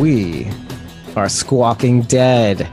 [0.00, 0.48] we
[1.14, 2.66] are Squawking Dead.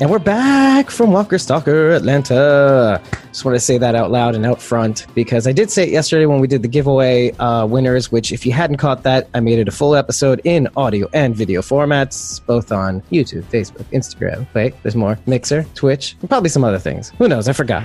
[0.00, 3.02] And we're back from Walker Stalker Atlanta.
[3.28, 5.90] Just want to say that out loud and out front because I did say it
[5.90, 9.40] yesterday when we did the giveaway uh, winners, which, if you hadn't caught that, I
[9.40, 14.46] made it a full episode in audio and video formats, both on YouTube, Facebook, Instagram.
[14.54, 15.18] Wait, there's more.
[15.26, 17.10] Mixer, Twitch, and probably some other things.
[17.18, 17.46] Who knows?
[17.46, 17.84] I forgot.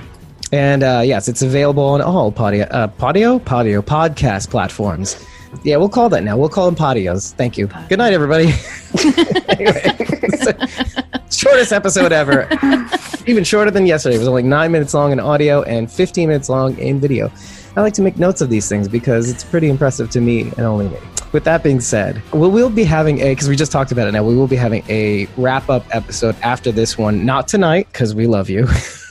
[0.52, 5.22] And uh, yes, it's available on all Podio, uh, Podio, Podio podcast platforms.
[5.62, 6.36] Yeah, we'll call that now.
[6.36, 7.32] We'll call them patios.
[7.32, 7.68] Thank you.
[7.88, 8.52] Good night, everybody.
[9.48, 9.96] anyway,
[11.30, 12.48] shortest episode ever.
[13.26, 14.16] Even shorter than yesterday.
[14.16, 17.30] It was only nine minutes long in audio and 15 minutes long in video.
[17.76, 20.60] I like to make notes of these things because it's pretty impressive to me and
[20.60, 20.98] only me.
[21.32, 24.12] With that being said, we will be having a, because we just talked about it
[24.12, 27.26] now, we will be having a wrap up episode after this one.
[27.26, 28.66] Not tonight, because we love you.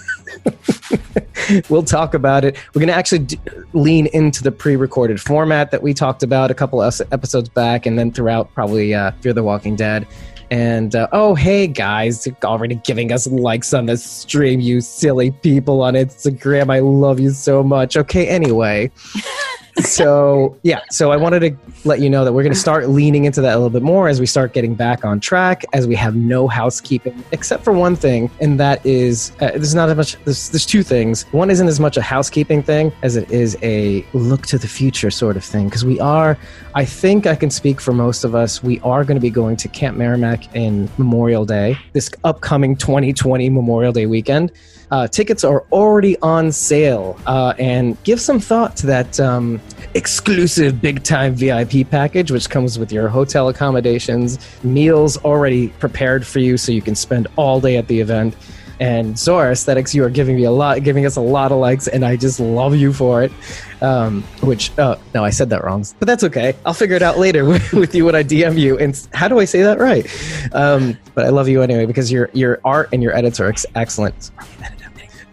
[1.70, 2.56] we'll talk about it.
[2.74, 3.40] We're going to actually d-
[3.74, 8.12] lean into the pre-recorded format that we talked about a couple episodes back, and then
[8.12, 10.08] throughout probably uh, Fear the Walking Dead.
[10.52, 15.32] And uh, oh, hey guys, you're already giving us likes on the stream, you silly
[15.32, 16.72] people on Instagram.
[16.72, 17.98] I love you so much.
[17.98, 18.92] Okay, anyway.
[19.82, 23.26] so yeah so i wanted to let you know that we're going to start leaning
[23.26, 25.96] into that a little bit more as we start getting back on track as we
[25.96, 30.24] have no housekeeping except for one thing and that is uh, there's not as much
[30.24, 31.24] there's, there's two things.
[31.32, 35.12] One isn't as much a housekeeping thing as it is a look to the future
[35.12, 36.38] sort of thing because we are
[36.74, 39.56] i think i can speak for most of us we are going to be going
[39.56, 44.52] to camp merrimack in memorial day this upcoming 2020 memorial day weekend
[44.96, 49.60] uh, tickets are already on sale, uh, and give some thought to that um,
[49.94, 56.40] exclusive big time VIP package, which comes with your hotel accommodations, meals already prepared for
[56.40, 58.38] you so you can spend all day at the event.
[58.80, 61.88] And Zora Aesthetics, you are giving me a lot, giving us a lot of likes,
[61.88, 63.34] and I just love you for it.
[63.82, 66.56] Um, which, uh, no, I said that wrong, but that's okay.
[66.66, 68.78] I'll figure it out later with, you when I DM you.
[68.78, 70.06] And how do I say that right?
[70.54, 73.66] Um, but I love you anyway because your your art and your edits are ex-
[73.76, 74.32] excellent.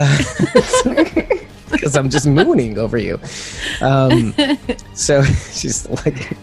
[1.72, 3.18] because I'm just mooning over you.
[3.80, 4.34] Um,
[4.94, 6.36] so she's like,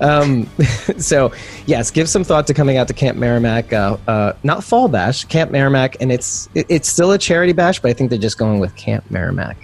[0.00, 0.48] um,
[0.98, 1.32] so
[1.66, 3.72] yes, give some thought to coming out to Camp Merrimack.
[3.72, 7.80] Uh, uh, not Fall Bash, Camp Merrimack, and it's it, it's still a charity bash,
[7.80, 9.56] but I think they're just going with Camp Merrimack.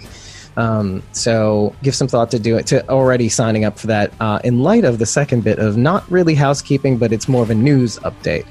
[0.57, 4.11] Um, so give some thought to do it to already signing up for that.
[4.19, 7.49] Uh, in light of the second bit of not really housekeeping, but it's more of
[7.49, 8.45] a news update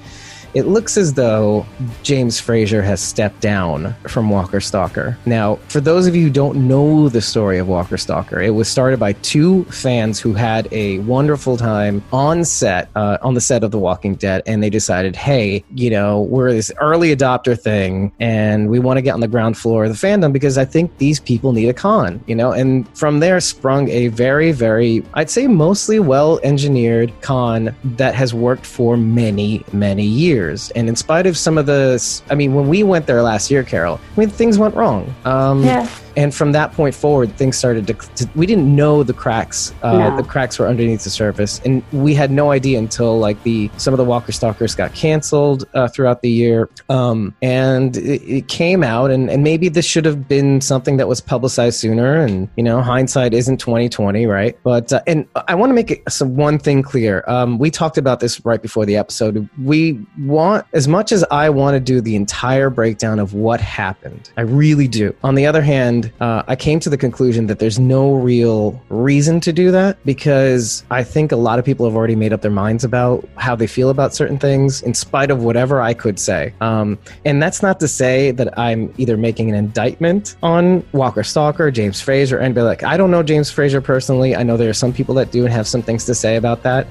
[0.58, 1.64] it looks as though
[2.02, 5.16] James Frazier has stepped down from Walker Stalker.
[5.24, 8.68] Now, for those of you who don't know the story of Walker Stalker, it was
[8.68, 13.62] started by two fans who had a wonderful time on set, uh, on the set
[13.62, 18.10] of The Walking Dead, and they decided, hey, you know, we're this early adopter thing,
[18.18, 20.98] and we want to get on the ground floor of the fandom because I think
[20.98, 25.30] these people need a con, you know, and from there sprung a very, very, I'd
[25.30, 30.70] say mostly well engineered con that has worked for many, many years years.
[30.70, 33.62] And in spite of some of the, I mean, when we went there last year,
[33.62, 35.14] Carol, I mean, things went wrong.
[35.24, 39.14] Um, yeah and from that point forward things started to, to we didn't know the
[39.14, 40.16] cracks uh, no.
[40.16, 41.60] the cracks were underneath the surface.
[41.64, 45.64] And we had no idea until like the some of the walker stalkers got canceled
[45.74, 46.68] uh, throughout the year.
[46.88, 51.06] Um, and it, it, came out and, and maybe this should have been something that
[51.06, 54.58] was publicized sooner and you know hindsight isn't 2020 right?
[54.62, 57.24] But uh, and i want to make it, some one thing clear.
[57.26, 59.48] Um, we talked about this right before the episode.
[59.62, 64.30] We want as much as i want to do the entire breakdown of what happened
[64.36, 65.14] i really do.
[65.22, 69.40] On the other hand uh, I came to the conclusion that there's no real reason
[69.40, 72.50] to do that because I think a lot of people have already made up their
[72.50, 76.54] minds about how they feel about certain things, in spite of whatever I could say.
[76.60, 81.70] Um, and that's not to say that I'm either making an indictment on Walker Stalker,
[81.70, 84.36] James Frazier, and be like, I don't know James Frazier personally.
[84.36, 86.62] I know there are some people that do and have some things to say about
[86.62, 86.86] that.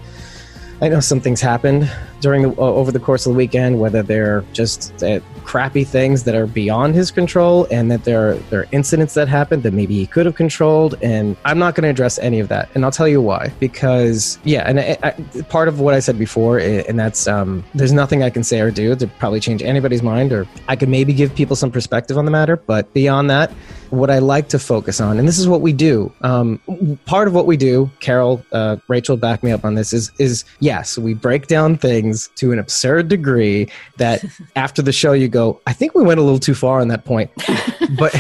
[0.80, 1.90] I know some things happened
[2.20, 6.24] during the uh, over the course of the weekend, whether they're just uh, crappy things
[6.24, 9.74] that are beyond his control, and that there are, there are incidents that happened that
[9.74, 10.96] maybe he could have controlled.
[11.02, 13.52] And I'm not going to address any of that, and I'll tell you why.
[13.60, 17.94] Because yeah, and I, I, part of what I said before, and that's um, there's
[17.94, 21.14] nothing I can say or do to probably change anybody's mind, or I could maybe
[21.14, 22.58] give people some perspective on the matter.
[22.58, 23.52] But beyond that,
[23.90, 26.12] what I like to focus on, and this is what we do.
[26.22, 26.60] Um,
[27.06, 29.94] part of what we do, Carol, uh, Rachel, back me up on this.
[29.94, 34.24] Is is yes, we break down things to an absurd degree that
[34.56, 37.06] after the show you go, I think we went a little too far on that
[37.06, 37.32] point.
[37.98, 38.16] but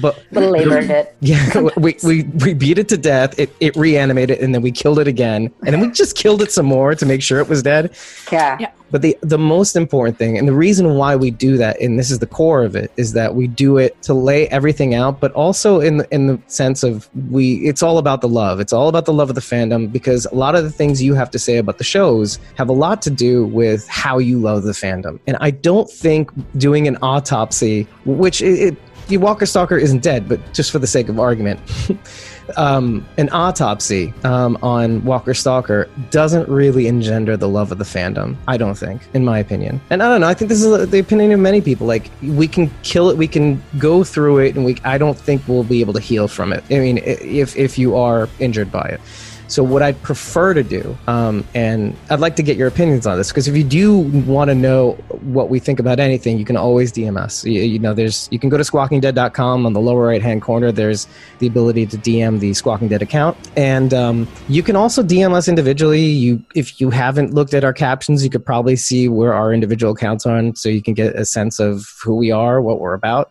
[0.00, 1.16] but belabored it.
[1.20, 3.38] Yeah, we, we we beat it to death.
[3.38, 6.52] It it reanimated, and then we killed it again, and then we just killed it
[6.52, 7.96] some more to make sure it was dead.
[8.30, 8.56] Yeah.
[8.60, 8.70] yeah.
[8.90, 12.10] But the the most important thing, and the reason why we do that, and this
[12.10, 15.32] is the core of it, is that we do it to lay everything out, but
[15.32, 17.56] also in the, in the sense of we.
[17.66, 18.60] It's all about the love.
[18.60, 21.14] It's all about the love of the fandom because a lot of the things you
[21.14, 24.62] have to say about the shows have a lot to do with how you love
[24.62, 25.18] the fandom.
[25.26, 28.76] And I don't think doing an autopsy, which it,
[29.08, 31.60] it Walker Stalker isn't dead, but just for the sake of argument.
[32.56, 38.36] um, an autopsy um, on Walker Stalker doesn't really engender the love of the fandom.
[38.48, 39.80] I don't think, in my opinion.
[39.90, 40.28] And I don't know.
[40.28, 41.86] I think this is the opinion of many people.
[41.86, 44.76] Like we can kill it, we can go through it, and we.
[44.84, 46.64] I don't think we'll be able to heal from it.
[46.70, 49.00] I mean, if if you are injured by it.
[49.48, 53.16] So, what I'd prefer to do, um, and I'd like to get your opinions on
[53.16, 56.56] this, because if you do want to know what we think about anything, you can
[56.56, 57.44] always DM us.
[57.44, 60.72] You, you know, there's you can go to squawkingdead.com on the lower right hand corner.
[60.72, 61.06] There's
[61.38, 65.48] the ability to DM the Squawking Dead account, and um, you can also DM us
[65.48, 66.04] individually.
[66.04, 69.92] You, if you haven't looked at our captions, you could probably see where our individual
[69.92, 72.94] accounts are, on, so you can get a sense of who we are, what we're
[72.94, 73.30] about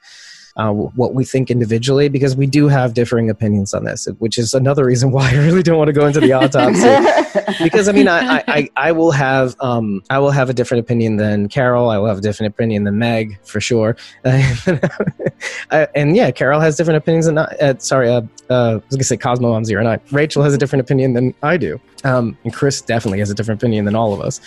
[0.57, 4.53] uh, what we think individually because we do have differing opinions on this, which is
[4.53, 6.83] another reason why I really don't want to go into the autopsy.
[7.63, 11.17] because I mean, I, I, I will have um, I will have a different opinion
[11.17, 11.89] than Carol.
[11.89, 13.97] I will have a different opinion than Meg for sure.
[14.23, 19.17] and yeah, Carol has different opinions than uh, sorry, uh, uh, I was gonna say
[19.17, 19.99] Cosmo on zero nine.
[20.11, 21.79] Rachel has a different opinion than I do.
[22.03, 24.39] Um, and Chris definitely has a different opinion than all of us.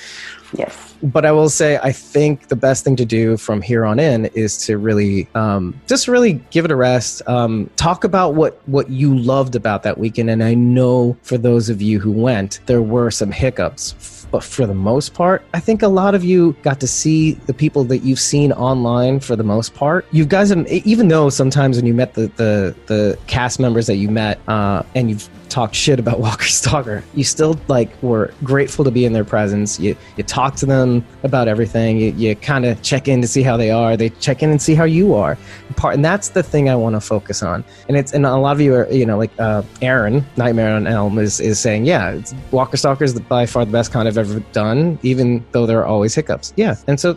[0.54, 0.94] Yes.
[1.02, 4.26] But I will say, I think the best thing to do from here on in
[4.26, 7.22] is to really um, just really give it a rest.
[7.26, 10.30] Um, talk about what what you loved about that weekend.
[10.30, 14.66] And I know for those of you who went, there were some hiccups but for
[14.66, 17.98] the most part, I think a lot of you got to see the people that
[17.98, 20.06] you've seen online for the most part.
[20.12, 24.10] You guys, even though sometimes when you met the the, the cast members that you
[24.10, 28.90] met, uh, and you've talked shit about Walker Stalker, you still like were grateful to
[28.90, 29.78] be in their presence.
[29.80, 31.98] You you talk to them about everything.
[31.98, 33.96] You, you kind of check in to see how they are.
[33.96, 35.38] They check in and see how you are.
[35.76, 37.64] Part and that's the thing I want to focus on.
[37.88, 40.86] And it's and a lot of you are you know like uh, Aaron Nightmare on
[40.86, 42.20] Elm is is saying yeah,
[42.50, 45.86] Walker Stalker is by far the best con I've ever done, even though there are
[45.86, 46.52] always hiccups.
[46.56, 47.16] Yeah, and so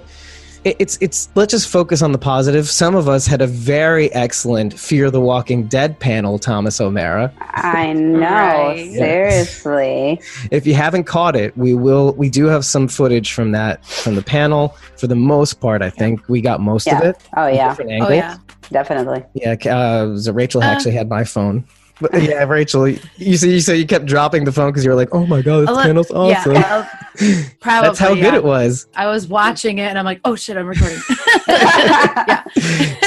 [0.63, 2.69] it's it's let's just focus on the positive.
[2.69, 7.33] Some of us had a very excellent Fear the Walking Dead panel, Thomas O'Mara.
[7.39, 8.91] I know, right.
[8.91, 10.21] seriously.
[10.51, 14.15] If you haven't caught it, we will we do have some footage from that from
[14.15, 14.75] the panel.
[14.97, 16.97] For the most part, I think we got most yeah.
[16.97, 17.27] of it.
[17.35, 17.75] Oh yeah.
[17.79, 18.37] Oh yeah.
[18.71, 19.23] Definitely.
[19.33, 21.65] Yeah, uh, so Rachel uh, actually had my phone.
[22.01, 24.95] But yeah, Rachel, you see, you say you kept dropping the phone because you were
[24.95, 26.87] like, "Oh my god, this panel's awesome." Yeah,
[27.21, 28.87] oh, probably, That's how good it was.
[28.95, 30.99] I was watching it and I'm like, "Oh shit, I'm recording."
[31.47, 32.43] yeah.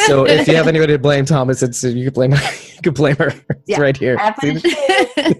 [0.06, 2.52] So if you have anybody to blame, Thomas, it's you can blame her.
[2.74, 3.28] You can blame her.
[3.28, 3.80] It's yeah.
[3.80, 4.16] right here.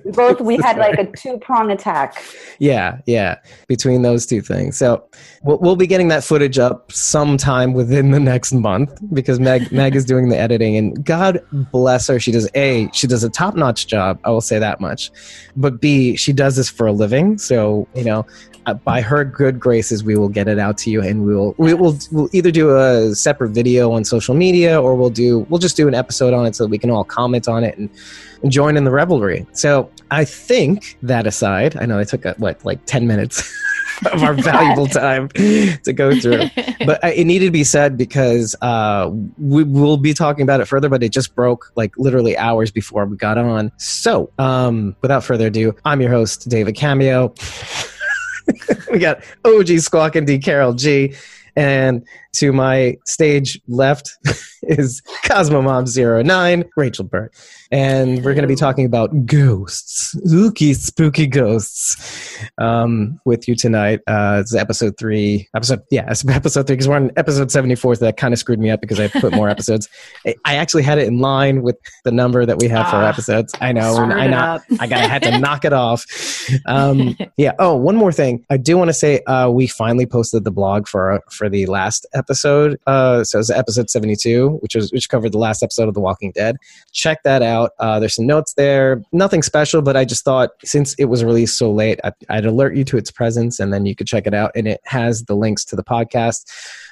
[0.06, 2.22] Both we had like a two prong attack.
[2.58, 3.36] Yeah, yeah,
[3.68, 4.76] between those two things.
[4.76, 5.04] So
[5.42, 9.94] we'll, we'll be getting that footage up sometime within the next month because Meg Meg
[9.94, 13.56] is doing the editing, and God bless her, she does a she does a top
[13.56, 14.19] notch job.
[14.25, 15.11] I will say that much,
[15.56, 17.38] but b she does this for a living.
[17.38, 18.26] So you know,
[18.67, 21.55] uh, by her good graces, we will get it out to you, and we will
[21.58, 25.61] we will we'll either do a separate video on social media, or we'll do we'll
[25.61, 27.91] just do an episode on it so that we can all comment on it and,
[28.43, 29.47] and join in the revelry.
[29.52, 33.43] So I think that aside, I know I took a, what like ten minutes.
[34.12, 36.44] of our valuable time to go through.
[36.85, 40.88] But it needed to be said because uh, we will be talking about it further,
[40.88, 43.73] but it just broke like literally hours before we got on.
[43.76, 47.35] So, um, without further ado, I'm your host, David Cameo.
[48.90, 51.14] we got OG Squawk and D Carol G.
[51.57, 52.04] And
[52.35, 54.11] to my stage left
[54.62, 57.33] is Cosmo Mom 09, Rachel Burt
[57.75, 63.99] and we're going to be talking about ghosts, spooky, spooky ghosts, um, with you tonight.
[64.07, 67.97] Uh, it's episode three, episode yeah, it's episode three because we're on episode seventy four.
[67.97, 69.88] So that kind of screwed me up because I put more episodes.
[70.45, 73.53] I actually had it in line with the number that we have for ah, episodes.
[73.61, 76.05] I know, I know, I got, I had to knock it off.
[76.67, 77.55] Um, yeah.
[77.59, 80.87] Oh, one more thing, I do want to say uh, we finally posted the blog
[80.87, 82.24] for for the last episode.
[82.87, 86.00] Uh, so it's episode seventy two, which was which covered the last episode of The
[86.00, 86.57] Walking Dead.
[86.93, 87.73] Check that out out.
[87.78, 91.57] Uh, there's some notes there, nothing special, but I just thought since it was released
[91.57, 94.35] so late, I, would alert you to its presence and then you could check it
[94.35, 94.50] out.
[94.54, 96.45] And it has the links to the podcast.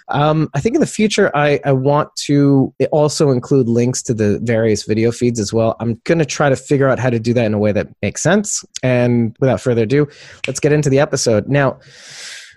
[0.09, 4.39] Um, I think in the future, I, I want to also include links to the
[4.43, 5.77] various video feeds as well.
[5.81, 7.89] I'm going to try to figure out how to do that in a way that
[8.03, 8.65] makes sense.
[8.83, 10.09] And without further ado,
[10.47, 11.49] let's get into the episode.
[11.49, 11.79] Now,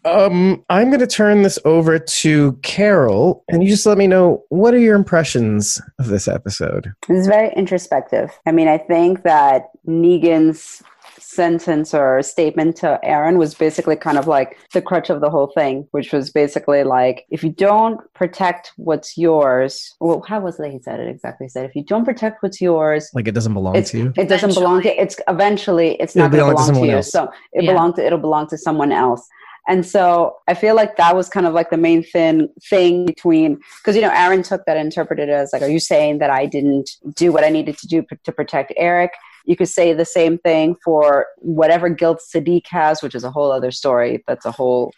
[0.06, 4.44] Um, I'm going to turn this over to Carol, and you just let me know
[4.50, 6.94] what are your impressions of this episode.
[7.10, 8.30] It's very introspective.
[8.46, 10.84] I mean, I think that Negan's
[11.18, 15.48] sentence or statement to Aaron was basically kind of like the crutch of the whole
[15.48, 20.72] thing, which was basically like, if you don't protect what's yours, well, how was it
[20.72, 21.46] he said it exactly?
[21.46, 24.14] He said, if you don't protect what's yours, like it doesn't belong to you.
[24.16, 25.02] It doesn't belong to.
[25.02, 26.92] It's eventually it's It'll not going to belong to to, you.
[26.98, 27.12] else.
[27.12, 27.72] So it Yeah.
[27.72, 29.28] belong to it'll belong to someone else.
[29.68, 33.60] And so I feel like that was kind of like the main thing thing between
[33.78, 36.30] because you know Aaron took that and interpreted it as like, are you saying that
[36.30, 39.12] I didn't do what I needed to do p- to protect Eric?
[39.46, 43.52] You could say the same thing for whatever guilt Siddiq has, which is a whole
[43.52, 44.24] other story.
[44.28, 44.94] That's a whole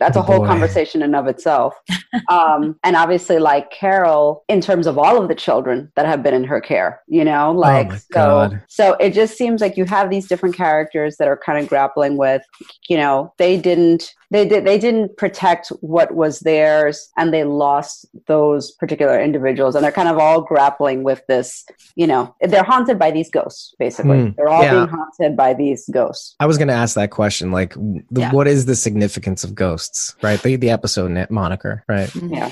[0.00, 0.46] that's a Oh, whole boy.
[0.46, 1.74] conversation in of itself.
[2.30, 6.34] um, and obviously, like Carol, in terms of all of the children that have been
[6.34, 8.02] in her care, you know, like Oh so.
[8.12, 8.62] God.
[8.68, 12.16] So it just seems like you have these different characters that are kind of grappling
[12.16, 12.42] with,
[12.88, 18.04] you know, they didn't they did they didn't protect what was theirs and they lost
[18.26, 21.64] those particular individuals and they're kind of all grappling with this
[21.94, 24.30] you know they're haunted by these ghosts basically Hmm.
[24.36, 24.74] they're all Yeah.
[24.74, 27.52] being haunted by these ghosts I was going to ask that question.
[27.52, 28.32] Like, the, Yeah.
[28.32, 30.16] what is the significance of ghosts?
[30.22, 31.84] Right, the the episode net moniker.
[31.88, 32.50] Right, yeah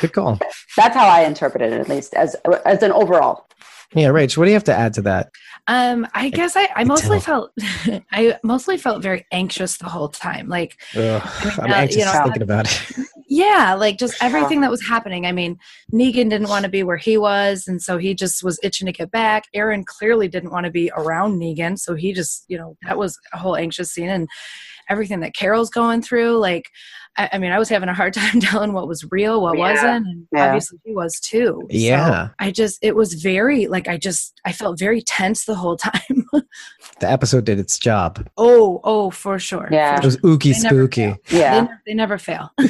[0.00, 0.38] good call.
[0.76, 2.34] that's how i interpreted it at least as
[2.72, 3.46] as an overall
[3.94, 5.24] Yeah, Rach, what do you have to add to that?
[5.68, 7.50] Um, I guess I, I mostly tell.
[7.86, 10.48] felt I mostly felt very anxious the whole time.
[10.48, 11.22] Like, Ugh,
[11.58, 13.06] I'm uh, anxious you know, thinking about it.
[13.32, 15.24] yeah, like just everything that was happening.
[15.24, 15.56] I mean,
[15.90, 18.92] Negan didn't want to be where he was, and so he just was itching to
[18.92, 19.44] get back.
[19.54, 23.18] Aaron clearly didn't want to be around Negan, so he just, you know, that was
[23.32, 24.28] a whole anxious scene and
[24.90, 26.36] everything that Carol's going through.
[26.36, 26.66] Like,
[27.16, 29.72] I, I mean, I was having a hard time telling what was real, what Yeah.
[29.72, 30.44] wasn't, and Yeah.
[30.46, 31.62] obviously he was too.
[31.62, 32.28] So Yeah.
[32.38, 36.21] I just, it was very like I just, I felt very tense the whole time.
[37.00, 38.28] The episode did its job.
[38.36, 39.68] Oh, oh, for sure.
[39.72, 39.98] Yeah.
[39.98, 41.06] It was ooky They spooky.
[41.06, 41.16] fail.
[41.30, 42.50] They, yeah ne- they never fail.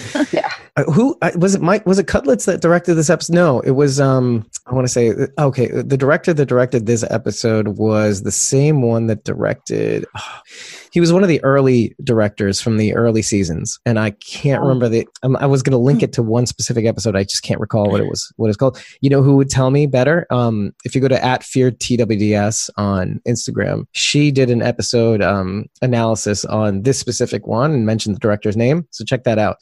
[0.71, 1.60] Uh, who uh, was it?
[1.60, 3.34] Mike was it Cudlitz that directed this episode?
[3.34, 4.00] No, it was.
[4.00, 5.68] Um, I want to say okay.
[5.68, 10.06] The director that directed this episode was the same one that directed.
[10.92, 14.66] he was one of the early directors from the early seasons, and I can't Oh.
[14.66, 15.06] remember the.
[15.22, 17.16] Um, I was going to link it to one specific episode.
[17.16, 18.32] I just can't recall what it was.
[18.36, 18.82] What it's called.
[19.02, 20.26] You know who would tell me better?
[20.30, 25.66] Um, if you go to at fear twds on Instagram, she did an episode um
[25.82, 28.88] analysis on this specific one and mentioned the director's name.
[28.90, 29.58] So check that out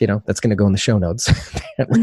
[0.00, 1.30] you know that's going to go in the show notes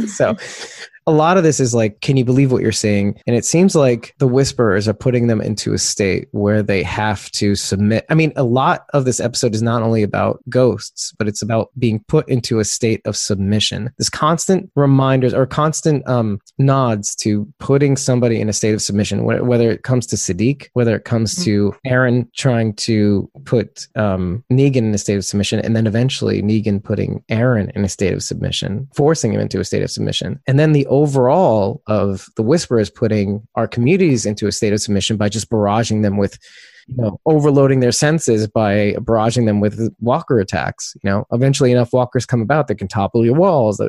[0.15, 0.35] so
[1.07, 3.19] a lot of this is like can you believe what you're seeing?
[3.25, 7.31] And it seems like the whisperers are putting them into a state where they have
[7.31, 8.05] to submit.
[8.09, 11.69] I mean a lot of this episode is not only about ghosts but it's about
[11.79, 13.91] being put into a state of submission.
[13.97, 19.19] This constant reminders or constant um, nods to putting somebody in a state of submission
[19.19, 21.43] wh- whether it comes to siddiq whether it comes Mhm.
[21.45, 26.41] to aaron trying to put um, negan in a state of submission and then eventually
[26.41, 30.39] negan putting aaron in a state of submission forcing him into a state of submission.
[30.47, 35.15] And then the overall of the whisperers putting our communities into a state of submission
[35.15, 36.39] by just barraging them with
[36.87, 40.95] you know overloading their senses by barraging them with walker attacks.
[41.03, 43.79] You know eventually enough walkers come about that can topple your walls.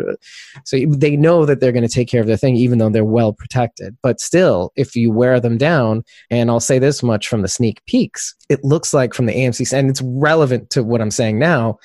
[0.65, 3.05] So they know that they're going to take care of their thing even though they're
[3.05, 3.97] well protected.
[4.03, 7.85] But still if you wear them down and i'll say this much from the sneak
[7.87, 11.79] peeks it looks like from the amc and it's relevant to what i'm saying now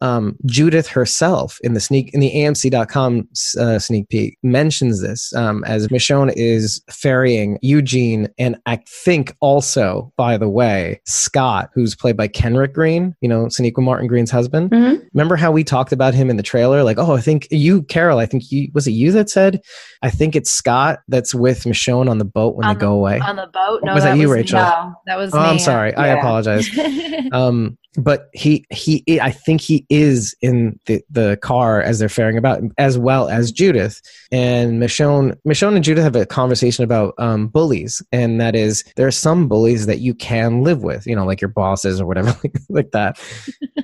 [0.00, 5.64] um, Judith herself in the sneak in the AMC.com uh, sneak peek mentions this um,
[5.64, 12.16] as Michonne is ferrying Eugene, and I think also, by the way, Scott, who's played
[12.16, 14.70] by Kenric Green, you know, Sonequa Martin Green's husband.
[14.70, 15.02] Mhm.
[15.14, 16.82] Remember how we talked about him in the trailer?
[16.82, 19.60] Like, oh, I think you, Carol, I think you was it you that said,
[20.02, 23.20] I think it's Scott that's with Michonne on the boat when On they go away.
[23.20, 23.80] On the boat?
[23.82, 24.32] No, Was that you, me.
[24.34, 24.58] Rachel?
[24.58, 25.44] no That was Oh, me.
[25.46, 25.94] I'm sorry.
[25.94, 26.68] I apologize.
[27.32, 32.36] um but he he i think he is in the the car as they're faring
[32.36, 34.00] about as well as judith.
[34.32, 38.02] And michonne michonne and judith have a conversation about um bullies.
[38.12, 41.40] And that is there are some bullies that you can live with you know like
[41.40, 42.36] your bosses or whatever
[42.68, 43.18] like that.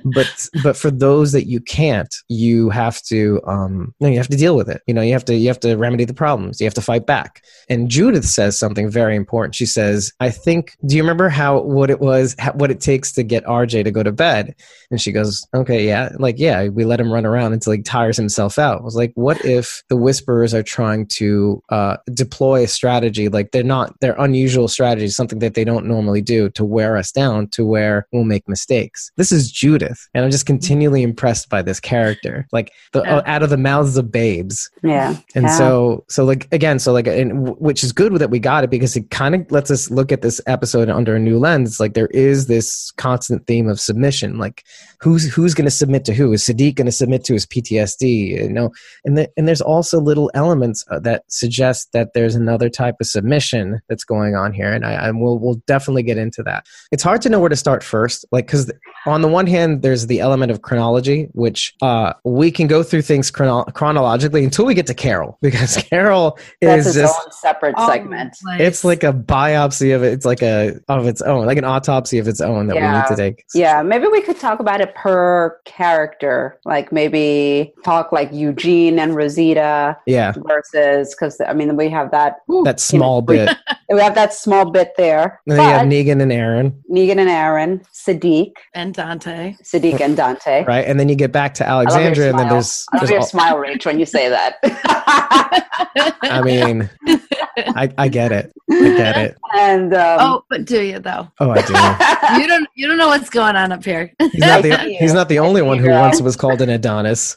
[0.03, 4.35] But but for those that you can't you have to um no, you have to
[4.35, 4.81] deal with it.
[4.87, 6.59] You know you have to you have to remedy the problems.
[6.59, 7.43] You have to fight back.
[7.69, 9.53] And judith says something very important.
[9.53, 13.11] She says i think do you remember how what it was how, what it takes
[13.13, 14.55] to get rj to go to bed.
[14.89, 16.09] And she goes okay yeah.
[16.19, 18.81] Like yeah we let him run around until he tires himself out.
[18.81, 23.29] I was like what if the whisperers are trying to uh, deploy a strategy?
[23.29, 27.11] Like they're not their unusual strategy something that they don't normally do to wear us
[27.11, 29.11] down to where we'll make mistakes.
[29.17, 32.47] This is judith and i'm just continually impressed by this character.
[32.51, 33.17] Like the, Yeah.
[33.17, 34.69] uh, out of the mouths of babes.
[34.83, 35.17] Yeah.
[35.35, 35.57] And Yeah.
[35.57, 38.95] so, so like again, so like, and which is good that we got it because
[38.95, 41.79] it kind of lets us look at this episode under a new lens.
[41.79, 44.37] Like there is this constant theme of submission.
[44.37, 44.63] Like
[44.99, 46.31] who's who's going to submit to who?
[46.33, 48.41] Is Siddiq going to submit to his PTSD?
[48.43, 48.71] You know,
[49.05, 53.07] and the, and there's also little elements uh, that suggest that there's another type of
[53.07, 56.65] submission that's going on here, and I, I will we'll definitely get into that.
[56.91, 58.71] It's hard to know where to start first, like because
[59.05, 63.01] on the one hand, there's the element of chronology, which uh, we can go through
[63.01, 67.31] things chrono- chronologically until we get to Carol, because Carol That's is its just own
[67.31, 68.35] separate Oh, segment.
[68.43, 68.61] nice.
[68.61, 70.13] it's like a biopsy of it.
[70.13, 73.05] It's like a of its own, like an autopsy of its own that we need
[73.07, 73.45] to take.
[73.55, 76.59] Yeah, maybe we could talk about it per character.
[76.65, 82.37] Like maybe talk like Eugene and Rosita Yeah, versus because I mean we have that
[82.63, 83.49] that small bit.
[83.89, 85.39] we have that small bit there.
[85.47, 89.55] And then you have Negan and Aaron, Negan and Aaron, Siddiq, and Dante.
[89.63, 90.63] Siddiq and Dante.
[90.65, 90.85] right?
[90.85, 93.19] And then you get back to I Alexandria, and then there's, I love there's your
[93.19, 94.57] all, smile, Rach, when you say that.
[96.23, 96.89] I mean,
[97.57, 98.51] I, I get it.
[98.71, 99.37] I get it.
[99.55, 101.29] and um, Oh, but do you though?
[101.39, 101.73] Oh, I do.
[102.41, 102.67] You don't.
[102.75, 104.13] You don't know what's going on up here.
[104.19, 105.99] He's not the he's not the only one who Girl.
[105.99, 107.35] once was called an Adonis.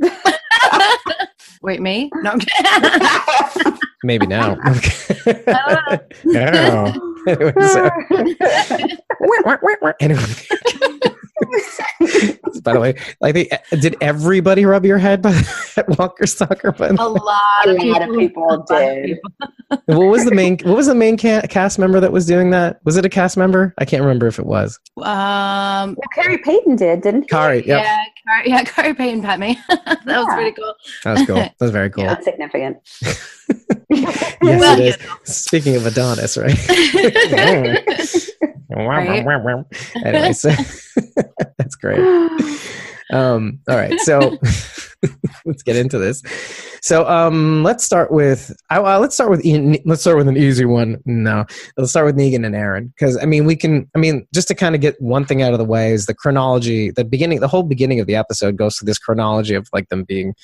[1.62, 2.10] Wait, me?
[2.16, 2.32] No.
[2.32, 3.78] I'm kidding.
[4.02, 4.56] Maybe now.
[4.64, 7.14] I no.
[7.26, 7.90] Anyway, so-
[10.00, 10.22] anyway.
[12.62, 13.48] by the way, like they,
[13.80, 15.32] did everybody rub your head by
[15.76, 16.70] at Walker Stalker?
[16.72, 18.18] By a lot a of lot of people.
[18.18, 19.06] people of did.
[19.06, 19.30] people.
[19.86, 22.78] what was the main what was the main ca- cast member that was doing that
[22.84, 25.04] was it a cast member i can't remember if it was Um.
[25.04, 27.28] Well, Khary Payton did, didn't he?
[27.28, 28.04] khary yep Yeah.
[28.28, 28.62] Car- yeah.
[28.64, 29.58] Khary Payton pet me.
[29.68, 30.74] that was pretty cool.
[31.04, 32.76] that was cool that was very cool That's significant.
[33.02, 36.54] yes Well, it is speaking of adonis right
[38.74, 39.24] Right.
[40.04, 40.50] anyway so
[41.58, 42.00] that's great.
[43.12, 44.38] Um all right so
[45.44, 46.22] let's get into this.
[46.80, 50.36] So um let's start with I, uh, let's start with Ian, let's start with an
[50.36, 51.00] easy one.
[51.04, 51.44] No
[51.76, 54.54] let's start with negan and aaron because i mean we can i mean just to
[54.54, 57.48] kind of get one thing out of the way is the chronology the beginning the
[57.48, 60.34] whole beginning of the episode goes to this chronology of like them being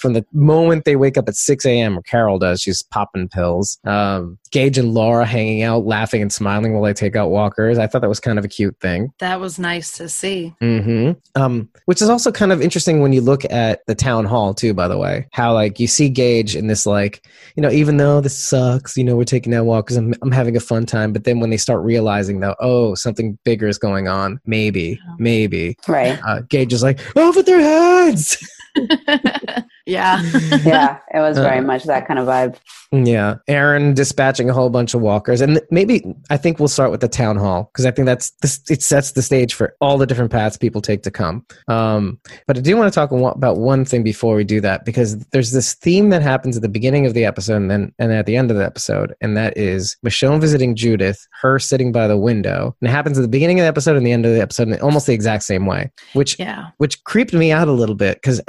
[0.00, 1.98] from the moment they wake up at 6 a.m.
[1.98, 3.78] or Carol does, she's popping pills.
[3.84, 7.78] Um, Gage and Laura hanging out, laughing and smiling while they take out walkers.
[7.78, 9.12] I thought that was kind of a cute thing.
[9.18, 10.54] That was nice to see.
[10.60, 14.54] hmm Um, which is also kind of interesting when you look at the town hall
[14.54, 14.74] too.
[14.74, 17.26] By the way, how like you see Gage in this like,
[17.56, 19.96] you know, even though this sucks, you know, we're taking out walkers.
[19.96, 21.12] I'm I'm having a fun time.
[21.12, 25.76] But then when they start realizing that, oh, something bigger is going on, maybe, maybe.
[25.86, 26.18] Right.
[26.26, 28.36] Uh, Gage is like, over their heads.
[29.86, 30.22] yeah.
[30.64, 32.56] Yeah, it was Uh, very much that kind of vibe.
[32.92, 37.00] Yeah, Aaron dispatching a whole bunch of walkers, and maybe I think we'll start with
[37.00, 38.60] the town hall because I think that's this.
[38.68, 41.46] It sets the stage for all the different paths people take to come.
[41.68, 45.18] Um, but I do want to talk about one thing before we do that because
[45.26, 48.26] there's this theme that happens at the beginning of the episode and then and at
[48.26, 52.18] the end of the episode, and that is Michonne visiting Judith, her sitting by the
[52.18, 54.40] window, and it happens at the beginning of the episode and the end of the
[54.42, 56.66] episode in almost the exact same way, which Yeah.
[56.78, 58.40] which creeped me out a little bit because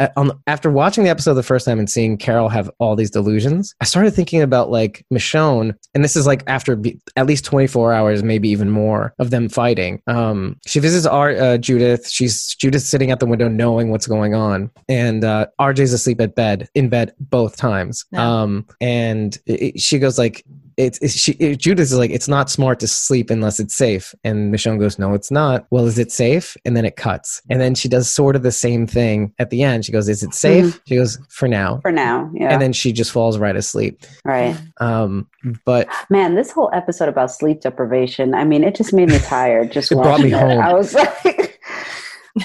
[0.48, 3.86] after watching the episode the first time and seeing Carol have all these delusions, I
[3.86, 8.24] started thinking about like Michonne, and this is like after be, at least 24 hours,
[8.24, 10.02] maybe even more of them fighting.
[10.08, 12.10] Um, she visits our uh, Judith.
[12.10, 16.36] She's Judith sitting at the window, knowing what's going on, and uh, RJ's asleep at
[16.36, 18.06] bed, in bed both times.
[18.14, 20.44] Um, and it- she goes like,
[20.78, 24.14] it's, it's she it, Judith is like it's not smart to sleep unless it's safe.
[24.24, 25.66] And Michonne goes no it's not.
[25.72, 26.56] Well is it safe?
[26.66, 27.42] And then it cuts.
[27.50, 29.86] And then she does sort of the same thing at the end.
[29.86, 30.82] She goes is it safe?
[30.88, 31.80] She goes for now.
[31.82, 32.52] For now, yeah.
[32.52, 34.04] and then she just falls right asleep.
[34.26, 34.58] Right.
[34.80, 35.28] um
[35.66, 39.72] but Man, this whole episode about sleep deprivation, I mean, it just made me tired
[39.72, 40.40] just It brought me it.
[40.40, 40.60] home.
[40.60, 41.51] I was like,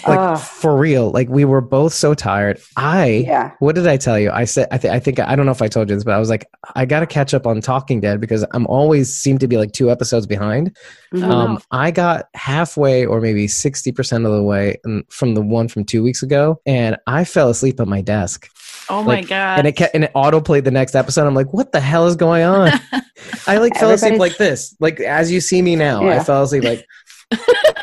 [0.07, 0.38] like Ugh.
[0.38, 3.53] for real like we were both so tired i yeah.
[3.61, 5.62] what did i tell you i said i, th- I think i don't know if
[5.62, 6.44] i told you this but i was like
[6.75, 9.90] i gotta catch up on talking dead because i'm always seem to be like two
[9.90, 10.77] episodes behind
[11.14, 11.22] Mhm.
[11.31, 14.77] Um, I got halfway or maybe 60% of the way
[15.09, 18.49] from the one from two weeks ago, and I fell asleep at my desk.
[18.90, 19.59] Oh my Like, god.
[19.61, 21.27] And it kept, and it auto played the next episode.
[21.27, 22.72] I'm like, what the hell is going on?
[23.46, 26.07] I like fell asleep like this, like as you see me now.
[26.07, 26.85] I fell asleep like,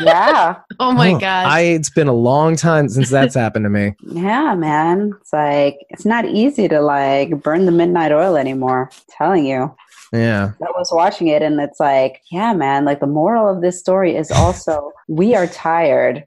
[0.01, 0.55] yeah.
[0.79, 1.47] oh my oh, god.
[1.47, 3.95] I, it's been a long time since that's happened to me.
[4.13, 5.13] Yeah, man.
[5.19, 8.89] It's like, it's not easy to like burn the midnight oil anymore.
[8.91, 9.75] I'm telling you.
[10.13, 10.51] Yeah.
[10.61, 14.15] I was watching it and it's like, yeah, man, like the moral of this story
[14.15, 16.25] is also we are tired.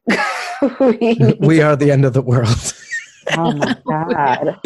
[0.80, 2.74] we, need we are the end of the world.
[3.36, 4.60] Oh my god.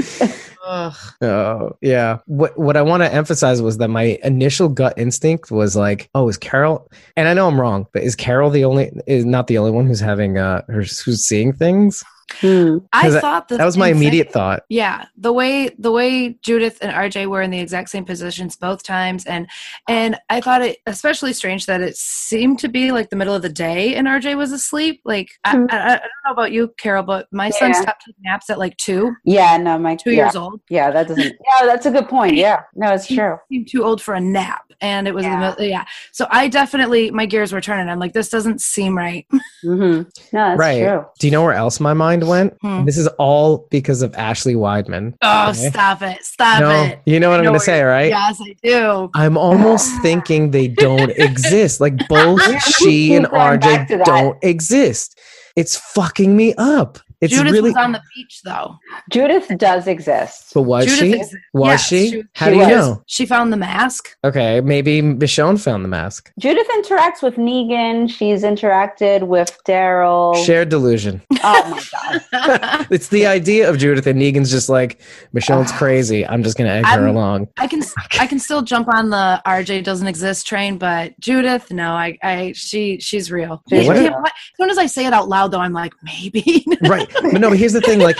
[0.66, 2.18] Oh yeah.
[2.26, 6.28] What what I want to emphasize was that my initial gut instinct was like, oh,
[6.28, 6.90] is Carol?
[7.16, 8.90] And I know I'm wrong, but is Carol the only?
[9.06, 12.04] Is not the only one who's having uh, who's seeing things?
[12.40, 12.78] Hmm.
[12.92, 14.02] I thought the That was my same thing.
[14.02, 14.62] immediate thought.
[14.68, 18.82] Yeah, the way the way Judith and RJ were in the exact same positions both
[18.82, 19.48] times, and
[19.88, 23.42] and I thought it especially strange that it seemed to be like the middle of
[23.42, 25.00] the day and RJ was asleep.
[25.04, 25.66] Like I, Hmm.
[25.70, 28.76] I, I don't know about you, Carol, but my son stopped taking naps at like
[28.76, 30.24] two, Yeah, no, my two yeah.
[30.26, 30.60] years old.
[30.70, 31.20] Yeah, that doesn't.
[31.60, 32.34] Yeah, that's a good point.
[32.36, 33.36] Yeah, no, it's true.
[33.50, 35.50] Seemed too old for a nap, and it was in the Yeah.
[35.50, 35.64] middle.
[35.64, 37.88] Yeah, so I definitely my gears were turning.
[37.88, 39.26] I'm like, this doesn't seem right.
[39.62, 40.82] hmm No, that's right.
[40.82, 41.04] true.
[41.18, 42.56] Do you know where else my mind went?
[42.62, 42.84] Hmm.
[42.84, 45.14] This is all because of Ashley Weidman.
[45.22, 45.70] Oh, Okay.
[45.70, 46.24] stop it!
[46.24, 47.00] Stop no, it!
[47.06, 48.08] you know what I I'm going to say, right?
[48.08, 49.10] Yes, I do.
[49.14, 51.80] I'm almost thinking they don't exist.
[51.80, 55.18] Like both she and going RJ don't exist.
[55.56, 56.98] It's fucking me up.
[57.20, 57.70] It's Judith really.
[57.70, 58.76] was on the beach though.
[59.10, 60.52] Judith does exist.
[60.54, 61.12] but was Judith she?
[61.14, 61.36] exists.
[61.52, 62.10] Was Yes, she?
[62.10, 63.02] she- How she do you know?
[63.06, 64.16] She found the mask.
[64.24, 66.32] Okay, maybe Michonne found the mask.
[66.38, 68.08] Judith interacts with Negan.
[68.10, 70.34] She's interacted with Daryl.
[70.44, 71.20] Shared delusion.
[71.42, 72.86] Oh my god.
[72.90, 75.00] it's the idea of Judith and Negan's just like
[75.34, 76.26] Michonne's crazy.
[76.26, 77.48] I'm just gonna egg her I'm- along.
[77.56, 77.82] I can
[78.18, 82.52] I can still jump on the RJ doesn't exist train, but Judith, no, I, I
[82.54, 83.62] she she's real.
[83.70, 84.02] She's Yeah, real.
[84.02, 86.62] yeah, what- As soon as I say it out loud, though, I'm like maybe.
[86.82, 88.16] right but no but here's the thing like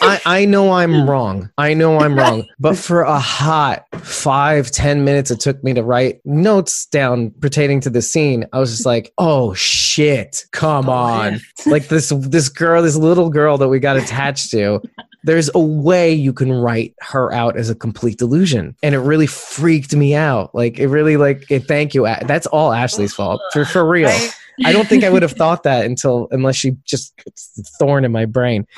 [0.00, 1.50] I, I know i'm wrong.
[1.58, 2.46] I know i'm wrong.
[2.58, 7.80] But for a hot five ten minutes it took me to write notes down pertaining
[7.80, 10.44] to the scene i was just like oh shit.
[10.52, 11.40] Come oh, on.
[11.66, 14.80] Like this this girl this little girl that we got attached to
[15.24, 18.76] there's a way you can write her out as a complete delusion.
[18.82, 20.54] And it really freaked me out.
[20.54, 22.04] Like it really like it thank you.
[22.22, 23.40] That's all ashley's fault.
[23.52, 24.08] For for real.
[24.08, 24.34] Right?
[24.64, 28.04] I don't think I would have thought that until unless she just it's a thorn
[28.04, 28.66] in my brain.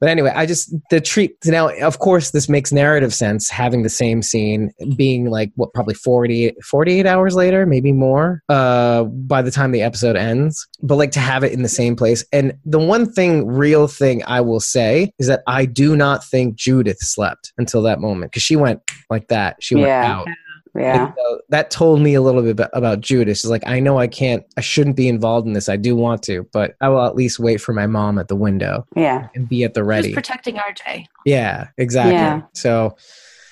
[0.00, 1.68] but anyway, I just the treat now.
[1.80, 6.62] Of course, this makes narrative sense having the same scene being like what probably 48,
[6.64, 8.42] 48 hours later, maybe more.
[8.48, 11.96] Uh, by the time the episode ends, but like to have it in the same
[11.96, 12.24] place.
[12.32, 16.56] And the one thing, real thing, I will say is that I do not think
[16.56, 19.56] Judith slept until that moment because she went like that.
[19.60, 20.12] She went Yeah.
[20.12, 20.28] out.
[20.74, 21.06] Yeah.
[21.06, 23.38] And so that told me a little bit about, about Judith.
[23.38, 25.68] She's like, I know I can't, I shouldn't be involved in this.
[25.68, 28.36] I do want to, but I will at least wait for my mom at the
[28.36, 29.28] window Yeah.
[29.34, 30.14] and be at the Who's ready.
[30.14, 31.06] protecting RJ?
[31.26, 32.14] yeah, exactly.
[32.14, 32.42] Yeah.
[32.54, 32.96] So,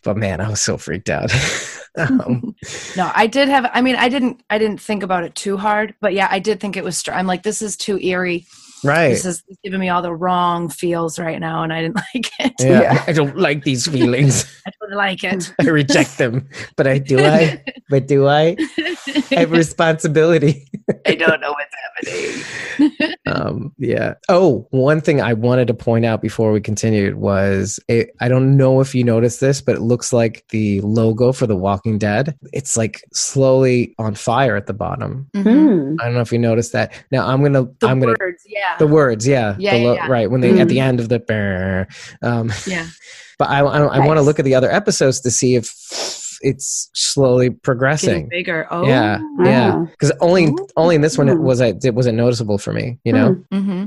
[0.03, 1.31] but man, I was so freaked out.
[1.99, 2.55] um,
[2.97, 3.71] No, I did have.
[3.75, 4.43] I mean, I didn't.
[4.49, 6.97] I didn't think about it too hard, but yeah, I did think it was.
[6.97, 8.47] Str- I'm like, this is too eerie.
[8.85, 9.11] Right.
[9.11, 12.55] This is giving me all the wrong feels right now, and I didn't like it.
[12.61, 12.81] Yeah.
[12.83, 13.05] Yeah.
[13.07, 14.45] I don't like these feelings.
[14.67, 15.53] I don't like it.
[15.61, 16.49] I reject them.
[16.77, 17.63] But I do I?
[17.89, 18.57] But do I?
[18.79, 20.69] I have responsibility.
[21.07, 22.43] I don't know what's happening.
[23.27, 28.11] um yeah oh one thing i wanted to point out before we continued was it,
[28.21, 31.55] i don't know if you noticed this but it looks like the logo for the
[31.57, 35.43] walking dead it's like slowly on fire at the bottom Mhm.
[35.91, 35.97] Hmm.
[36.01, 38.77] i don't know if you noticed that now i'm gonna The i'm gonna words, yeah,
[38.79, 40.07] the words yeah, Yeah, the yeah, lo- yeah.
[40.09, 40.83] right when they at the Mhm.
[40.89, 41.87] end of the brr,
[42.23, 42.87] um yeah.
[43.39, 45.75] but i i, I want to look at the other episodes to see if
[46.43, 48.67] it's slowly Getting progressing bigger.
[48.71, 50.57] Oh, yeah yeah because only Ooh.
[50.77, 51.43] only in this one it Hmm.
[51.45, 53.85] was it wasn't noticeable for me you know hmm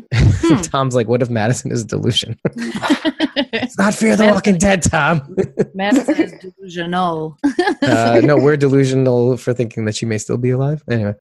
[0.62, 2.38] Tom's like, what if Madison is a delusion?
[2.48, 3.40] Mm-hmm.
[3.54, 5.36] it's not Fear the Walking Dead, Tom.
[5.74, 7.38] Madison is delusional.
[7.82, 10.84] uh, no, we're delusional for thinking that she may still be alive.
[10.90, 11.14] Anyway,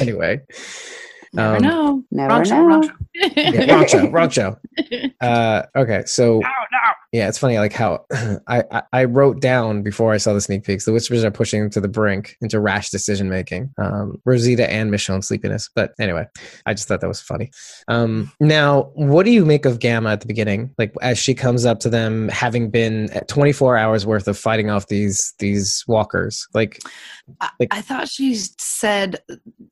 [0.00, 0.40] anyway,
[1.34, 2.04] Never Um, know.
[2.10, 2.56] Never wrong show.
[2.56, 2.66] know.
[2.68, 2.94] Wrong show.
[3.36, 4.56] yeah, wrong show, wrong show.
[5.20, 6.83] Uh, okay, so No, no.
[7.14, 8.04] Yeah, it's funny like how
[8.48, 10.84] I, I I wrote down before I saw the sneak peeks.
[10.84, 13.72] The whispers are pushing to the brink into rash decision making.
[13.78, 15.70] Um, Rosita and Michonne sleepiness.
[15.76, 16.26] But anyway,
[16.66, 17.52] I just thought that was funny.
[17.86, 20.74] Um, now, what do you make of Gamma at the beginning?
[20.76, 24.68] Like as she comes up to them, having been at 24 hours worth of fighting
[24.70, 26.48] off these these walkers.
[26.52, 26.80] Like,
[27.40, 29.20] I, Like- I thought she said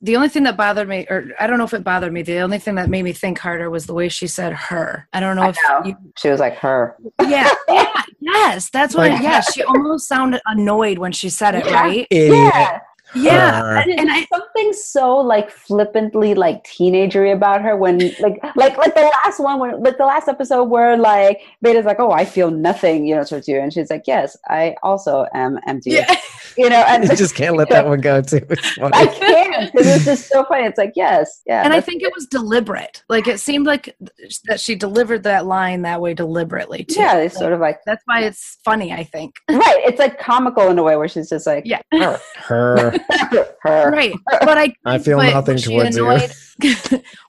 [0.01, 2.23] the only thing that bothered me, or I don't know if it bothered me.
[2.23, 5.19] The only thing that made me think harder was the way she said "her." I
[5.19, 5.83] don't know I if know.
[5.85, 6.97] you, She was like her.
[7.33, 9.11] Yeah, yeah, yes, that's what.
[9.11, 11.73] Like- yeah, she almost sounded annoyed when she said it, Yeah.
[11.83, 12.07] right?
[12.11, 12.81] Yeah.
[13.15, 13.77] Yeah, Her.
[13.77, 18.79] Uh, and, and I, something so like flippantly like teenagery about her when like like
[18.79, 22.25] like the last one when like the last episode where like Beta's like, Oh, I
[22.25, 23.61] feel nothing, you know, towards you.
[23.61, 25.91] And she's like, Yes, I also am empty.
[25.91, 26.15] yeah.
[26.57, 28.41] You know, and you just can't let that one go too.
[28.49, 28.93] It's funny.
[28.95, 29.42] I can't.
[29.73, 30.65] This is so funny.
[30.65, 31.63] It's like, yes, yeah.
[31.65, 33.03] And I think it was deliberate.
[33.09, 33.97] Like it seemed like
[34.45, 37.01] that she delivered that line that way deliberately too.
[37.01, 38.93] Yeah, it's like, sort of like that's why it's funny.
[38.93, 39.37] I think.
[39.63, 39.85] Right.
[39.85, 42.99] It's like comical in a way where she's just like, yeah, her, her,
[43.63, 43.91] her.
[43.91, 44.13] right.
[44.41, 46.75] But I, I feel nothing towards annoyed, you.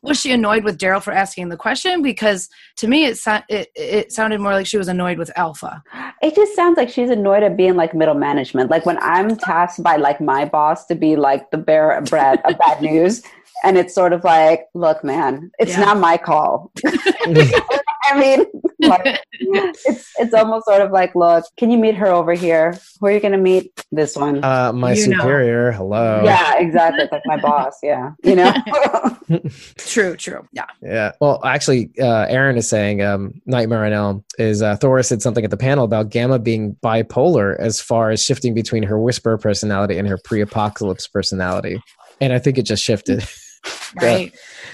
[0.02, 2.02] was she annoyed with Daryl for asking the question?
[2.02, 5.84] Because to me, it, it it sounded more like she was annoyed with Alpha.
[6.22, 8.72] It just sounds like she's annoyed at being like middle management.
[8.72, 12.52] Like when I'm tasked by like my boss to be like the bearer of bad,
[12.52, 13.24] of bad news,
[13.64, 15.86] and it's sort of like, look, man, it's yeah.
[15.86, 16.72] not my call.
[18.06, 18.46] I mean,
[18.80, 22.78] like, it's it's almost sort of like, look, can you meet her over here?
[23.00, 23.72] Who are you going to meet?
[23.92, 24.44] This one.
[24.44, 25.72] Uh, my you superior.
[25.72, 25.78] Know.
[25.78, 26.22] Hello.
[26.26, 27.04] Yeah, exactly.
[27.04, 27.78] It's like my boss.
[27.82, 28.54] Yeah, you know.
[29.78, 30.18] true.
[30.18, 30.46] True.
[30.52, 30.66] Yeah.
[30.82, 31.14] Yeah.
[31.22, 35.46] Well, actually, uh, Aaron is saying um, Nightmare on Elm is uh, Thora said something
[35.46, 39.98] at the panel about Gamma being bipolar as far as shifting between her whisper personality
[39.98, 41.82] and her pre-apocalypse personality,
[42.24, 43.28] and I think it just shifted.
[44.02, 44.34] right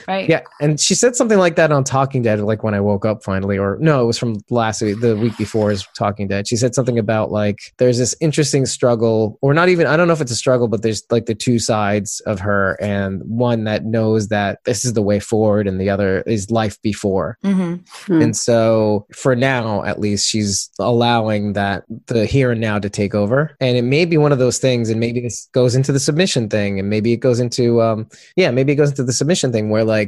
[0.09, 3.05] right yeah and she said something like that on talking dead like when i woke
[3.05, 6.47] up finally or no it was from last week the week before is talking dead
[6.47, 10.13] she said something about like there's this interesting struggle or not even i don't know
[10.13, 13.85] if it's a struggle but there's like the two sides of her and one that
[13.85, 17.75] knows that this is the way forward and the other is life before mm-hmm.
[18.11, 18.23] mm.
[18.23, 23.13] and so for now at least she's allowing that the here and now to take
[23.13, 25.99] over and it may be one of those things and maybe this goes into the
[25.99, 29.51] submission thing and maybe it goes into um yeah maybe it goes into the submission
[29.51, 29.98] thing where like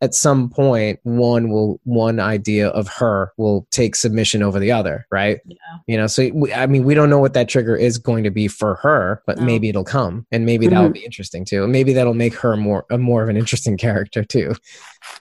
[0.00, 5.06] at some point one will one idea of her will take submission over the other
[5.10, 5.56] right yeah.
[5.86, 8.30] you know so we, i mean we don't know what that trigger is going to
[8.30, 9.44] be for her but no.
[9.44, 10.74] maybe it'll come and maybe mm-hmm.
[10.74, 13.76] that'll be interesting too and maybe that'll make her more a more of an interesting
[13.76, 14.54] character too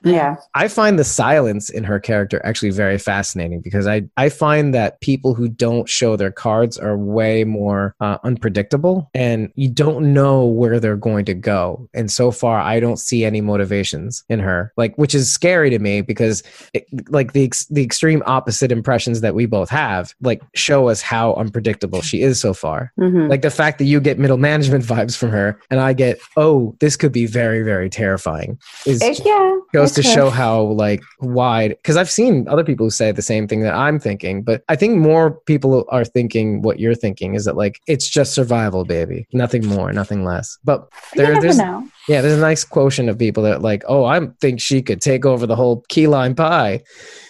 [0.04, 0.36] yeah.
[0.56, 5.00] I find the silence in her character actually very fascinating because i i find that
[5.02, 10.46] people who don't show their cards are way more uh, unpredictable and you don't know
[10.46, 11.90] where they're going to go.
[11.94, 15.80] And so far i don't see any motivations in her like which is scary to
[15.80, 20.90] me because it, like the the extreme opposite impressions that we both have like show
[20.90, 22.92] us how unpredictable she is so far.
[23.00, 23.28] Mm-hmm.
[23.28, 26.76] like the fact that you get middle management vibes from her and i get oh
[26.80, 31.98] this could be very very terrifying is yeah goes to show how like wide because
[31.98, 34.98] i've seen other people who say the same thing that i'm thinking but i think
[34.98, 39.66] more people are thinking what you're thinking is that like it's just survival baby nothing
[39.68, 41.88] more nothing less but there, there's know.
[42.08, 45.26] yeah there's a nice quotient of people that like oh i'm think she could take
[45.26, 46.82] over the whole key lime pie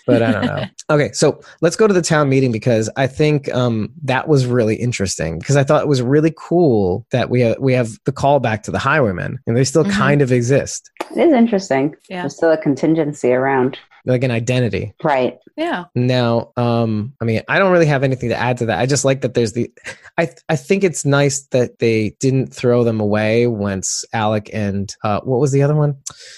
[0.08, 0.64] but I don't know.
[0.90, 4.76] okay, so let's go to the town meeting because I think um, that was really
[4.76, 8.64] interesting because I thought it was really cool that we have, we have the callback
[8.64, 10.00] to the highwaymen and they still mm-hmm.
[10.00, 10.90] kind of exist.
[11.16, 11.96] It is interesting.
[12.10, 14.94] Yeah, there's still a contingency around like an identity.
[15.04, 15.38] Right.
[15.56, 15.86] Yeah.
[15.96, 18.80] Now, um, I mean, I don't really have anything to add to that.
[18.80, 19.72] I just like that there's the
[20.18, 25.22] I I think it's nice that they didn't throw them away once Alec and uh
[25.22, 25.96] what was the other one?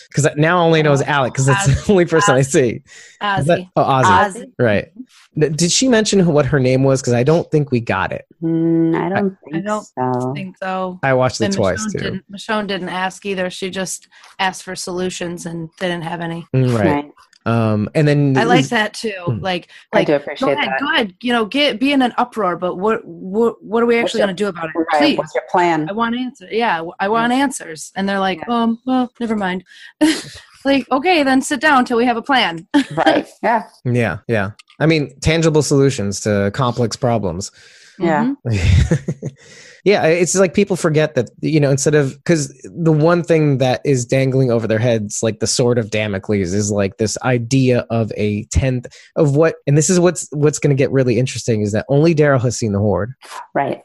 [0.10, 2.82] Because now I only know is Alec because that's the only person I see.
[3.22, 3.69] Ozzy.
[3.76, 4.34] oh, Ozzy.
[4.34, 4.52] Ozzy.
[4.58, 4.91] Right.
[5.38, 7.02] Did she mention what her name was?
[7.02, 8.26] Because I don't think we got it.
[8.41, 10.34] Mm, I don't I, think I don't so.
[10.34, 11.00] think so.
[11.04, 12.00] I watched it twice Michonne too.
[12.00, 13.50] Didn't, Michonne didn't ask either.
[13.50, 14.08] She just
[14.39, 16.48] asked for solutions and didn't have any.
[16.54, 16.86] Mm, right.
[16.86, 17.12] right.
[17.45, 19.13] Um, and then I like that too.
[19.25, 19.39] Hmm.
[19.39, 20.80] Like, like, I do appreciate go ahead, that.
[20.80, 22.58] Go ahead, you know, get be in an uproar.
[22.58, 24.75] But what what what are we actually going to do about it?
[24.75, 24.99] Right.
[24.99, 25.89] Please, What's your plan?
[25.89, 26.49] I want answers.
[26.52, 27.91] Yeah, I want answers.
[27.95, 28.63] And they're like, yeah.
[28.63, 29.63] um, well, never mind.
[30.65, 32.67] like, okay, then sit down until we have a plan.
[32.91, 33.28] right.
[33.41, 33.63] Yeah.
[33.86, 34.19] Yeah.
[34.28, 34.52] Yeah.
[34.80, 37.52] I mean, tangible solutions to complex problems.
[37.99, 38.33] Yeah.
[38.45, 39.27] Mm-hmm.
[39.83, 43.81] yeah, it's like people forget that you know instead of because the one thing that
[43.85, 48.12] is dangling over their heads, like the sword of Damocles, is like this idea of
[48.17, 51.71] a tenth of what, and this is what's what's going to get really interesting is
[51.71, 53.13] that only Daryl has seen the horde,
[53.53, 53.83] right?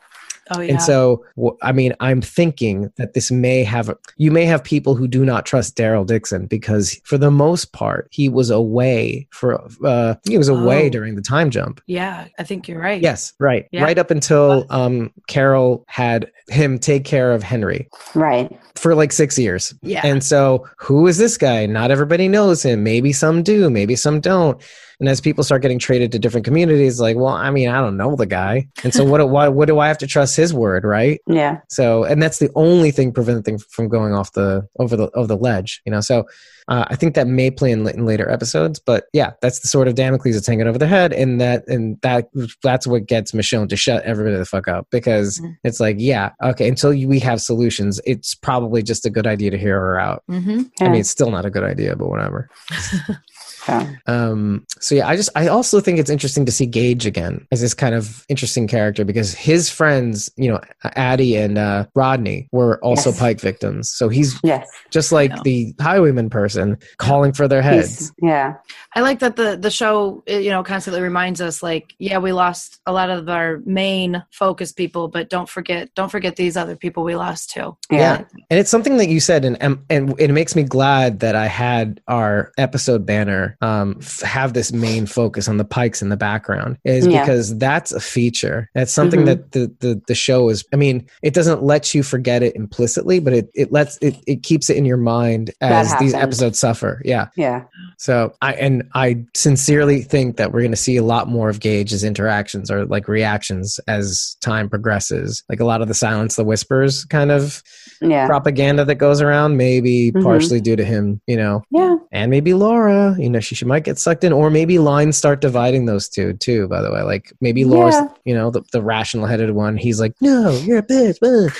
[0.50, 0.72] Oh, yeah.
[0.72, 1.24] And so,
[1.62, 5.46] I mean, I'm thinking that this may have, you may have people who do not
[5.46, 10.48] trust Daryl Dixon because for the most part, he was away for, uh, he was
[10.48, 10.90] away oh.
[10.90, 11.80] during the time jump.
[11.86, 13.00] Yeah, I think you're right.
[13.00, 13.66] Yes, right.
[13.72, 13.82] Yeah.
[13.82, 17.88] Right up until um, Carol had him take care of Henry.
[18.14, 18.50] Right.
[18.74, 19.72] For like six years.
[19.82, 20.02] Yeah.
[20.04, 21.66] And so, who is this guy?
[21.66, 22.82] Not everybody knows him.
[22.82, 24.60] Maybe some do, maybe some don't.
[25.04, 27.98] And as people start getting traded to different communities, like, well, I mean, I don't
[27.98, 29.28] know the guy, and so what?
[29.28, 31.20] what, what do I have to trust his word, right?
[31.26, 31.60] Yeah.
[31.68, 35.36] So, and that's the only thing preventing from going off the over the over the
[35.36, 36.00] ledge, you know.
[36.00, 36.24] So,
[36.68, 39.88] uh, I think that may play in, in later episodes, but yeah, that's the sort
[39.88, 42.30] of Damocles that's hanging over their head, and that and that
[42.62, 45.52] that's what gets Michonne to shut everybody the fuck up because mm-hmm.
[45.64, 49.58] it's like, yeah, okay, until we have solutions, it's probably just a good idea to
[49.58, 50.22] hear her out.
[50.30, 50.62] Mm-hmm.
[50.80, 50.86] Yeah.
[50.86, 52.48] I mean, it's still not a good idea, but whatever.
[53.68, 53.92] Yeah.
[54.06, 57.60] Um, so yeah, I just I also think it's interesting to see Gage again as
[57.60, 60.60] this kind of interesting character because his friends, you know,
[60.96, 63.18] Addie and uh, Rodney were also Yes.
[63.18, 63.90] Pike victims.
[63.90, 64.68] So he's Yes.
[64.90, 67.98] just like the highwayman person calling for their heads.
[67.98, 68.54] He's- yeah.
[68.94, 72.80] I like that the the show you know constantly reminds us like yeah we lost
[72.86, 77.02] a lot of our main focus people but don't forget don't forget these other people
[77.04, 77.76] we lost too.
[77.90, 78.24] Yeah.
[78.50, 81.46] And it's something that you said, and and, and it makes me glad that I
[81.46, 86.16] had our episode banner um, f- have this main focus on the pikes in the
[86.16, 87.20] background, is Yeah.
[87.22, 88.68] because that's a feature.
[88.74, 89.26] That's something Mhm.
[89.26, 90.64] that the, the the show is.
[90.72, 94.42] I mean, it doesn't let you forget it implicitly, but it it lets it it
[94.42, 97.00] keeps it in your mind as these episodes suffer.
[97.04, 97.28] Yeah.
[97.36, 97.62] Yeah.
[97.98, 101.60] So I and I sincerely think that we're going to see a lot more of
[101.60, 105.42] Gage's interactions or like reactions as time progresses.
[105.48, 107.62] Like a lot of the silence, the whispers kind of
[108.00, 108.26] Yeah.
[108.26, 110.22] propaganda that goes around, maybe Mhm.
[110.22, 111.96] partially due to him, you know, Yeah.
[112.12, 115.40] and maybe Laura, you know, she, she might get sucked in, or maybe lines start
[115.40, 116.66] dividing those two too.
[116.68, 118.08] By the way, like maybe Laura's, Yeah.
[118.24, 119.76] you know, the, the rational headed one.
[119.76, 121.52] He's like, no, you're a bitch, uh,"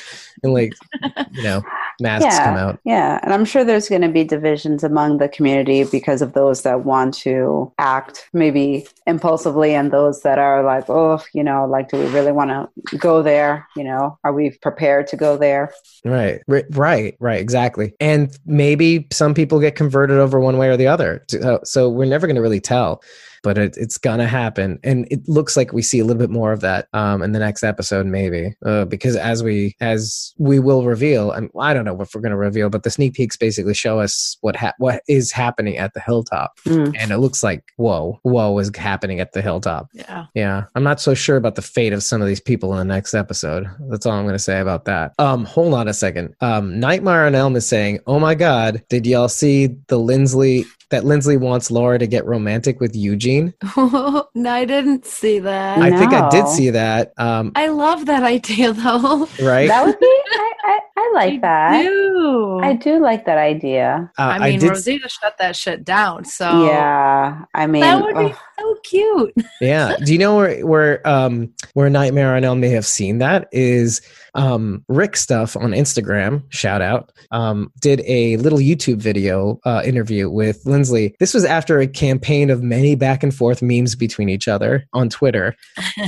[0.42, 0.72] and like,
[1.32, 1.62] you know,
[2.00, 2.44] masks Yeah.
[2.44, 2.80] come out.
[2.84, 6.62] Yeah, and I'm sure there's going to be divisions among the community because of those
[6.62, 11.90] that want to act maybe impulsively and those that are like, oh, you know, like,
[11.90, 13.66] do we really want to go there?
[13.76, 15.72] You know, are we prepared to go there?
[16.04, 17.94] Right, right, right, right, exactly.
[18.00, 21.24] And maybe some people get converted over one way or the other.
[21.28, 23.02] So, so we're never going to really tell,
[23.44, 24.80] but it, it's gonna happen.
[24.82, 27.38] And it looks like we see a little bit more of that um, in the
[27.38, 32.00] next episode, maybe, uh, because as we as we will reveal, and I don't know
[32.00, 35.02] if we're going to reveal, but the sneak peeks basically show us what ha- what
[35.08, 36.96] is happening at the hilltop, Mm.
[36.98, 39.88] and it looks like whoa, whoa is happening at the hilltop.
[39.92, 40.24] Yeah.
[40.34, 42.94] Yeah, I'm not so sure about the fate of some of these people in the
[42.94, 43.68] next episode.
[43.90, 45.12] That's all I'm going to say about that.
[45.18, 46.34] Um, hold on a second.
[46.40, 51.04] Um, Nightmare on Elm is saying, "Oh my God, did y'all see the Lindsley that
[51.04, 55.78] Lindsley wants Laura to get romantic with Eugene?" no, I didn't see that.
[55.78, 57.12] I think I did see that.
[57.18, 59.28] Um, I love that idea though.
[59.42, 59.68] right?
[59.68, 61.82] That would be, I, I, I like that.
[61.82, 62.60] do.
[62.62, 64.10] I do like that idea.
[64.18, 64.70] Uh, I mean, did.
[64.70, 66.24] Rosita shut that shit down.
[66.24, 69.34] So yeah, I mean, that would be ugh, so cute.
[69.60, 69.96] yeah.
[70.04, 74.00] Do you know where where um where Nightmare on Elm may have seen that is
[74.34, 80.28] um Rick stuff on Instagram, shout out, um, did a little YouTube video uh interview
[80.28, 81.14] with Lindsley.
[81.20, 85.08] This was after a campaign of many back and forth memes between each other on
[85.08, 85.54] Twitter.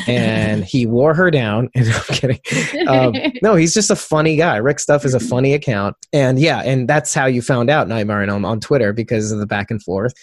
[0.06, 1.70] And he wore her down.
[1.76, 2.88] And I'm kidding.
[2.88, 4.56] Um, no, he's just a funny guy.
[4.56, 5.94] Rick Stuff is a funny account.
[6.12, 9.38] And yeah, and that's how you found out Nightmare on Elm on Twitter because of
[9.38, 10.14] the back and forth.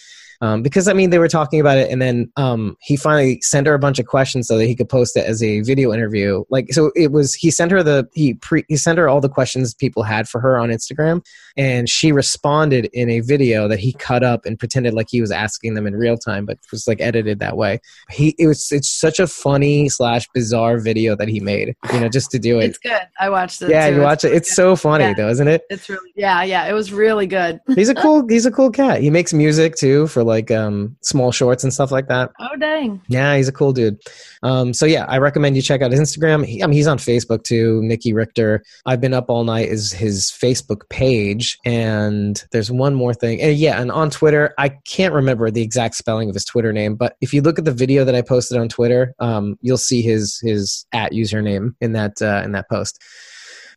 [0.43, 3.65] Um, because I mean, they were talking about it, and then um, he finally sent
[3.65, 6.43] her a bunch of questions so that he could post it as a video interview.
[6.49, 9.29] Like, so it was he sent her the he pre he sent her all the
[9.29, 11.25] questions people had for her on Instagram,
[11.56, 15.32] and she responded in a video that he cut up and pretended like he was
[15.32, 17.79] asking them in real time, but was like edited that way.
[18.12, 22.10] He it was it's such a funny slash bizarre video that he made, you know,
[22.10, 22.65] just to do it.
[22.65, 23.08] it's good.
[23.17, 23.69] I watched it.
[23.69, 23.95] yeah, too.
[23.95, 24.34] you watch it.
[24.34, 24.56] It's good.
[24.56, 25.13] so funny Yeah.
[25.13, 25.62] though, isn't it?
[25.69, 26.65] It's really yeah, yeah.
[26.65, 27.62] It was really good.
[27.75, 28.99] He's a cool he's a cool cat.
[28.99, 32.32] He makes music too for like um small shorts and stuff like that.
[32.39, 33.02] Oh dang.
[33.08, 34.00] Yeah, he's a cool dude.
[34.43, 36.46] Um, so yeah, I recommend you check out his Instagram.
[36.46, 37.82] He, I mean, he's on Facebook too.
[37.84, 38.63] Nikki Richter.
[38.86, 43.41] I've been up all night is his Facebook page, and there's one more thing.
[43.41, 46.96] And yeah, and on Twitter, I can't remember the exact spelling of his Twitter name,
[46.96, 50.02] but if you look at the video that I posted on Twitter, um, you'll see
[50.02, 53.02] his his at username in that uh, in that post.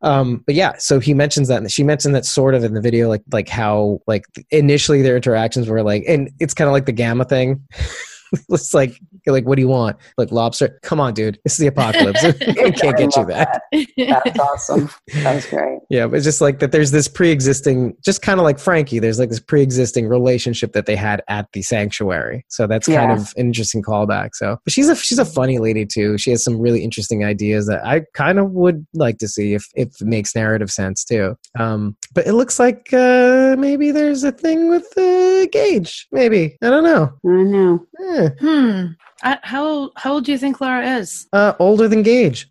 [0.02, 2.80] Um, but yeah, so he mentions that, and she mentioned that sort of in the
[2.80, 6.86] video, like like how like initially their interactions were like, and it's kind of like
[6.86, 7.66] the gamma thing.
[8.48, 9.96] it's like like what do you want?
[10.18, 10.78] Like lobster?
[10.82, 12.24] Come on, dude, it's the apocalypse.
[12.24, 13.62] I can't get you that.
[13.96, 14.90] That's awesome.
[15.14, 15.80] That's great.
[15.90, 16.72] Yeah, but it's just like that.
[16.72, 18.98] There's this pre-existing, just kind of like Frankie.
[18.98, 22.44] There's like this pre-existing relationship that they had at the sanctuary.
[22.48, 24.30] So that's kind of an interesting callback.
[24.34, 26.18] So, but she's a she's a funny lady too.
[26.18, 29.66] She has some really interesting ideas that I kind of would like to see if
[29.74, 31.36] if it makes narrative sense too.
[31.58, 36.06] Um, but it looks like uh, maybe there's a thing with uh, Gage.
[36.12, 37.12] Maybe I don't know.
[37.24, 37.86] I know.
[38.00, 38.86] Eh, Hmm.
[39.22, 41.26] I, how how old do you think Laura is?
[41.32, 42.48] uh, older than Gage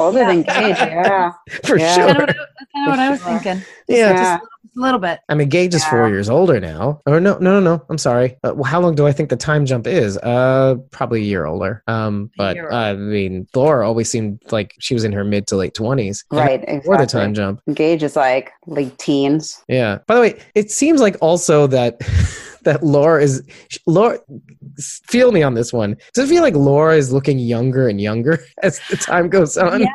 [0.00, 1.32] Older than Gage, yeah.
[1.64, 1.94] for Yeah.
[1.94, 2.14] sure.
[2.14, 3.62] Kind of what I, that's kind of what I was thinking.
[3.88, 4.16] Yeah, Yeah.
[4.38, 4.44] Just
[4.76, 5.20] a little bit.
[5.28, 7.00] I mean, Gage is four years older now.
[7.06, 7.84] Or no, no, no, no.
[7.90, 8.36] I'm sorry.
[8.44, 10.16] Uh, well, how long do I think the time jump is?
[10.18, 11.82] Uh, probably a year older.
[11.86, 15.46] Um, but year uh, I mean, Laura always seemed like she was in her mid
[15.48, 16.24] to late twenties.
[16.30, 17.60] Right, Before the time jump.
[17.74, 19.62] Gage is like late teens.
[19.68, 19.98] Yeah.
[20.06, 22.00] By the way, it seems like also that
[22.64, 23.42] that Laura is
[23.86, 24.18] Laura.
[25.08, 25.96] Feel me on this one.
[26.14, 29.80] Does it feel like Laura is looking younger and younger as the time goes on?
[29.80, 29.88] Yeah.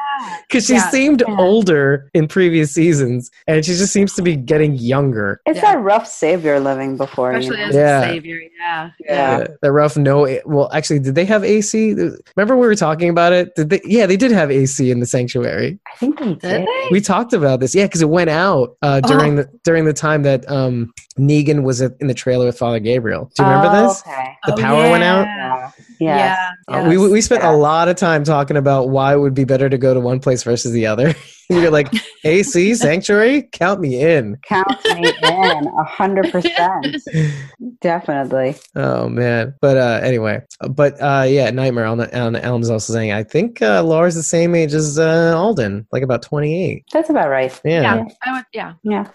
[0.47, 0.89] Because she Yeah.
[0.89, 1.35] seemed Yeah.
[1.37, 5.41] older in previous seasons, and she just seems to be getting younger.
[5.45, 5.73] It's Yeah.
[5.75, 7.33] that rough savior living before.
[7.37, 7.55] you know?
[7.55, 8.01] as Yeah.
[8.01, 8.39] a savior.
[8.59, 8.89] Yeah.
[8.99, 9.47] Yeah.
[9.61, 10.27] The rough no.
[10.45, 11.93] Well, actually, did they have AC?
[12.35, 13.55] Remember we were talking about it?
[13.55, 13.81] Did they?
[13.85, 15.79] Yeah, they did have AC in the sanctuary.
[15.91, 16.39] I think they did.
[16.41, 16.87] Did they?
[16.91, 17.73] We talked about this.
[17.75, 21.81] Yeah, because it went out uh, during the during the time that um, Negan was
[21.81, 23.29] in the trailer with Father Gabriel.
[23.35, 24.01] Do you remember Oh, this?
[24.01, 24.37] Okay.
[24.45, 25.25] The Oh, power went out.
[25.25, 25.71] yeah.
[25.99, 26.17] Yeah.
[26.17, 26.37] Yes.
[26.69, 26.75] Yeah.
[26.85, 27.51] Uh, we we spent Yeah.
[27.53, 30.19] a lot of time talking about why it would be better to go to one
[30.19, 31.13] place versus the other.
[31.49, 31.87] you're like,
[32.23, 34.37] AC sanctuary, count me in.
[34.47, 36.97] Count me in a hundred percent.
[37.81, 38.55] Definitely.
[38.75, 43.11] Oh man, but uh, anyway, but uh, yeah, Nightmare on, the on Elm's also saying
[43.11, 46.83] I think uh, Laura's the same age as uh, Alden, like about 28.
[46.91, 47.57] That's about right.
[47.63, 47.81] Yeah.
[47.81, 48.03] Yeah.
[48.23, 48.45] I would.
[48.53, 48.73] Yeah.
[48.83, 49.05] Yeah.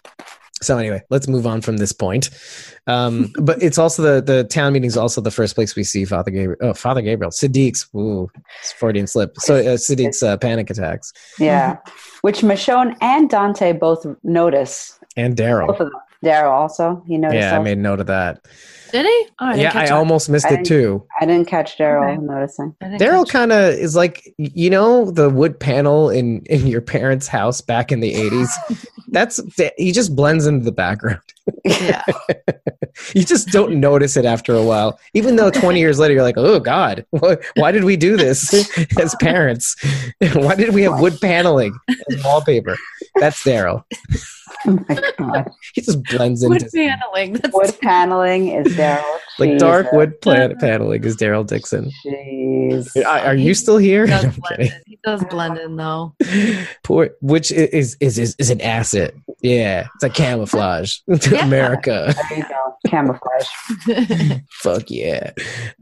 [0.62, 2.30] So anyway, let's move on from this point.
[2.86, 6.04] Um, but it's also the the town meeting is also the first place we see
[6.04, 6.58] Father Gabriel.
[6.60, 7.88] Oh, Father Gabriel, Siddiq's.
[7.94, 8.30] Ooh,
[8.60, 9.36] it's Freudian slip.
[9.38, 11.78] So uh, Siddiq's uh, panic attacks Yeah.
[12.22, 14.98] Which Michonne and Dante both notice.
[15.16, 15.90] and Daryl.
[16.24, 17.02] Daryl also.
[17.06, 18.44] You noticed Yeah, I made note of that.
[18.92, 19.26] Did he?
[19.40, 19.98] Oh, I yeah, I catch on.
[19.98, 21.06] almost missed I it too.
[21.20, 22.20] I didn't catch Daryl Okay.
[22.22, 22.74] noticing.
[22.82, 27.60] Daryl kind of is like you know the wood panel in in your parents' house
[27.60, 28.50] back in the eighties.
[29.08, 29.40] That's
[29.76, 31.20] he just blends into the background.
[31.64, 32.02] Yeah.
[33.14, 36.36] You just don't notice it after a while, even though twenty years later you're like,
[36.36, 38.52] oh God, why, why did we do this
[38.98, 39.74] as parents?
[40.34, 42.76] Why did we have wood paneling as wallpaper?
[43.16, 43.84] That's Daryl.
[44.66, 45.50] Oh my god.
[45.74, 47.32] He just blends Wood into paneling.
[47.34, 49.18] That's Wood paneling is Daryl.
[49.38, 51.90] like dark wood plan- paneling is Daryl Dixon.
[52.04, 52.94] Jeez.
[53.06, 54.04] Are are you still here?
[54.06, 54.66] He does I'm blend kidding.
[54.72, 54.82] in.
[54.86, 56.14] He does blend in though.
[56.82, 59.14] Poor, which is is is, is an asset.
[59.42, 61.46] Yeah, it's a camouflage to Yeah.
[61.46, 62.14] America.
[62.28, 62.76] There you go.
[62.86, 64.40] Camouflage.
[64.50, 65.32] Fuck yeah.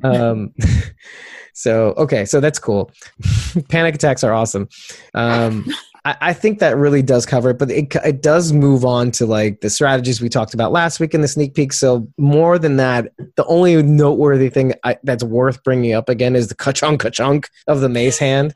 [0.02, 0.54] Um,
[1.52, 2.90] so okay, so that's cool.
[3.68, 4.68] Panic attacks are awesome.
[5.14, 5.66] Um,
[6.04, 9.26] I, I think that really does cover it, but it it does move on to
[9.26, 11.72] like the strategies we talked about last week in the sneak peek.
[11.72, 16.48] So more than that, the only noteworthy thing I, that's worth bringing up again is
[16.48, 18.54] the ka-chunk ka-chunk of the mace hand.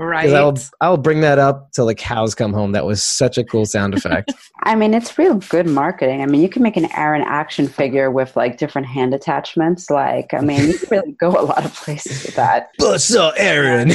[0.00, 0.32] 'Cause right.
[0.34, 2.72] I'll I'll bring that up till the cows come home.
[2.72, 4.32] That was such a cool sound effect.
[4.62, 6.22] I mean, it's real good marketing.
[6.22, 9.90] I mean, you can make an Aaron action figure with like different hand attachments.
[9.90, 12.70] Like, I mean, you can really go a lot of places with that.
[12.78, 13.90] Bust up, Aaron.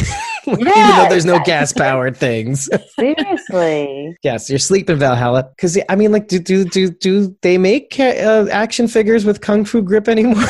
[0.45, 2.69] Even though there's no gas powered things.
[2.99, 4.15] Seriously.
[4.21, 5.49] yes, you're sleeping Valhalla.
[5.55, 9.65] Because I mean, like, do do do do they make uh, action figures with kung
[9.65, 10.45] fu grip anymore?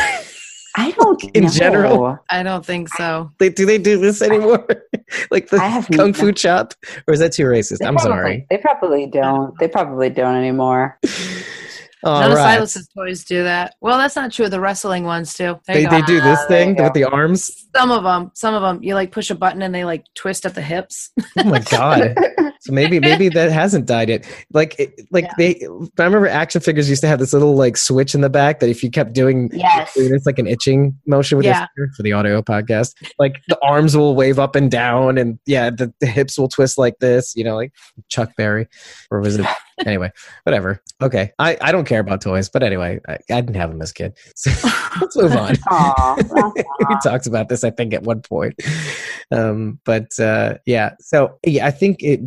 [0.77, 1.49] I don't In know.
[1.49, 2.19] general?
[2.29, 3.31] I don't think so.
[3.37, 4.67] they, do they do this anymore?
[5.31, 6.73] like the have kung no- fu chop,
[7.07, 7.79] or is that too racist?
[7.79, 8.47] They I'm probably- sorry.
[8.49, 9.57] They probably don't.
[9.59, 10.99] They probably don't anymore.
[12.03, 12.37] All None of.
[12.37, 13.75] Silas's toys do that.
[13.81, 14.47] Well, that's not true.
[14.49, 15.59] The wrestling ones do.
[15.65, 17.67] There They, they do this Ah, thing with the arms.
[17.75, 18.31] Some of them.
[18.35, 18.83] Some of them.
[18.83, 21.11] You like push a button and they like twist at the hips.
[21.37, 22.15] Oh my god!
[22.61, 24.25] so maybe maybe that hasn't died yet.
[24.53, 25.33] Like it- like Yeah.
[25.37, 25.55] they.
[25.99, 28.69] I remember action figures used to have this little like switch in the back that
[28.69, 29.93] if you kept doing Yes.
[29.95, 31.65] it's like an itching motion with Yeah.
[31.77, 32.93] your finger for the audio podcast.
[33.17, 36.77] Like the arms will wave up and down, and yeah, the, the hips will twist
[36.77, 37.35] like this.
[37.35, 37.73] You know, like
[38.09, 38.67] Chuck Berry,
[39.09, 39.45] or was it?
[39.85, 40.11] Anyway,
[40.43, 40.81] whatever.
[41.01, 43.91] Okay, I I don't care about toys, but anyway, I, I didn't have them as
[43.91, 44.17] a kid.
[44.35, 44.51] So
[45.01, 45.55] let's move on.
[45.69, 46.15] Aw,
[46.89, 48.53] we talked about this, I think, at one point.
[49.31, 52.19] Um, but uh, yeah, so yeah, I think it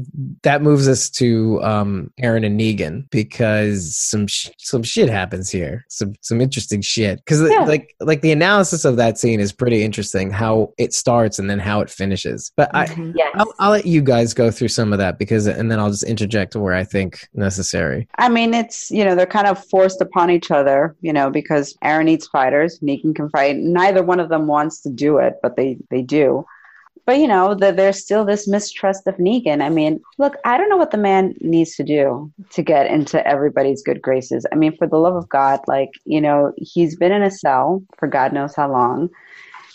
[0.42, 5.84] that moves us to um, Aaron and Negan because some sh- some shit happens here,
[5.88, 7.18] some some interesting shit.
[7.18, 7.64] Because Yeah.
[7.64, 11.58] like like the analysis of that scene is pretty interesting, how it starts and then
[11.58, 12.52] how it finishes.
[12.56, 12.86] But I.
[12.86, 13.12] Mhm.
[13.16, 13.30] yes.
[13.34, 16.02] I'll, I'll let you guys go through some of that because, and then I'll just
[16.02, 18.08] interject where I think necessary.
[18.18, 21.76] I mean, it's, you know, they're kind of forced upon each other, you know, because
[21.82, 23.56] Aaron needs fighters, Negan can fight.
[23.56, 26.44] Neither one of them wants to do it, but they, they do.
[27.08, 29.62] But, you know, the, there's still this mistrust of Negan.
[29.62, 33.26] I mean, look, I don't know what the man needs to do to get into
[33.26, 34.44] everybody's good graces.
[34.52, 37.82] I mean, for the love of God, like, you know, he's been in a cell
[37.96, 39.08] for God knows how long.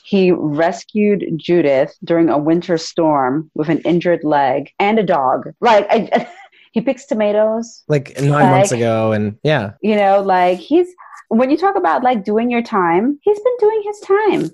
[0.04, 5.56] He rescued Judith during a winter storm with an injured leg and a dog.
[5.60, 6.30] Like, I,
[6.74, 10.88] he picks tomatoes Like nine Like- months ago, and yeah, you know like he's
[11.30, 14.50] when you talk about like doing your time he's been doing his time.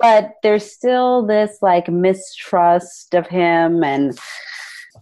[0.00, 4.18] But there's still this like mistrust of him and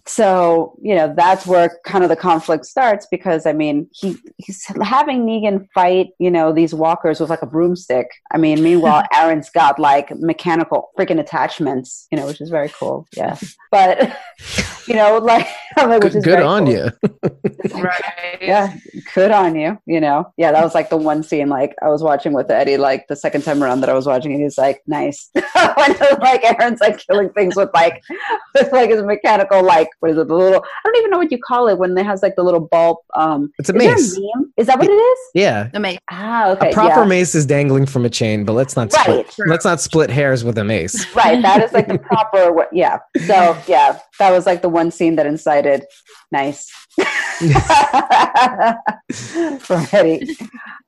[0.09, 4.65] so you know that's where kind of the conflict starts because i mean he he's
[4.83, 9.51] having negan fight you know these walkers with like a broomstick i mean meanwhile aaron's
[9.51, 13.37] got like mechanical freaking attachments you know which is very cool yeah
[13.71, 14.17] but
[14.87, 16.75] you know like like, good, good on cool.
[16.75, 16.91] you.
[17.75, 18.39] right.
[18.41, 18.75] Yeah,
[19.15, 19.79] good on you.
[19.85, 22.79] You know, yeah, that was like the one scene like I was watching with Eddie
[22.79, 25.29] like the second time around that I was watching, and he's like, nice.
[25.35, 28.03] when like Aaron's like killing things with like
[28.55, 31.31] with like his mechanical like what is it the little I don't even know what
[31.31, 32.99] you call it when it has like the little bulb.
[33.15, 34.17] Um, it's a mace.
[34.17, 34.21] A
[34.57, 35.19] is that what it is?
[35.35, 35.99] Yeah, a mace.
[36.11, 36.71] Ah, okay.
[36.71, 37.07] A proper yeah.
[37.07, 39.49] mace is dangling from a chain, but let's not split, right.
[39.49, 41.07] let's not split hairs with a mace.
[41.17, 41.41] Right.
[41.41, 42.67] That is like the proper.
[42.73, 42.99] Yeah.
[43.27, 45.85] So yeah, that was like the one scene that incited
[46.31, 46.71] nice
[49.61, 50.37] for Eddie.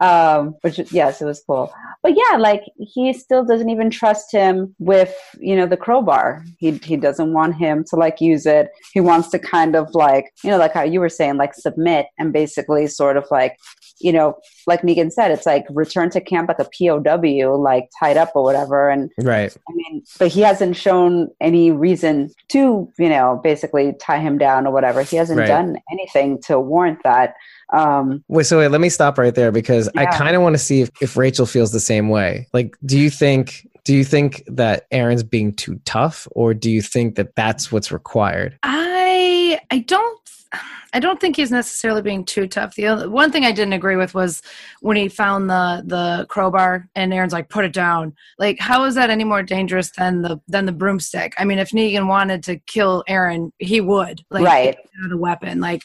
[0.01, 1.73] Um, which yes, it was cool.
[2.03, 6.45] But yeah, like he still doesn't even trust him with you know the crowbar.
[6.59, 8.71] He he doesn't want him to like use it.
[8.93, 12.07] He wants to kind of like you know like how you were saying like submit
[12.19, 13.59] and basically sort of like
[14.01, 14.37] you know,
[14.67, 18.43] like Negan said, it's like return to camp like a POW, like tied up or
[18.43, 18.89] whatever.
[18.89, 19.55] And right.
[19.69, 24.67] I mean, but he hasn't shown any reason to, you know, basically tie him down
[24.67, 25.03] or whatever.
[25.03, 25.49] He hasn't right.
[25.49, 27.35] done anything to warrant that.
[27.73, 30.03] Um, wait, so wait, let me stop right there because yeah.
[30.03, 32.49] I kind of want to see if, if Rachel feels the same way.
[32.53, 36.83] Like, do you think do you think that Aaron's being too tough, or do you
[36.83, 38.59] think that that's what's required?
[38.63, 40.19] I I don't
[40.95, 42.75] I don't think he's necessarily being too tough.
[42.75, 44.41] The other, one thing I didn't agree with was
[44.81, 48.95] when he found the the crowbar and Aaron's like, "Put it down." Like, how is
[48.95, 51.35] that any more dangerous than the than the broomstick?
[51.39, 54.25] I mean, if Negan wanted to kill Aaron, he would.
[54.31, 54.79] Like, right.
[55.09, 55.83] The weapon, like,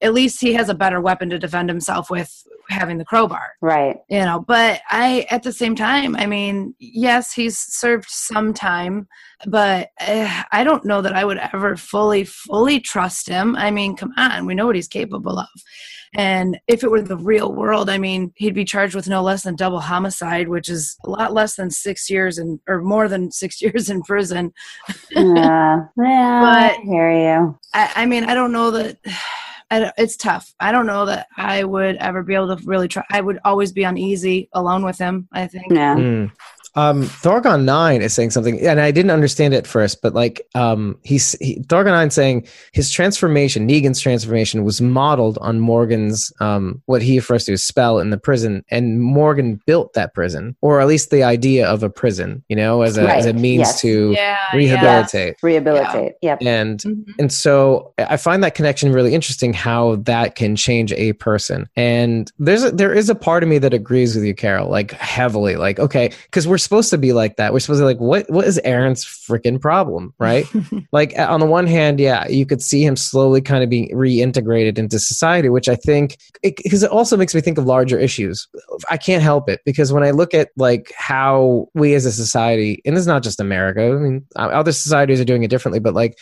[0.00, 3.54] at least he has a better weapon to defend himself with having the crowbar.
[3.60, 3.96] Right.
[4.08, 9.08] You know, but I at the same time, I mean, yes, he's served some time,
[9.46, 13.56] but uh, I don't know that I would ever fully fully trust him.
[13.56, 15.48] I mean, come on, we know what he's capable of.
[16.16, 19.42] And if it were the real world, I mean, he'd be charged with no less
[19.42, 23.30] than double homicide, which is a lot less than six years and or more than
[23.32, 24.52] six years in prison.
[25.10, 26.40] yeah, yeah.
[26.40, 27.58] but I hear you.
[27.72, 28.98] I, I mean, I don't know that
[29.96, 30.54] it's tough.
[30.60, 33.04] I don't know that I would ever be able to really try.
[33.10, 35.28] I would always be uneasy alone with him.
[35.32, 35.66] I think.
[35.70, 35.96] Yeah.
[35.96, 36.30] Mm.
[36.76, 40.44] Um, Thorgon Nine is saying something, and I didn't understand it at first, but like,
[40.56, 46.82] um, he's he, Thorgon Nine saying his transformation, Negan's transformation, was modeled on Morgan's um,
[46.86, 50.80] what he refers to as spell in the prison, and Morgan built that prison, or
[50.80, 53.18] at least the idea of a prison, you know, as a right.
[53.18, 53.80] as a means yes.
[53.80, 55.42] to yeah, rehabilitate, yes.
[55.44, 56.30] rehabilitate, yeah.
[56.30, 56.42] Yep.
[56.42, 57.12] And mm-hmm.
[57.20, 59.52] and so I find that connection really interesting.
[59.64, 63.56] How that can change a person, and there's a, there is a part of me
[63.58, 67.36] that agrees with you, Carol, like heavily, like okay, because we're supposed to be like
[67.36, 67.52] that.
[67.52, 70.46] We're supposed to be like, what what is Aaron's freaking problem, right?
[70.92, 74.76] like on the one hand, yeah, you could see him slowly kind of being reintegrated
[74.76, 78.46] into society, which I think because it, it also makes me think of larger issues.
[78.90, 82.82] I can't help it because when I look at like how we as a society,
[82.84, 83.82] and is not just America.
[83.82, 86.18] I mean, other societies are doing it differently, but like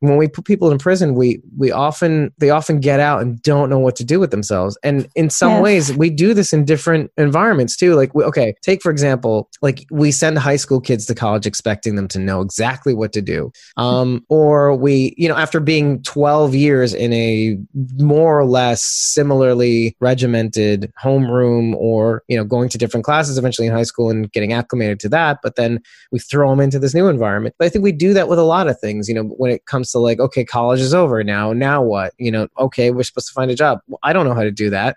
[0.00, 3.68] when we put people in prison, we we often they often get out and don't
[3.68, 4.78] know what to do with themselves.
[4.84, 5.62] And in some yes.
[5.62, 7.94] ways, we do this in different environments too.
[7.94, 11.96] Like, we, okay, take for example, like we send high school kids to college expecting
[11.96, 16.54] them to know exactly what to do, um, or we, you know, after being twelve
[16.54, 17.58] years in a
[17.96, 23.74] more or less similarly regimented homeroom, or you know, going to different classes eventually in
[23.74, 25.80] high school and getting acclimated to that, but then
[26.12, 27.54] we throw them into this new environment.
[27.58, 29.08] But I think we do that with a lot of things.
[29.08, 31.52] You know, when it comes comes to like, okay, college is over now.
[31.52, 32.14] Now what?
[32.18, 33.80] You know, okay, we're supposed to find a job.
[33.88, 34.96] Well, I don't know how to do that.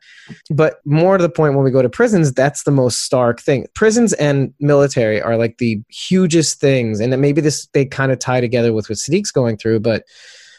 [0.50, 3.68] But more to the point, when we go to prisons, that's the most stark thing.
[3.74, 8.42] Prisons and military are like the hugest things, and maybe this they kind of tie
[8.42, 10.04] together with what Siddiq's going through, but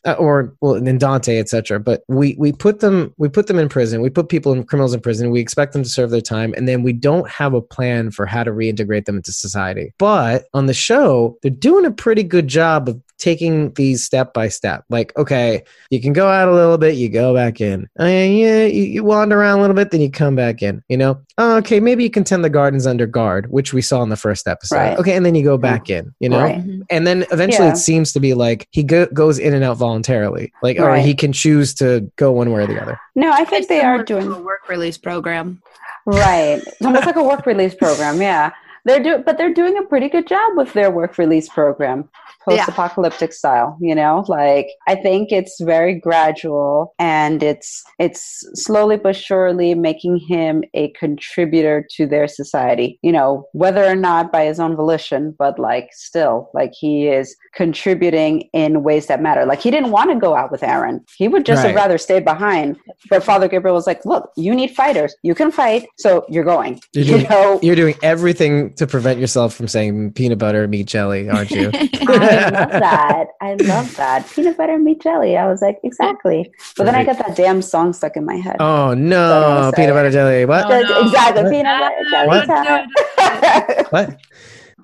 [0.04, 1.78] uh, or well, in Dante, etc.
[1.78, 4.02] But we we put them we put them in prison.
[4.02, 5.30] We put people in criminals in prison.
[5.30, 8.26] We expect them to serve their time, and then we don't have a plan for
[8.26, 9.92] how to reintegrate them into society.
[9.98, 14.48] But on the show, they're doing a pretty good job of taking these step by
[14.48, 14.84] step.
[14.90, 17.88] Like, okay, you can go out a little bit, you go back in.
[17.98, 20.82] Uh, yeah, you, you, wander around a little bit, then you come back in.
[20.88, 24.02] You know, oh, okay, maybe you can tend the gardens under guard, which we saw
[24.02, 24.76] in the first episode.
[24.76, 24.98] Right.
[24.98, 26.12] Okay, and then you go back in.
[26.18, 26.58] You know, right.
[26.58, 26.82] Mm-hmm.
[26.90, 27.74] and then eventually yeah.
[27.74, 30.98] it seems to be like he go- goes in and out voluntarily, like, right.
[30.98, 33.00] or he can choose to go one way or the other.
[33.14, 35.62] No, I think they are doing a work release program.
[36.04, 38.20] Right, it's almost like a work release program.
[38.20, 38.50] Yeah,
[38.84, 42.08] they're doing, but they're doing a pretty good job with their work release program
[42.44, 43.34] post-apocalyptic yeah.
[43.34, 44.24] style you know?
[44.28, 50.90] Like i think it's very gradual and it's it's slowly but surely making him a
[50.92, 53.48] contributor to their society you know?
[53.52, 58.82] Whether or not by his own volition but like still like he is contributing in
[58.82, 59.44] ways that matter.
[59.44, 61.68] Like he didn't want to go out with aaron he would just right.
[61.68, 62.78] have rather stayed behind.
[63.10, 65.14] But father gabriel was like look you need fighters.
[65.22, 66.80] You can fight so you're going.
[66.92, 67.60] You're doing, you know?
[67.62, 71.70] you're doing everything to prevent yourself from saying peanut butter meat jelly aren't you
[72.32, 73.24] I love that.
[73.40, 74.26] I love that.
[74.30, 75.36] Peanut butter and meat jelly.
[75.36, 76.52] I was like, exactly.
[76.76, 78.56] But then I got that damn song stuck in my head.
[78.60, 80.44] Oh no, peanut butter jelly.
[80.44, 80.64] What?
[80.66, 81.00] Oh, no.
[81.06, 81.42] Exactly.
[81.44, 81.50] What?
[81.52, 82.46] Peanut butter jelly What?
[82.46, 83.86] time.
[83.90, 84.16] What?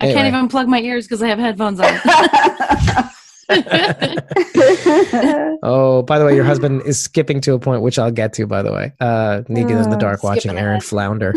[0.01, 1.93] I can't even plug my ears because I have headphones on.
[5.61, 8.45] Oh, by the way, your husband is skipping to a point which I'll get to.
[8.47, 10.83] By the way, uh, Negan in the Uh, dark watching Aaron ahead.
[10.83, 11.33] flounder.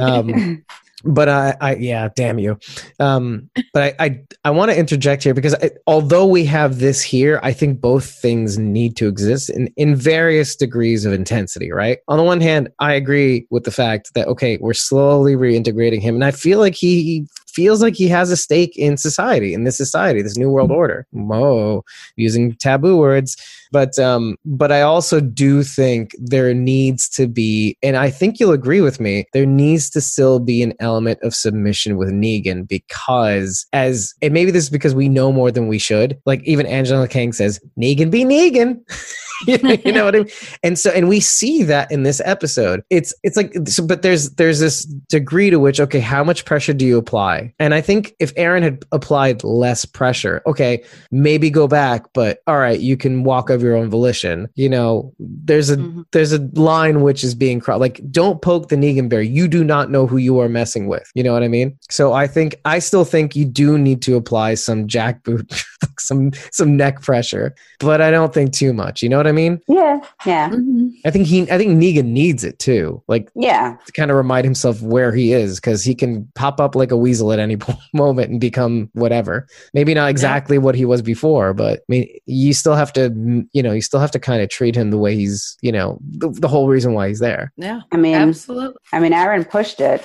[0.00, 0.64] Um,
[1.04, 2.58] but I, I, yeah, damn you.
[2.98, 7.02] Um, but I, I, I want to interject here because I, although we have this
[7.02, 11.72] here, I think both things need to exist in in various degrees of intensity.
[11.72, 11.98] Right.
[12.08, 16.14] On the one hand, I agree with the fact that okay, we're slowly reintegrating him,
[16.14, 19.76] and I feel like he feels like he has a stake in society, in this
[19.76, 21.06] society, this new world order.
[21.12, 21.84] Whoa,
[22.16, 23.36] using taboo words.
[23.72, 28.52] But um but i also do think there needs to be and i think you'll
[28.52, 33.66] agree with me there needs to still be an element of submission with negan because
[33.72, 36.18] as and maybe this is because we know more than we should.
[36.26, 38.80] Like even angela kang says negan be negan
[39.46, 40.28] you, know, what i mean?
[40.62, 42.82] And so and we see that in this episode.
[42.90, 46.72] It's it's like so, but there's there's this degree to which okay how much pressure
[46.72, 47.52] do you apply?
[47.58, 52.58] And i think if aaron had applied less pressure okay maybe go back but all
[52.58, 54.48] right you can walk of your own volition.
[54.54, 56.04] You know there's a Mhm.
[56.12, 57.80] there's a line which is being crossed.
[57.80, 61.08] Like don't poke the negan bear you do not know who you are messing with.
[61.14, 61.76] You know what i mean?
[61.90, 65.64] So i think i still think you do need to apply some jackboot
[65.98, 69.02] some some neck pressure but i don't think too much.
[69.02, 70.00] You know what i mean yeah.
[70.26, 70.50] Yeah.
[70.50, 70.92] Mhm.
[71.04, 73.76] i think he i think negan needs it too like Yeah.
[73.86, 76.96] to kind of remind himself where he is because he can pop up like a
[76.96, 77.56] weasel at any
[77.94, 79.46] moment and become whatever.
[79.74, 83.12] Maybe not exactly what he was before, but I mean, you still have to,
[83.52, 85.98] you know, you still have to kind of treat him the way he's, you know,
[86.02, 87.52] the, the whole reason why he's there.
[87.56, 88.76] Yeah, I mean, absolutely.
[88.92, 90.04] I mean, Aaron pushed it,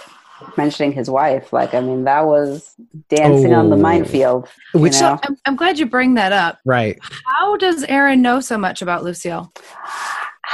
[0.57, 1.51] mentioning his wife.
[1.53, 2.75] Like, I mean, that was
[3.09, 3.79] dancing on the Oh.
[3.79, 4.47] minefield.
[4.73, 5.19] you Which, know?
[5.23, 6.59] I'm, I'm glad you bring that up.
[6.65, 6.97] right.
[7.25, 9.51] How does Aaron know so much about Lucille?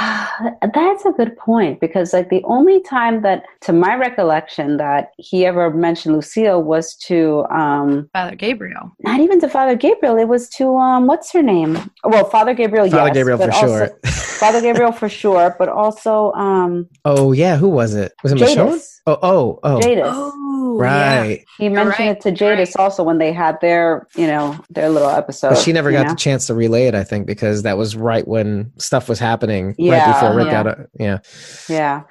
[0.00, 5.44] That's a good point because, like, the only time that, to my recollection, that he
[5.44, 8.90] ever mentioned Lucille was to, um, Father Gabriel.
[9.00, 10.16] not even to Father Gabriel.
[10.16, 11.78] It was to, um, what's her name?
[12.04, 13.98] Well, Father Gabriel, Father yes, Gabriel but for also- sure.
[14.42, 17.56] Father Gabriel for sure, but also um, oh, yeah.
[17.56, 18.12] Who was it?
[18.24, 18.82] Was it Michonne?
[19.06, 19.80] Oh, oh, oh.
[19.80, 20.02] Jadis.
[20.04, 20.32] Oh,
[20.80, 21.20] yeah.
[21.20, 21.44] right.
[21.58, 22.82] He mentioned right, it to you're Jadis right.
[22.82, 25.50] also when they had their, you know, their little episode.
[25.50, 26.10] But she never got know?
[26.10, 29.74] the chance to relay it, I think, because that was right when stuff was happening.
[29.78, 30.62] right before Rick yeah.
[30.62, 31.18] got a, yeah.
[31.68, 32.02] Yeah.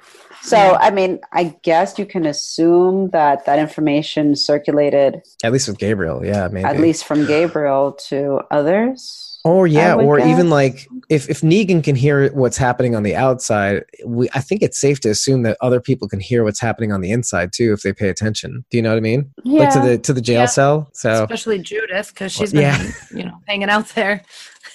[0.42, 0.78] So, Yeah.
[0.80, 6.24] I mean, I guess you can assume that that information circulated At least with Gabriel.
[6.26, 6.64] Yeah, maybe.
[6.64, 9.31] at least from Gabriel to others.
[9.44, 13.82] Or yeah, or even like if if Negan can hear what's happening on the outside,
[14.06, 17.00] we I think it's safe to assume that other people can hear what's happening on
[17.00, 18.64] the inside too if they pay attention.
[18.70, 19.32] Do you know what I mean?
[19.42, 19.60] Yeah.
[19.64, 20.46] Like to the to the jail Yeah.
[20.46, 20.90] cell.
[20.92, 22.92] So Especially Judith, because she's been, Yeah.
[23.12, 24.22] you know, hanging out there.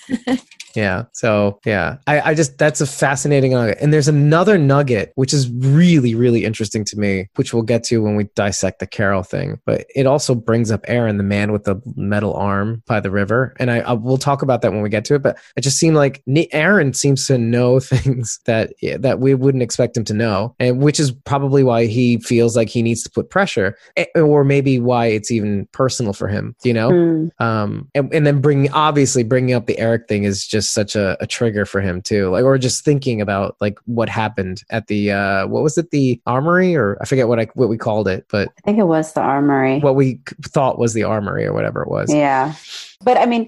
[0.78, 3.80] yeah, so yeah, I I just that's a fascinating nugget.
[3.82, 8.02] And there's another nugget which is really really interesting to me, which we'll get to
[8.02, 9.60] when we dissect the Carol thing.
[9.66, 13.56] But it also brings up Aaron, the man with the metal arm by the river,
[13.60, 15.24] and I, I we'll talk about that when we get to it.
[15.24, 16.22] But it just seemed like
[16.52, 21.00] Aaron seems to know things that that we wouldn't expect him to know, and which
[21.00, 23.76] is probably why he feels like he needs to put pressure,
[24.16, 26.56] or maybe why it's even personal for him.
[26.64, 27.28] You know, Hmm.
[27.40, 31.18] um and, and then bringing obviously bringing up the eric thing is just such a,
[31.22, 35.12] a trigger for him too like or just thinking about like what happened at the
[35.12, 38.26] uh what was it the armory or i forget what i what we called it
[38.30, 39.80] but I think it was the armory.
[39.80, 42.54] what we thought was the armory or whatever it was Yeah.
[43.04, 43.48] But I mean,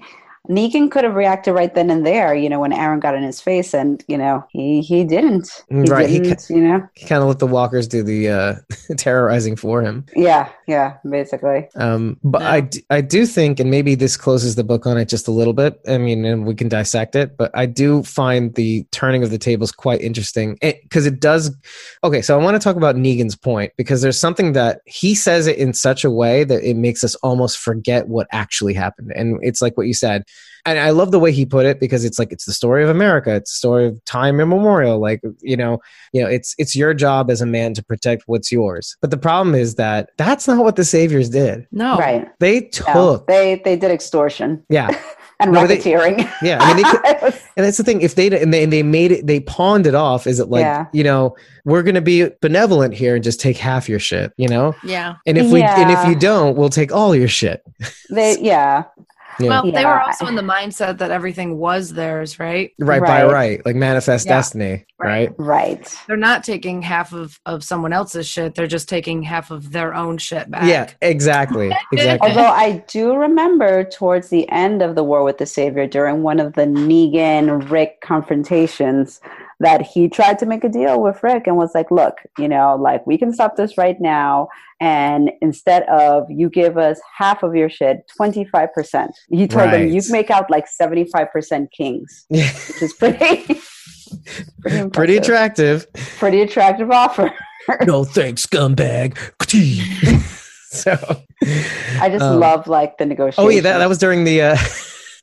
[0.50, 3.40] Negan could have reacted right then and there, you know, when Aaron got in his
[3.40, 5.48] face, and you know, he he didn't.
[5.68, 6.46] He Right, he didn't.
[6.50, 6.86] you know.
[6.94, 8.54] he kind of let the walkers do the uh
[8.96, 10.48] terrorizing for him Yeah.
[10.66, 10.96] Yeah.
[11.08, 11.68] Basically.
[11.76, 12.50] Um, but Yeah.
[12.50, 15.32] I, d- I do think, and maybe this closes the book on it just a
[15.32, 15.80] little bit.
[15.88, 19.38] I mean, and we can dissect it, but I do find the turning of the
[19.38, 21.54] tables quite interesting because it, does.
[22.02, 25.46] Okay, so I want to talk about Negan's point because there's something that he says
[25.46, 29.12] it in such a way that it makes us almost forget what actually happened.
[29.14, 30.24] And it's like what you said.
[30.66, 32.90] And I love the way he put it because it's like it's the story of
[32.90, 33.34] America.
[33.34, 34.98] It's the story of time immemorial.
[35.00, 35.80] Like you know,
[36.12, 38.94] you know, it's it's your job as a man to protect what's yours.
[39.00, 41.66] But the problem is that that's not what the saviors did.
[41.72, 41.96] No.
[41.96, 42.28] Right.
[42.40, 42.68] They No,
[43.16, 44.88] took, they they did extortion yeah,
[45.40, 45.78] and No, they-
[46.42, 46.58] yeah.
[46.60, 48.02] I mean, they could, was- and that's the thing.
[48.02, 50.26] If they and they and they made it, they pawned it off.
[50.26, 50.86] Is it like Yeah.
[50.92, 54.48] you know we're going to be benevolent here and just take half your shit, you
[54.48, 54.74] know?
[54.84, 55.14] Yeah.
[55.26, 57.62] And if we and if you don't, we'll take all your shit.
[58.10, 58.84] they yeah.
[59.40, 59.48] Yeah.
[59.48, 62.72] Well, they were also in the mindset that everything was theirs, right?
[62.78, 63.32] right, by Right.
[63.32, 64.36] right, like manifest Yeah.
[64.36, 65.30] destiny, right?
[65.38, 65.50] Right.
[65.50, 65.98] Right.
[66.06, 68.54] They're not taking half of, of someone else's shit.
[68.54, 70.64] They're just taking half of their own shit back.
[70.64, 72.28] Yeah, exactly, exactly.
[72.28, 76.40] Although I do remember towards the end of the War with the Savior, during one
[76.40, 79.20] of the Negan Rick confrontations,
[79.60, 82.76] that he tried to make a deal with Rick and was like, look, you know,
[82.80, 84.48] like we can stop this right now.
[84.80, 89.10] And instead of you give us half of your shit, 25%.
[89.30, 89.70] He told Right.
[89.82, 92.40] them, you make out like 75% kings, which
[92.82, 93.44] is pretty,
[94.62, 95.86] pretty, Pretty attractive.
[96.18, 97.30] pretty attractive offer.
[97.86, 99.16] no thanks, scumbag.
[100.70, 100.92] so,
[102.00, 103.44] I just um, love like the negotiation.
[103.44, 104.40] Oh yeah, that, that was during the.
[104.42, 104.56] Uh,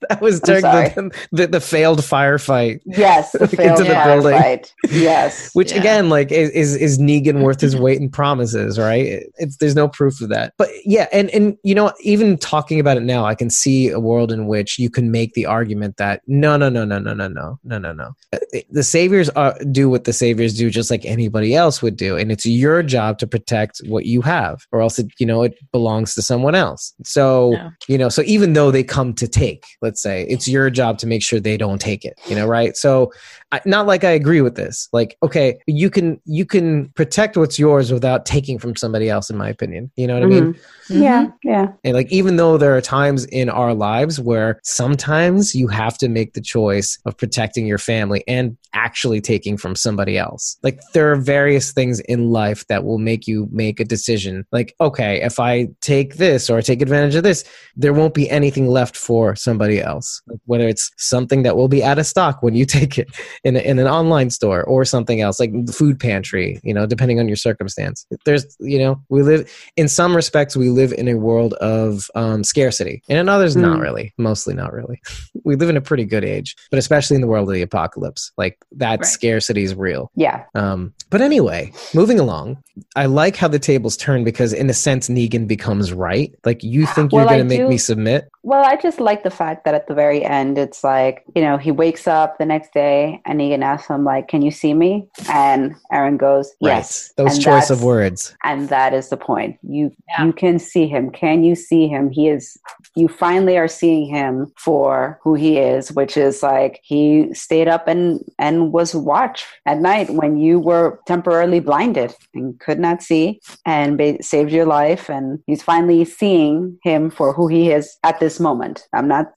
[0.09, 2.79] that was during the, the the failed firefight.
[2.85, 4.71] Yes, the Into the firefight.
[4.83, 5.01] building.
[5.03, 5.53] Yes.
[5.53, 5.79] Which Yeah.
[5.79, 8.77] again, like, is, is is Negan worth his weight in promises?
[8.79, 9.23] Right?
[9.37, 10.53] It's there's no proof of that.
[10.57, 13.99] But yeah, and and you know, even talking about it now, I can see a
[13.99, 17.27] world in which you can make the argument that no, no, no, no, no, no,
[17.27, 18.15] no, no, no, no.
[18.33, 18.37] Uh,
[18.71, 22.31] The saviors are, do what the saviors do, just like anybody else would do, and
[22.31, 26.13] it's your job to protect what you have, or else it, you know, it belongs
[26.15, 26.93] to someone else.
[27.03, 27.69] So Yeah.
[27.87, 31.07] you know, so even though they come to take, let's say, it's your job to
[31.07, 32.19] make sure they don't take it.
[32.27, 32.75] You know, right?
[32.75, 33.11] So
[33.53, 34.89] I, not like I agree with this.
[34.91, 39.29] Like, okay, you can you can protect what's yours without taking from somebody else.
[39.29, 40.53] In my opinion, you know what I mean.
[40.53, 40.59] Mhm.
[40.89, 41.67] Yeah, yeah.
[41.83, 46.09] And like, even though there are times in our lives where sometimes you have to
[46.09, 50.57] make the choice of protecting your family and actually taking from somebody else.
[50.63, 54.45] Like, there are various things in life that will make you make a decision.
[54.51, 57.43] Like, okay, if I take this or I take advantage of this,
[57.75, 60.21] there won't be anything left for somebody else.
[60.45, 63.07] Whether it's something that will be out of stock when you take it
[63.43, 66.85] in, a, in an online store or something else, like the food pantry, you know,
[66.85, 68.05] depending on your circumstance.
[68.25, 72.43] There's, you know, we live in some respects we live in a world of um,
[72.43, 73.81] scarcity and in others not Mm.
[73.81, 74.99] really mostly not really
[75.43, 78.31] we live in a pretty good age but especially in the world of the apocalypse
[78.37, 79.05] like that Right.
[79.05, 80.43] scarcity is real Yeah.
[80.55, 82.57] um, but anyway moving along
[82.95, 86.85] i like how the tables turn because in a sense negan becomes right like you
[86.87, 89.65] think you're Well, going to make do- me submit Well, I just like the fact
[89.67, 93.21] that at the very end, it's like, you know, he wakes up the next day
[93.25, 95.05] and Negan asks him, like, can you see me?
[95.29, 97.11] And Aaron goes, yes.
[97.17, 99.57] right those And choice of words And that is the point.
[99.63, 100.23] You Yeah.
[100.25, 101.11] you can see him.
[101.11, 102.09] Can you see him?
[102.11, 102.57] He is
[102.95, 107.89] you finally are seeing him for who he is, which is like he stayed up
[107.89, 113.41] and and was watched at night when you were temporarily blinded and could not see
[113.65, 118.19] and ba- saved your life and he's finally seeing him for who he is at
[118.21, 118.87] this moment.
[118.93, 119.27] I'm not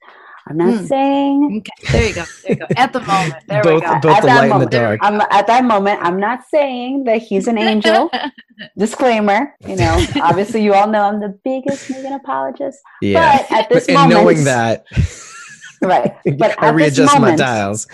[0.48, 0.84] I'm not Hmm.
[0.86, 2.24] saying Okay, there you go.
[2.42, 2.66] There you go.
[2.76, 4.00] At the moment, there both we go.
[4.00, 7.04] both At the that light and the dark I'm at that moment I'm not saying
[7.04, 8.10] that he's an angel.
[8.78, 12.78] disclaimer, you know, obviously you all know I'm the biggest Negan apologist.
[13.00, 14.84] yeah But at this and moment, knowing that
[15.82, 16.12] right?
[16.38, 17.86] But I at this readjust my dials.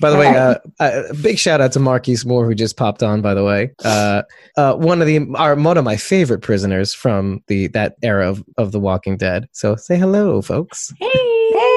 [0.00, 3.02] By the way, uh, uh, a big shout out to Marquise Moore who just popped
[3.02, 3.22] on.
[3.22, 4.22] By the way, uh,
[4.58, 8.44] uh, one of the our one of my favorite prisoners from the that era of,
[8.58, 9.48] of The Walking Dead.
[9.52, 10.92] So say hello, folks.
[11.00, 11.31] Hey.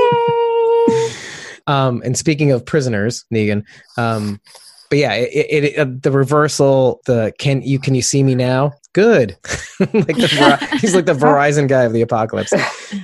[1.67, 3.63] Um, and speaking of prisoners, Negan.
[3.97, 4.39] Um,
[4.89, 7.01] but yeah, it, it, it, uh, the reversal.
[7.05, 8.73] The can you can you see me now?
[8.93, 9.31] Good.
[9.79, 12.53] like the, he's like the Verizon guy of the apocalypse,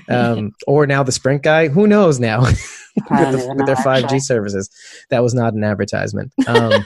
[0.10, 1.68] um, or now the Sprint guy.
[1.68, 2.42] Who knows now?
[3.10, 4.70] With, the, with their 5G services.
[5.12, 6.34] That was not an advertisement.
[6.46, 6.86] Um,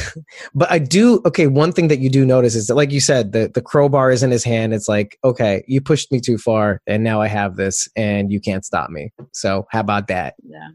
[0.54, 1.46] but I do okay.
[1.46, 4.22] One thing that you do notice is that, like you said, the the crowbar is
[4.22, 4.74] in his hand.
[4.74, 8.40] It's like, okay, you pushed me too far, and now I have this, and you
[8.40, 9.12] can't stop me.
[9.32, 10.34] So how about that?
[10.42, 10.68] Yeah.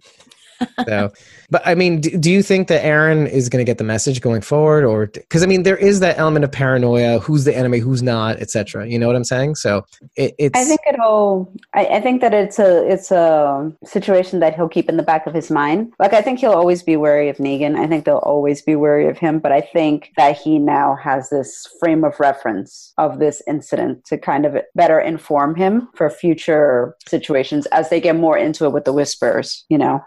[0.87, 1.11] So,
[1.49, 4.21] but I mean, do, do you think that Aaron is going to get the message
[4.21, 7.79] going forward, or because I mean, there is that element of paranoia: who's the enemy,
[7.79, 8.87] who's not, etc.
[8.87, 9.55] You know what I'm saying?
[9.55, 9.85] So
[10.15, 11.51] it, it's I think it'll.
[11.73, 15.27] I, I think that it's a it's a situation that he'll keep in the back
[15.27, 15.93] of his mind.
[15.99, 17.77] Like I think he'll always be wary of Negan.
[17.77, 19.39] I think they'll always be wary of him.
[19.39, 24.17] But I think that he now has this frame of reference of this incident to
[24.17, 28.85] kind of better inform him for future situations as they get more into it with
[28.85, 29.65] the whispers.
[29.69, 30.03] You know,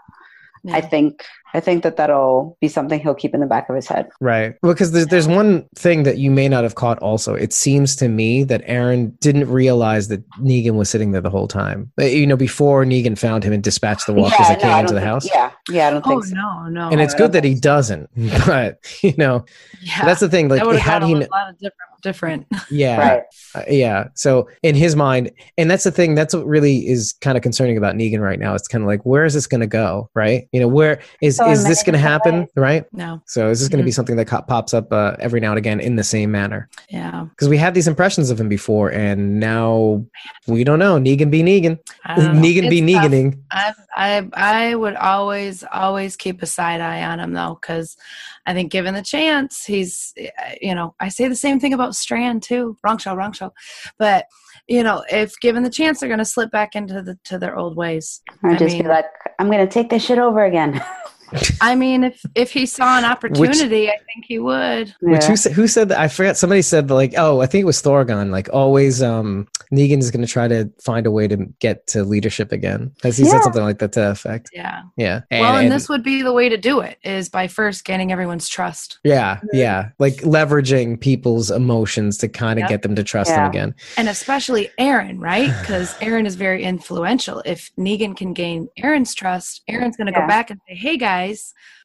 [0.63, 0.75] Yeah.
[0.75, 3.85] I think I think that that'll be something he'll keep in the back of his
[3.87, 4.07] head.
[4.21, 4.55] Right.
[4.63, 7.33] Well, Because there's, there's one thing that you may not have caught also.
[7.35, 11.49] It seems to me that Aaron didn't realize that Negan was sitting there the whole
[11.49, 11.91] time.
[11.99, 14.79] Uh, You know, before Negan found him and dispatched the walkers that no, came I
[14.79, 15.25] into don't the think- house.
[15.25, 16.35] Yeah, yeah, I don't Oh think so.
[16.35, 16.89] no, no.
[16.89, 18.09] And it's good that he doesn't.
[18.45, 19.43] But, you know,
[19.81, 20.05] yeah.
[20.05, 20.47] that's the thing.
[20.47, 21.13] Like, that had got he.
[21.15, 22.47] a lot of different different.
[22.69, 22.97] Yeah.
[22.97, 23.23] Right.
[23.53, 24.07] Uh, yeah.
[24.15, 26.15] So in his mind, and that's the thing.
[26.15, 28.55] That's what really is kind of concerning about Negan right now.
[28.55, 30.09] It's kind of like, where is this going to go?
[30.13, 30.47] Right.
[30.53, 32.33] You know, where is So is this going to happen?
[32.35, 32.49] amazing.
[32.55, 32.85] Right.
[32.93, 33.21] No.
[33.27, 33.95] So is this going to be Mhm.
[33.95, 36.69] something that co- pops up uh, every now and again in the same manner?
[36.89, 37.25] Yeah.
[37.29, 40.05] Because we had these impressions of him before, and now
[40.47, 40.97] we don't know.
[40.97, 41.77] Negan be Negan.
[42.05, 42.41] I don't know.
[42.41, 43.11] Negan be It's tough.
[43.11, 43.39] Neganing.
[43.51, 47.97] I I I would always always keep a side eye on him though, because
[48.45, 51.95] I think given the chance, he's uh, you know I say the same thing about
[51.95, 52.77] Strand too.
[52.83, 53.53] Wrong show, wrong show,
[53.97, 54.25] but
[54.67, 57.55] you know if given the chance, they're going to slip back into the to their
[57.55, 58.21] old ways.
[58.43, 59.05] Or I just mean- be like,
[59.39, 60.83] I'm going to take this shit over again.
[61.61, 64.93] I mean, if if he saw an opportunity, I think he would.
[65.01, 65.27] Which Yeah.
[65.29, 65.99] who said, who said that?
[65.99, 66.37] I forgot.
[66.37, 68.31] Somebody said like, oh, I think it was Thorgon.
[68.31, 72.03] Like always, um, Negan is going to try to find a way to get to
[72.03, 72.91] leadership again.
[73.03, 73.31] Has he Yeah.
[73.31, 74.49] said something like that to that effect?
[74.53, 74.81] Yeah.
[74.97, 75.21] Yeah.
[75.31, 78.49] well, and, this would be the way to do it is by first gaining everyone's
[78.49, 78.99] trust.
[79.03, 82.69] Yeah, yeah, like leveraging people's emotions to kind of Yep.
[82.69, 83.49] get them to trust him Yeah.
[83.49, 83.75] again.
[83.97, 85.49] And especially Aaron, right?
[85.61, 87.41] Because Aaron is very influential.
[87.45, 90.21] If Negan can gain Aaron's trust, Aaron's going to Yeah.
[90.21, 91.20] go back and say, "Hey guys,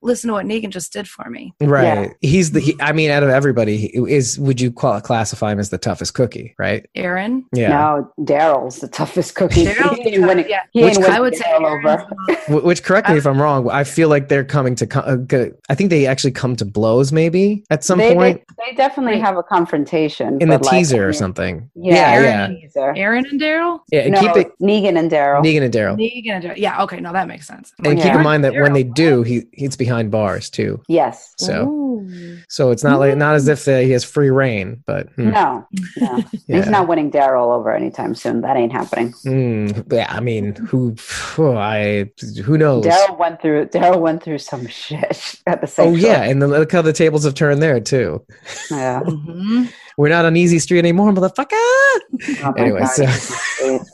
[0.03, 2.15] listen to what Negan just did for me." Right.
[2.21, 2.61] He's the.
[2.61, 6.15] He, I mean, out of everybody, is would you qual- classify him as the toughest
[6.15, 6.55] cookie?
[6.59, 6.87] Right.
[6.95, 7.69] Aaron, Yeah.
[7.69, 9.67] No, Daryl's the toughest cookie.
[9.67, 10.63] Daryl's he ain't winning, yeah.
[10.73, 12.07] he Which ain't I would say Daryl
[12.49, 12.61] over.
[12.67, 13.69] Which, correct me if I'm wrong.
[13.71, 14.87] I feel like they're coming to.
[14.87, 18.71] co- uh, I think they actually come to blows, maybe at some they, point they,
[18.71, 21.71] they definitely have a confrontation in the like, teaser I or something.
[21.75, 22.69] Yeah, yeah, Aaron yeah.
[22.75, 22.99] the.
[22.99, 23.81] Aaron and Daryl.
[23.91, 25.43] Yeah, and no, keep it Negan and Daryl.
[25.43, 25.97] Negan and Daryl.
[25.97, 26.57] Negan and Daryl.
[26.57, 26.83] Yeah.
[26.85, 27.01] Okay.
[27.01, 27.73] No, that makes sense.
[27.85, 30.81] And keep in mind that when they do, he he's behind bars too.
[30.89, 31.35] Yes.
[31.39, 32.39] So Ooh.
[32.49, 35.67] so it's not like not as if uh, he has free reign, but hmm, No,
[35.99, 36.23] no.
[36.47, 36.57] yeah.
[36.61, 38.41] He's not winning Daryl over anytime soon.
[38.43, 39.13] That ain't happening.
[39.27, 40.95] Mm, yeah, I mean, who?
[40.97, 42.11] phew, I
[42.45, 42.85] who knows?
[42.85, 43.67] Daryl went through.
[43.67, 45.93] Daryl went through some shit at the same.
[45.93, 48.25] Oh yeah, and then look how the tables have turned there too.
[48.71, 49.01] yeah.
[49.27, 49.73] Mhm.
[49.99, 51.47] We're not on easy street anymore, motherfucker.
[51.53, 53.91] Oh Anyway, God, so- it's-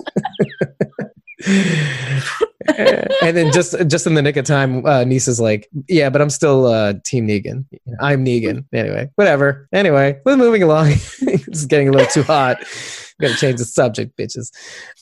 [3.22, 6.20] and then just just in the nick of time, uh, niece is like, "Yeah, but
[6.20, 7.64] I'm still uh, Team Negan.
[8.00, 9.68] I'm Negan." Anyway, whatever.
[9.72, 10.88] Anyway, we're moving along.
[11.20, 12.58] it's getting a little too hot.
[13.20, 14.50] Gotta change the subject, bitches.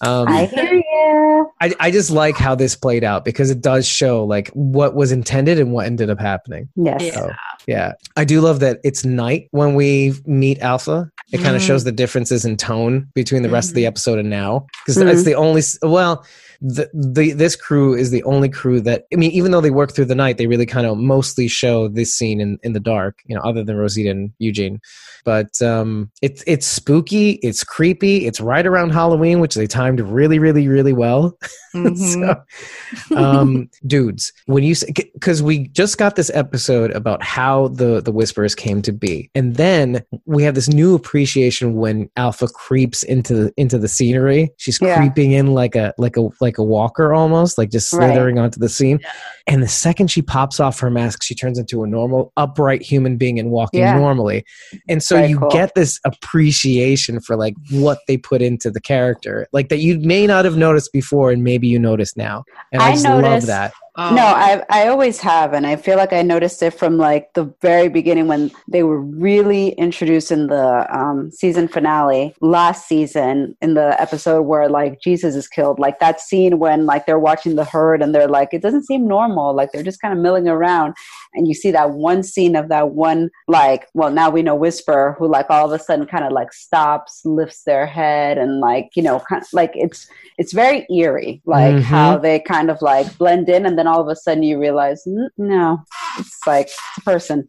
[0.02, 1.50] Um, I hear you.
[1.62, 5.10] I, I just like how this played out because it does show like what was
[5.12, 6.68] intended and what ended up happening.
[6.76, 7.00] Yes.
[7.02, 7.12] Yeah.
[7.14, 7.32] So
[7.66, 11.10] yeah, I do love that it's night when we meet Alpha.
[11.32, 11.66] It kind of Mhm.
[11.66, 13.88] shows the differences in tone between the rest of the Mhm.
[13.88, 15.10] episode and now because Mhm.
[15.12, 16.24] it's the only well.
[16.62, 19.92] The, the this crew is the only crew that I mean, even though they work
[19.92, 23.22] through the night, they really kind of mostly show this scene in, in the dark,
[23.26, 24.80] you know, other than Rosita and Eugene.
[25.24, 30.38] But um, it's it's spooky, it's creepy, it's right around Halloween, which they timed really,
[30.38, 31.36] really, really well.
[31.74, 31.96] Mhm.
[33.08, 34.74] so, um, dudes, when you
[35.14, 39.56] because we just got this episode about how the the whispers came to be, and
[39.56, 44.50] then we have this new appreciation when Alpha creeps into the into the scenery.
[44.56, 44.96] She's Yeah.
[44.96, 48.06] creeping in like a like a like a walker almost, like just Right.
[48.12, 49.00] slithering onto the scene.
[49.46, 53.16] And the second she pops off her mask, she turns into a normal, upright human
[53.16, 53.96] being and walking Yeah.
[53.96, 54.44] normally.
[54.88, 55.50] And so Very you cool.
[55.50, 60.24] get this appreciation for like what they put into the character, like that you may
[60.24, 62.44] not have noticed before, and maybe you notice now.
[62.70, 63.72] And I, I just love that.
[63.96, 64.14] Oh.
[64.14, 67.52] No, I I always have, and I feel like I noticed it from like the
[67.60, 73.74] very beginning when they were really introduced in the um, season finale last season in
[73.74, 75.80] the episode where like Jesus is killed.
[75.80, 79.08] Like that scene when like they're watching the herd and they're like, it doesn't seem
[79.08, 79.56] normal.
[79.56, 80.94] Like they're just kind of milling around,
[81.34, 85.14] and you see that one scene of that one like, well, now we know Whisper
[85.18, 88.88] who like all of a sudden kind of like stops, lifts their head, and like
[88.96, 90.06] you know, kind of like it's
[90.38, 91.82] it's very eerie, like Mhm.
[91.82, 95.02] how they kind of like blend in, and then all of a sudden you realize,
[95.06, 95.78] "Mm, no,
[96.18, 97.48] it's like it's a person.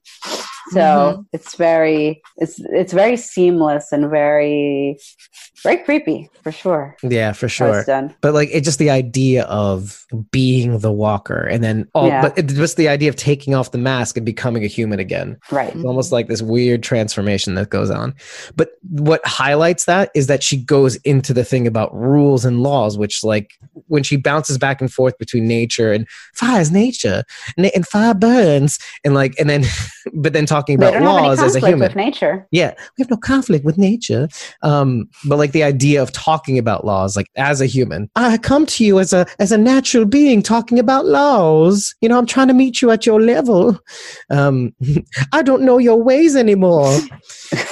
[0.72, 1.26] So Mhm.
[1.34, 4.98] it's very, it's it's very seamless and very,
[5.64, 6.96] very creepy for sure.
[7.04, 7.84] Yeah, for sure.
[7.84, 8.14] done.
[8.22, 12.22] But like, it's just the idea of being the walker, and then all, Yeah.
[12.22, 15.38] but it's just the idea of taking off the mask and becoming a human again.
[15.52, 15.76] Right.
[15.76, 18.14] It's almost like this weird transformation that goes on.
[18.56, 22.98] But what highlights that is that she goes into the thing about rules and laws,
[22.98, 23.52] which, like,
[23.88, 27.24] when she bounces back and forth between nature and fire is nature
[27.58, 29.64] na- and fire burns, and like, and then,
[30.14, 31.80] but then talking about don't have any laws as a human.
[31.80, 32.48] with nature.
[32.52, 34.28] Yeah, we have no conflict with nature.
[34.62, 38.66] Um, but like the idea of talking about laws, like as a human, I come
[38.68, 41.96] to you as a as a natural being talking about laws.
[42.02, 43.80] You know, I'm trying to meet you at your level.
[44.30, 44.76] Um,
[45.34, 46.98] I don't know your ways anymore.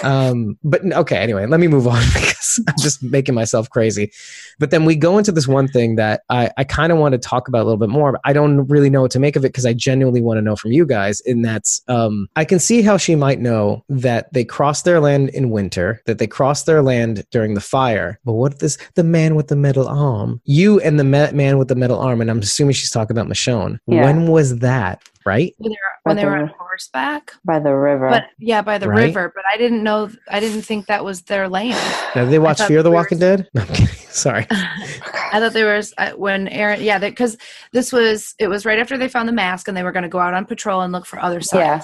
[0.04, 4.12] um, but okay, anyway, let me move on because I'm just making myself crazy.
[4.58, 7.18] But then we go into this one thing that I, I kind of want to
[7.18, 8.14] talk about a little bit more.
[8.14, 10.42] But I don't really know what to make of it because I genuinely want to
[10.42, 11.22] know from you guys.
[11.26, 14.99] And that's um, I can see see how she might know that they crossed their
[14.99, 18.19] land in winter, that they crossed their land during the fire.
[18.23, 20.41] But what if this the man with the metal arm?
[20.45, 23.27] You and the me- man with the metal arm, and I'm assuming she's talking about
[23.30, 23.80] Michonne.
[23.88, 24.03] Yeah.
[24.03, 25.01] When was that?
[25.25, 25.53] Right?
[25.57, 27.34] when they were, when they were on horseback.
[27.45, 28.09] by the river.
[28.09, 29.03] But yeah, by the Right.
[29.07, 29.32] river.
[29.36, 30.09] But I didn't know.
[30.32, 31.77] I didn't think that was their land.
[32.15, 33.47] Now, did they watch thought Fear the we were- Walking Dead?
[33.53, 33.86] No, I'm kidding.
[34.09, 34.47] Sorry.
[34.51, 37.38] I thought there was uh, when Aaron, yeah, because
[37.73, 40.09] this was it was right after they found the mask and they were going to
[40.09, 41.59] go out on patrol and look for other signs.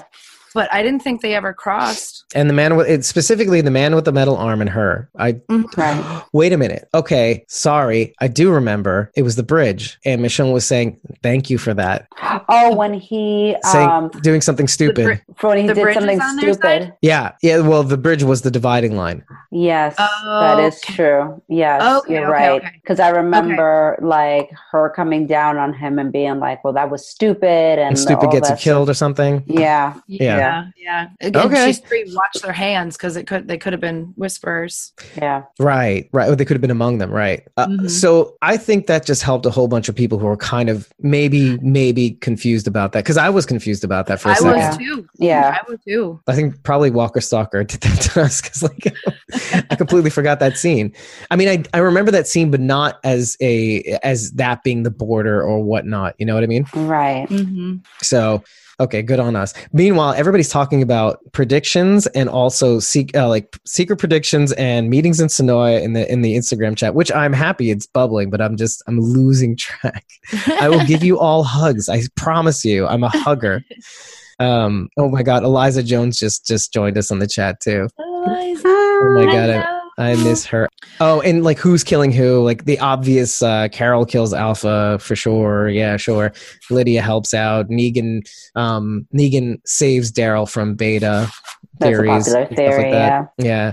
[0.56, 2.24] But I didn't think they ever crossed.
[2.34, 5.08] And the man with it, specifically the man with the metal arm and her.
[5.18, 5.40] I
[5.76, 6.22] right.
[6.32, 6.88] wait a minute.
[6.94, 8.14] Okay, sorry.
[8.20, 9.12] I do remember.
[9.14, 12.08] It was the bridge, and Michonne was saying, "Thank you for that."
[12.48, 15.04] Oh, when he Saying um doing something stupid.
[15.04, 16.92] bri- for when he the did something stupid.
[17.02, 17.60] yeah, yeah.
[17.60, 19.22] Well, the bridge was the dividing line.
[19.52, 20.10] Yes, that
[20.58, 20.94] Oh, is okay.
[20.94, 21.42] true.
[21.48, 22.62] Yes, Okay, you're okay, right.
[22.62, 22.70] okay.
[22.82, 27.06] Because I remember like her coming down on him and being like, "Well, that was
[27.06, 29.42] stupid," and, And stupid gets that killed or something.
[29.44, 29.60] stuff.
[29.60, 30.36] Yeah, Yeah.
[30.46, 31.26] Yeah, yeah.
[31.28, 31.66] Again, Okay.
[31.66, 32.04] she's three.
[32.14, 34.92] Watch their hands because it could they could have been whispers.
[35.16, 35.42] yeah.
[35.58, 36.28] Right, right.
[36.28, 37.42] Oh, they could have been among them, right?
[37.56, 37.90] Uh, Mhm.
[37.90, 40.88] So I think that just helped a whole bunch of people who were kind of
[41.00, 44.52] maybe, maybe confused about that because I was confused about that for a I second.
[44.52, 44.76] was Yeah.
[44.94, 45.06] too.
[45.18, 45.58] Yeah.
[45.60, 46.20] I was too.
[46.26, 48.94] I think probably Walker Stalker did that to us because like
[49.70, 50.92] I completely forgot that scene.
[51.30, 54.90] I mean, I I remember that scene, but not as a as that being the
[54.90, 56.14] border or whatnot.
[56.18, 56.66] You know what I mean?
[56.74, 57.26] Right.
[57.28, 57.76] Mm-hmm.
[58.02, 58.42] So
[58.80, 59.54] okay, good on us.
[59.72, 65.28] Meanwhile, everybody's talking about predictions and also seek uh, like secret predictions and meetings in
[65.28, 68.82] Sonoya in the in the Instagram chat, which I'm happy it's bubbling, but I'm just
[68.86, 70.04] I'm losing track.
[70.60, 71.88] I will give you all hugs.
[71.88, 72.86] I promise you.
[72.86, 73.62] I'm a hugger.
[74.38, 77.88] Um, oh my god, Eliza Jones just just joined us on the chat too.
[77.98, 79.66] Oh my god,
[79.98, 80.68] I, I miss her.
[81.00, 82.44] Oh, and like who's killing who?
[82.44, 85.68] Like the obvious uh Carol kills Alpha for sure.
[85.68, 86.32] Yeah, sure.
[86.70, 87.68] Lydia helps out.
[87.68, 91.28] Negan um Negan saves Daryl from beta
[91.78, 92.24] That's a theories.
[92.24, 93.32] popular and stuff theory, that.
[93.38, 93.72] Yeah.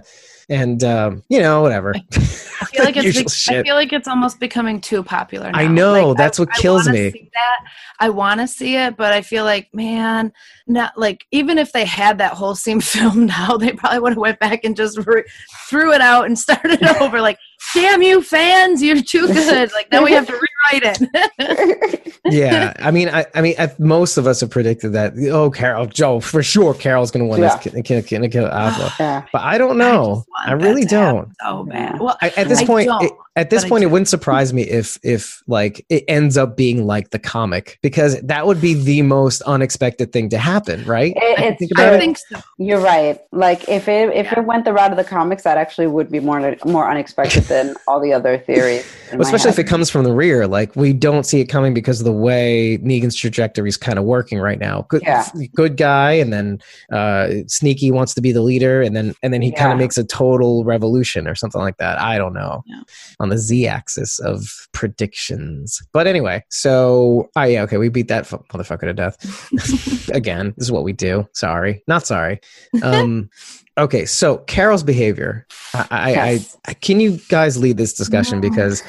[0.50, 1.94] And um, you know, whatever.
[1.96, 2.00] I
[2.66, 5.52] feel like it's I feel like it's almost becoming too popular.
[5.52, 5.60] Now.
[5.60, 7.12] I know, that's what kills me.
[7.12, 10.34] See that I want to see it, but I feel like, man,
[10.68, 14.18] not like even if they had that whole scene filmed now, they probably would have
[14.18, 15.24] went back and just re-
[15.70, 17.22] threw it out and started over.
[17.22, 17.40] Like,
[17.74, 19.72] damn you fans, you're too good.
[19.74, 20.98] Like now we have to rewrite
[21.42, 22.14] it.
[22.26, 22.74] yeah.
[22.80, 25.14] I mean, I, I mean, I, most of us have predicted that.
[25.32, 27.56] Oh, Carol, Joe, for sure, Carol's going to win Yeah.
[27.58, 28.94] this kill, kill, kill Alpha.
[29.00, 29.26] yeah.
[29.32, 30.16] But I don't know.
[30.18, 31.34] just want I, really don't.
[31.42, 31.96] So bad.
[31.96, 32.02] Yeah.
[32.02, 34.54] Well, I, at this I point, don't, it, at this but point, it wouldn't surprise
[34.54, 38.76] me if, if like it ends up being like the comic because that would be
[38.76, 41.14] the most unexpected thing to happen, right?
[41.16, 42.40] It, I think I think so.
[42.60, 43.20] You're right.
[43.32, 44.40] Like if it if Yeah.
[44.40, 47.76] it went the route of the comics, that actually would be more more unexpected than
[47.88, 48.86] all the other theories.
[49.12, 52.00] in Especially if it comes from the rear, like we don't see it coming because
[52.00, 54.86] of the way Negan's trajectory is kind of working right now.
[54.90, 55.28] Good, Yeah.
[55.56, 56.60] good guy, and then
[56.92, 59.98] uh, sneaky wants to be the leader, and then and then he kind of makes
[59.98, 62.00] a total revolution or something like that.
[62.00, 62.82] I don't know Yeah.
[63.24, 65.82] On the z-axis of predictions.
[65.94, 70.54] But anyway, so oh yeah, okay, we beat that fu- motherfucker to death again.
[70.58, 71.28] This is what we do.
[71.34, 72.40] Sorry, not sorry.
[72.84, 73.30] Um,
[73.78, 75.46] okay, so Carol's behavior.
[75.74, 76.58] I, I, Yes.
[76.68, 78.84] I, can you guys lead this discussion because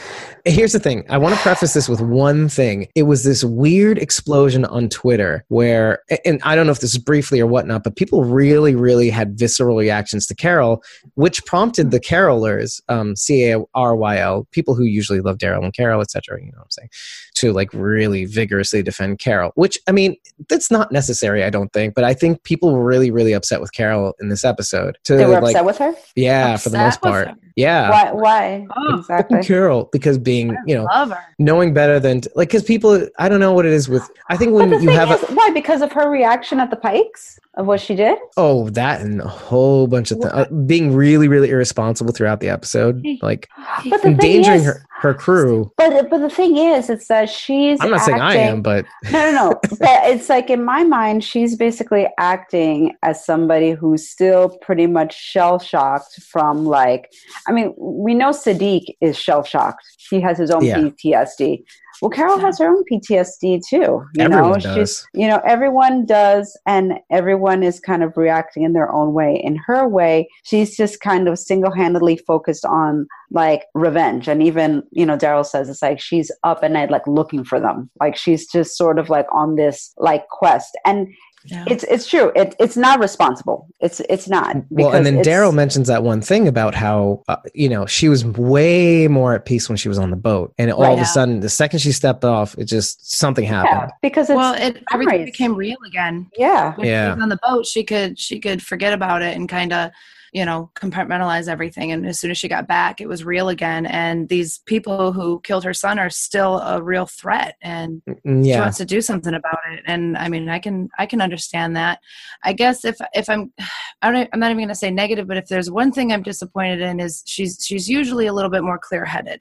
[0.44, 1.04] here's the thing.
[1.08, 2.88] I want to preface this with one thing.
[2.94, 6.98] It was this weird explosion on Twitter where, and I don't know if this is
[6.98, 10.82] briefly or whatnot, but people really, really had visceral reactions to Carol,
[11.14, 15.64] which prompted the Carolers, um, C A R Y L, people who usually love Daryl
[15.64, 16.38] and Carol, etc.
[16.40, 16.88] You know what I'm saying?
[17.36, 20.16] To like really vigorously defend Carol, which I mean,
[20.48, 23.72] that's not necessary, I don't think, but I think people were really, really upset with
[23.72, 24.98] Carol in this episode.
[25.04, 25.94] To they were like, upset with her.
[26.14, 27.28] yeah, for the most part.
[27.28, 27.34] her?
[27.56, 27.88] Yeah.
[27.90, 28.12] Why?
[28.12, 29.42] Why Oh, exactly?
[29.42, 31.20] Carol, because being, you know, Love her.
[31.38, 34.50] knowing better than like because people i don't know what it is with i think
[34.52, 35.50] But when the you thing have is, a why?
[35.50, 38.18] Because of her reaction at the Pikes of what she did.
[38.36, 42.48] oh that and a whole bunch of things uh, being really really irresponsible throughout the
[42.48, 43.48] episode like
[43.84, 47.28] But the thing endangering is, her, her crew But but the thing is, it's that
[47.30, 47.78] she's.
[47.82, 49.48] i'm not saying i am but No, no, no.
[49.84, 55.12] but it's like in my mind, she's basically acting as somebody who's still pretty much
[55.32, 57.12] shell shocked from like.
[57.46, 59.84] I mean, we know Siddiq is shell shocked.
[60.10, 60.78] He has his own Yeah.
[60.78, 61.64] PTSD.
[62.02, 63.76] Well, Carol has her own PTSD too.
[63.76, 64.74] You Everyone know, does.
[64.74, 69.40] she's you know everyone does, and everyone is kind of reacting in their own way.
[69.42, 74.82] In her way, she's just kind of single handedly focused on like revenge, and even
[74.90, 78.16] you know Daryl says it's like she's up at night like looking for them, like
[78.16, 81.08] she's just sort of like on this like quest, and
[81.44, 81.64] yeah.
[81.68, 82.32] it's it's true.
[82.34, 83.68] It, it's not responsible.
[83.80, 84.56] It's it's not.
[84.70, 88.24] Well, and then Daryl mentions that one thing about how uh, you know she was
[88.24, 91.04] way more at peace when she was on the boat, and all right of a
[91.04, 93.90] sudden, the second she stepped off, it just something happened.
[93.90, 96.30] Yeah, because well, it everything became real again.
[96.36, 97.16] Yeah, when yeah.
[97.20, 99.90] on the boat, she could she could forget about it and kind of
[100.34, 101.92] you know compartmentalize everything.
[101.92, 103.86] And as soon as she got back it was real again.
[103.86, 107.54] And these people who killed her son are still a real threat.
[107.62, 108.56] And yeah.
[108.56, 109.84] she wants to do something about it.
[109.86, 112.00] And i mean i can i can understand that.
[112.42, 113.52] I guess if if i'm
[114.02, 116.22] I don't, i'm not even going to say negative but if there's one thing i'm
[116.22, 119.40] disappointed in is she's she's usually a little bit more clear-headed.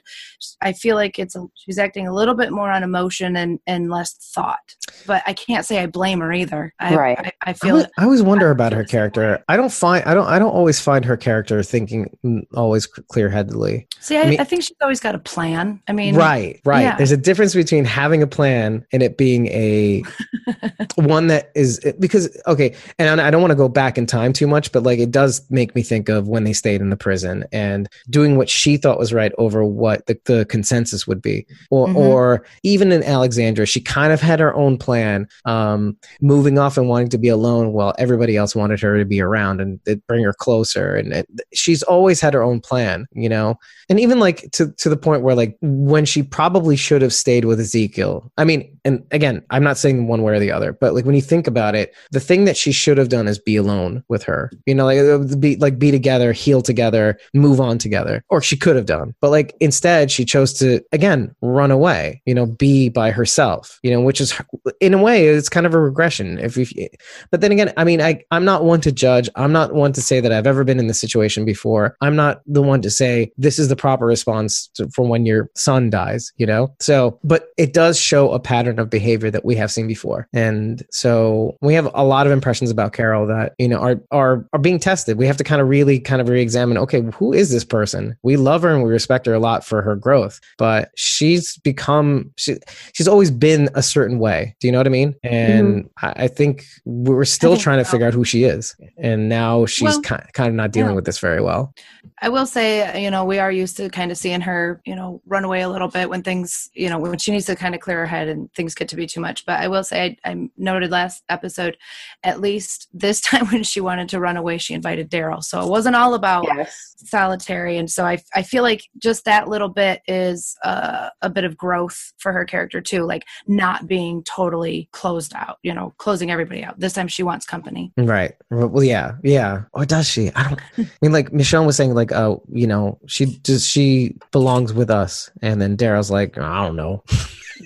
[0.62, 3.90] I feel like it's a, she's acting a little bit more on emotion and and
[3.90, 4.76] less thought.
[5.06, 6.72] But i can't say i blame her either.
[6.78, 7.18] I, right.
[7.18, 9.42] I, I feel I always, I always wonder about her character.
[9.48, 13.88] i don't find i don't i don't always find her character thinking always clear headedly.
[14.00, 15.80] See, I, I, mean, I, think she's always got a plan.
[15.88, 16.82] I mean, right, right.
[16.82, 16.96] Yeah.
[16.96, 20.02] There's a difference between having a plan and it being a
[20.96, 24.46] one that is because okay, and I don't want to go back in time too
[24.46, 27.44] much, but like it does make me think of when they stayed in the prison
[27.52, 31.88] and doing what she thought was right over what the, the consensus would be, or
[31.88, 31.96] mm-hmm.
[31.96, 36.88] or even in Alexandria, she kind of had her own plan, um, moving off and
[36.88, 40.34] wanting to be alone while everybody else wanted her to be around and bring her
[40.76, 43.58] and she's always had her own plan, you know,
[43.88, 47.44] and even like to to the point where like when she probably should have stayed
[47.44, 48.30] with Ezekiel.
[48.38, 51.14] I mean, and again, I'm not saying one way or the other, but like when
[51.14, 54.22] you think about it, the thing that she should have done is be alone with
[54.24, 54.50] her.
[54.66, 58.56] You know, like uh, be like be together, heal together, move on together, or she
[58.56, 59.14] could have done.
[59.20, 62.22] But like instead, she chose to again run away.
[62.26, 63.78] You know, be by herself.
[63.82, 64.34] You know, which is
[64.80, 66.38] in a way it's kind of a regression.
[66.38, 66.88] If you,
[67.30, 69.28] but then again, I mean, I I'm not one to judge.
[69.36, 71.96] I'm not one to say that I've ever been in this situation before.
[72.00, 75.50] I'm not the one to say this is the proper response to, from when your
[75.54, 76.32] son dies.
[76.36, 79.86] You know, so but it does show a pattern of behavior that we have seen
[79.86, 80.28] before.
[80.32, 84.46] And so we have a lot of impressions about Carol that, you know, are are
[84.52, 85.18] are being tested.
[85.18, 88.16] We have to kind of really kind of re-examine, okay, who is this person?
[88.22, 92.32] We love her and we respect her a lot for her growth, but she's become
[92.36, 92.56] she,
[92.92, 94.54] she's always been a certain way.
[94.60, 95.14] Do you know what I mean?
[95.22, 96.06] And mm-hmm.
[96.06, 98.76] I, I, think we're still trying to figure out who she is.
[98.98, 100.96] And now she's well, kind, kind of not dealing yeah.
[100.96, 101.74] with this very well.
[102.22, 105.20] I will say, you know, we are used to kind of seeing her, you know,
[105.26, 107.80] run away a little bit when things, you know, when she needs to kind of
[107.80, 109.44] clear her head and things get to be too much.
[109.44, 111.76] But I will say, I, I noted last episode,
[112.22, 115.42] at least this time when she wanted to run away, she invited Daryl.
[115.42, 116.94] So it wasn't all about yes.
[116.96, 117.76] solitary.
[117.76, 121.56] And so I, I feel like just that little bit is uh, a bit of
[121.56, 126.62] growth for her character too, like not being totally closed out, you know, closing everybody
[126.62, 126.78] out.
[126.78, 127.92] This time she wants company.
[127.96, 128.34] Right.
[128.50, 129.62] Well, yeah, yeah.
[129.72, 130.30] Or does she?
[130.34, 130.60] I don't.
[130.78, 134.90] I mean, like Michonne was saying, like, oh, you know, she just she belongs with
[134.90, 137.02] us, and then Daryl's like, I don't know,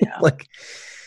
[0.00, 0.18] yeah.
[0.20, 0.48] like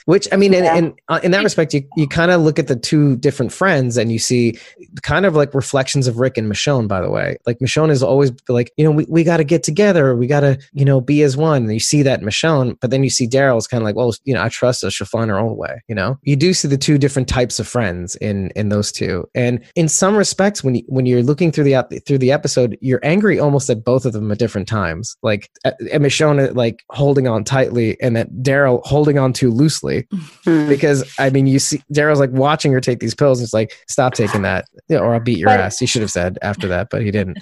[0.06, 0.76] which I mean, yeah.
[0.76, 3.98] in, uh, in that respect, you, you kind of look at the two different friends
[3.98, 4.58] and you see
[5.02, 7.38] kind of like reflections of Rick and Michonne, by the way.
[7.46, 10.16] Like Michonne is always like, you know, we, we got to get together.
[10.16, 11.64] We got to, you know, be as one.
[11.64, 14.14] And you see that in Michonne, but then you see Daryl's kind of like, well,
[14.24, 14.90] you know, I trust her.
[14.90, 16.18] She'll find her own way, you know?
[16.24, 19.28] You do see the two different types of friends in, in those two.
[19.36, 23.00] And in some respects, when you, when you're looking through the, through the episode, you're
[23.04, 25.18] angry almost at both of them at different times.
[25.22, 29.91] Like, at, at Michonne, like holding on tightly and that Daryl holding on too loosely
[30.44, 30.68] Hmm.
[30.68, 33.40] because I mean, you see, Daryl's like watching her take these pills.
[33.40, 35.78] And it's like, stop taking that, or I'll beat your but, ass.
[35.78, 37.38] He should have said after that, but he didn't.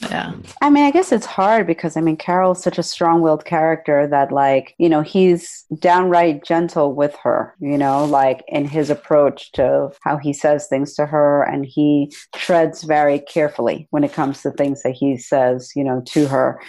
[0.00, 0.32] Yeah.
[0.60, 4.32] I mean, I guess it's hard because I mean, Carol's such a strong-willed character that,
[4.32, 7.54] like, you know, he's downright gentle with her.
[7.60, 12.12] You know, like in his approach to how he says things to her, and he
[12.34, 16.60] treads very carefully when it comes to things that he says, you know, to her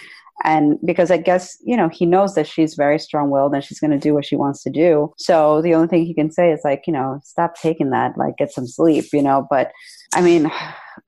[0.42, 3.90] and because i guess you know he knows that she's very strong-willed and she's going
[3.90, 6.60] to do what she wants to do so the only thing he can say is
[6.64, 9.70] like you know stop taking that like get some sleep you know but
[10.14, 10.50] i mean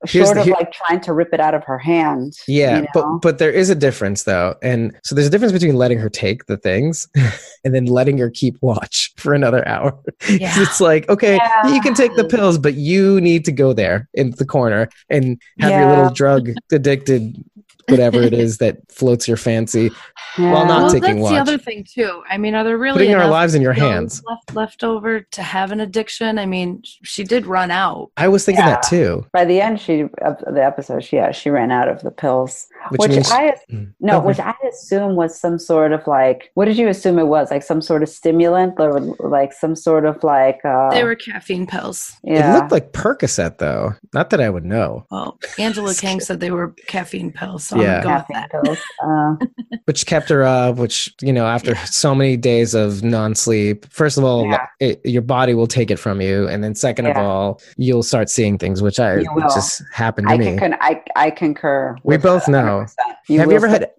[0.05, 2.81] Here's short the, of like trying to rip it out of her hand yeah you
[2.81, 2.87] know?
[2.93, 6.09] but but there is a difference though and so there's a difference between letting her
[6.09, 7.07] take the things
[7.63, 9.97] and then letting her keep watch for another hour
[10.29, 10.53] yeah.
[10.61, 11.73] it's like okay yeah.
[11.73, 15.41] you can take the pills but you need to go there in the corner and
[15.59, 15.79] have yeah.
[15.79, 17.41] your little drug addicted
[17.89, 19.91] whatever it is that floats your fancy
[20.37, 20.51] yeah.
[20.51, 21.33] while not well, taking that's watch.
[21.33, 22.23] the other thing too.
[22.29, 25.41] I mean, are there really putting our lives in your hands left left over to
[25.41, 26.39] have an addiction?
[26.39, 28.11] I mean, she did run out.
[28.17, 28.71] I was thinking yeah.
[28.71, 29.25] that too.
[29.31, 32.67] By the end, she of the episode, she yeah, she ran out of the pills.
[32.89, 33.93] which, which means, I mm.
[33.99, 37.51] no, which I assume was some sort of like what did you assume it was
[37.51, 41.67] like some sort of stimulant or like some sort of like uh, they were caffeine
[41.67, 42.15] pills.
[42.23, 43.93] Yeah, it looked like Percocet though.
[44.13, 45.05] Not that I would know.
[45.09, 47.97] Well, Angela Kang said they were caffeine pills, so yeah.
[48.05, 48.51] I'm that.
[48.51, 48.79] Pills.
[49.03, 49.35] Uh,
[49.85, 50.77] which kept her up.
[50.77, 51.83] Which you know, after yeah.
[51.85, 54.65] so many days of non-sleep, first of all, yeah.
[54.79, 57.11] it, your body will take it from you, and then second yeah.
[57.11, 59.23] of all, you'll start seeing things, which I
[59.53, 60.57] just happened to I me.
[60.57, 61.95] Can, I I concur.
[62.03, 62.85] We both know.
[63.27, 63.91] You Have you ever had?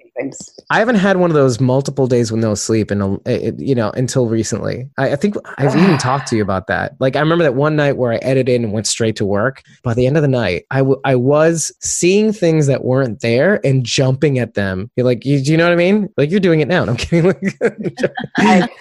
[0.70, 3.20] I haven't had one of those multiple days with no sleep, and
[3.58, 4.88] you know, until recently.
[4.98, 6.94] I, I think I've even talked to you about that.
[7.00, 9.62] Like, I remember that one night where I edited and went straight to work.
[9.82, 13.64] By the end of the night, I, w- I was seeing things that weren't there
[13.64, 14.90] and jumping at them.
[14.96, 16.08] You're like, you, do you know what I mean?
[16.16, 16.82] Like, you're doing it now.
[16.82, 17.34] And I'm kidding.
[18.36, 18.68] I,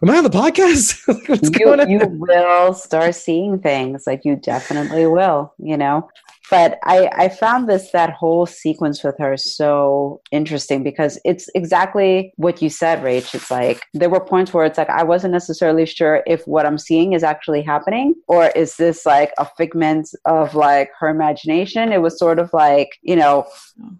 [0.00, 1.00] Am I on the podcast?
[1.28, 1.90] What's you, going on?
[1.90, 6.08] You will start seeing things like you definitely will, you know
[6.50, 12.32] but I, I found this that whole sequence with her so interesting because it's exactly
[12.36, 13.34] what you said, Rach.
[13.34, 16.78] It's like there were points where it's like I wasn't necessarily sure if what I'm
[16.78, 21.92] seeing is actually happening or is this like a figment of like her imagination.
[21.92, 23.46] It was sort of like you know,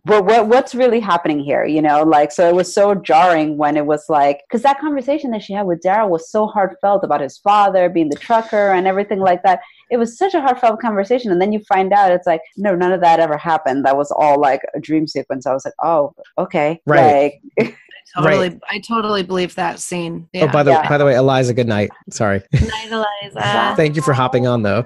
[0.04, 1.64] what, what what's really happening here?
[1.64, 5.30] You know, like so it was so jarring when it was like because that conversation
[5.32, 8.86] that she had with Daryl was so heartfelt about his father being the trucker and
[8.86, 9.60] everything like that.
[9.90, 12.92] It was such a heartfelt conversation, and then you find out it's like no, none
[12.92, 13.84] of that ever happened.
[13.84, 15.46] That was all like a dream sequence.
[15.46, 17.34] I was like, oh, okay, right.
[17.58, 17.76] Like,
[18.16, 18.60] totally right.
[18.70, 20.28] I totally believe that scene.
[20.32, 20.44] Yeah.
[20.44, 20.88] Oh, by the yeah.
[20.88, 21.90] by the way, Eliza, good night.
[22.10, 22.42] Sorry.
[22.52, 23.74] Good night, Eliza.
[23.76, 24.84] Thank you for hopping on though.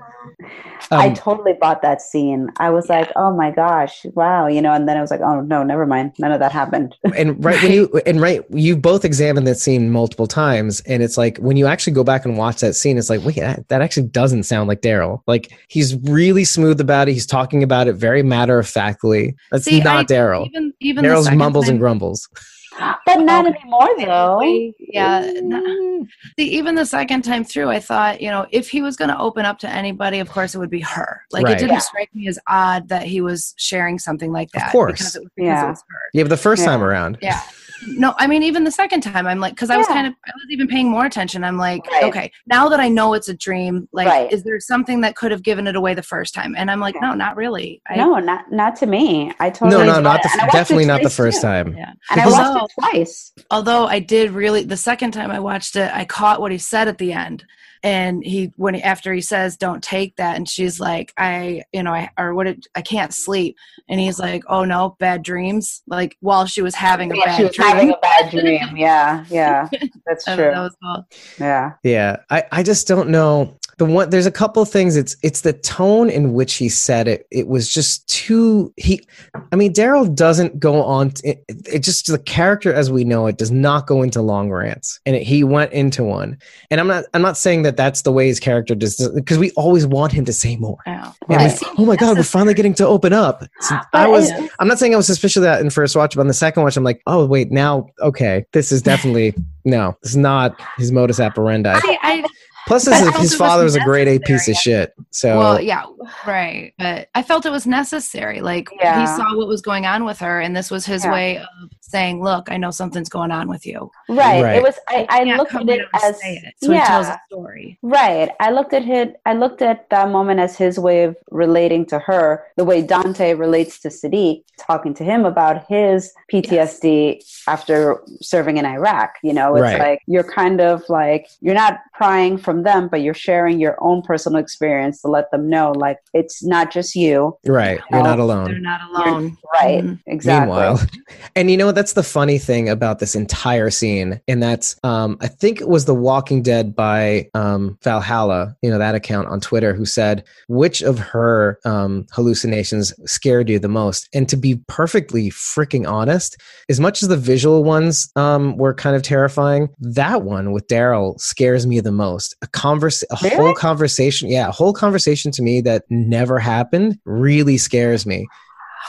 [0.90, 2.50] Um, I totally bought that scene.
[2.58, 3.00] I was yeah.
[3.00, 5.86] like, "Oh my gosh, wow!" You know, and then I was like, "Oh no, never
[5.86, 6.12] mind.
[6.18, 9.90] None of that happened." And right when you and right, you both examined that scene
[9.90, 13.08] multiple times, and it's like when you actually go back and watch that scene, it's
[13.08, 15.22] like, wait, that, that actually doesn't sound like Daryl.
[15.26, 17.12] Like he's really smooth about it.
[17.12, 19.34] He's talking about it very matter of factly.
[19.50, 20.46] That's See, not Daryl.
[20.48, 22.28] Even even Daryl's mumbles time- and grumbles
[22.78, 24.42] but not anymore though
[24.78, 26.06] yeah mm.
[26.38, 29.18] See, even the second time through i thought you know if he was going to
[29.18, 31.56] open up to anybody of course it would be her like right.
[31.56, 31.78] it didn't yeah.
[31.78, 35.22] strike me as odd that he was sharing something like that of course because it
[35.22, 35.64] was, because yeah.
[35.64, 36.66] it was her yeah but the first yeah.
[36.66, 37.40] time around yeah
[37.86, 40.30] no i mean even the second time i'm like because i was kind of i
[40.34, 41.44] was even paying more attention.
[41.44, 42.04] I'm like right.
[42.04, 44.32] okay now that i know it's a dream like right.
[44.32, 46.54] is there something that could have given it away the first time?
[46.56, 47.80] And i'm like no not really.
[47.88, 49.32] I, no not not to me.
[49.40, 51.46] I totally no no not the, definitely not the first too.
[51.46, 51.76] time.
[51.76, 51.92] Yeah.
[52.10, 53.32] And i watched it twice.
[53.50, 56.88] although i did really the second time i watched it i caught what he said
[56.88, 57.44] at the end
[57.82, 61.82] and he when he, after he says don't take that and she's like i you
[61.82, 63.56] know i or what it, i can't sleep.
[63.88, 65.82] And he's like oh no bad dreams.
[65.86, 67.68] Like while she was having a bad she was dream.
[67.68, 68.76] having a bad dream.
[68.76, 69.68] Yeah yeah
[70.06, 70.36] that's true.
[70.36, 71.06] that was cool.
[71.38, 71.72] yeah.
[71.82, 74.96] Yeah i i just don't know the one there's a couple things.
[74.96, 77.26] It's it's the tone in which he said it.
[77.30, 79.04] It was just too he
[79.50, 83.26] i mean daryl doesn't go on to, it, it, just the character as we know
[83.26, 86.38] it does not go into long rants and it, he went into one.
[86.70, 89.50] And i'm not i'm not saying that that's the way his character does because we
[89.52, 90.78] always want him to say more.
[90.86, 91.58] Oh, right.
[91.78, 93.44] oh my god we're finally getting to open up.
[93.60, 96.20] So i was i'm not saying i was suspicious of that in first watch but
[96.20, 99.34] on the second watch i'm like oh wait now okay this is definitely
[99.64, 101.72] no this is not his modus operandi.
[101.72, 102.24] I, I,
[102.66, 104.94] Plus, his, his father was a grade A piece of shit.
[105.10, 105.84] So, well, yeah,
[106.26, 106.72] right.
[106.78, 108.40] But I felt it was necessary.
[108.40, 109.00] Like yeah.
[109.00, 111.12] he saw what was going on with her, and this was his yeah.
[111.12, 111.46] way of
[111.92, 114.42] saying, "Look, I know something's going on with you." Right.
[114.42, 114.56] right.
[114.56, 114.78] It was.
[114.88, 116.80] I, I looked at it as it, so yeah.
[116.80, 117.78] he tells a story.
[117.82, 118.30] Right.
[118.40, 119.20] I looked at it.
[119.26, 123.34] I looked at that moment as his way of relating to her, the way Dante
[123.34, 127.42] relates to Siddiq, talking to him about his PTSD yes.
[127.48, 129.14] after serving in Iraq.
[129.22, 129.78] You know, it's right.
[129.78, 133.76] like you're kind of like you're not prying from from them, but you're sharing your
[133.80, 137.34] own personal experience to let them know, like it's not just you.
[137.46, 137.80] Right.
[137.90, 138.44] You are not alone.
[138.44, 139.22] They're not alone.
[139.22, 139.82] You're, right.
[139.82, 140.10] Mm-hmm.
[140.10, 140.54] Exactly.
[140.54, 140.86] Meanwhile,
[141.36, 141.74] and you know what?
[141.82, 145.84] That's the funny thing about this entire scene, and that's um, I think it was
[145.84, 150.82] The Walking Dead by um, Valhalla, you know that account on Twitter, who said which
[150.82, 154.08] of her um, hallucinations scared you the most.
[154.14, 158.94] And to be perfectly freaking honest, as much as the visual ones um, were kind
[158.94, 163.34] of terrifying, that one with Daryl scares me the most a converse a really?
[163.34, 168.28] whole conversation yeah a whole conversation to me that never happened really scares me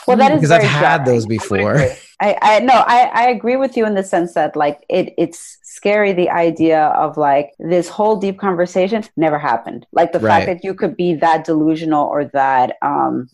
[0.08, 1.78] well that is because i've had those before.
[2.20, 5.58] I, I no I, I agree with you in the sense that like it it's
[5.64, 9.86] scary the idea of like this whole deep conversation never happened.
[9.92, 10.30] Like the right.
[10.30, 13.28] fact that you could be that delusional or that um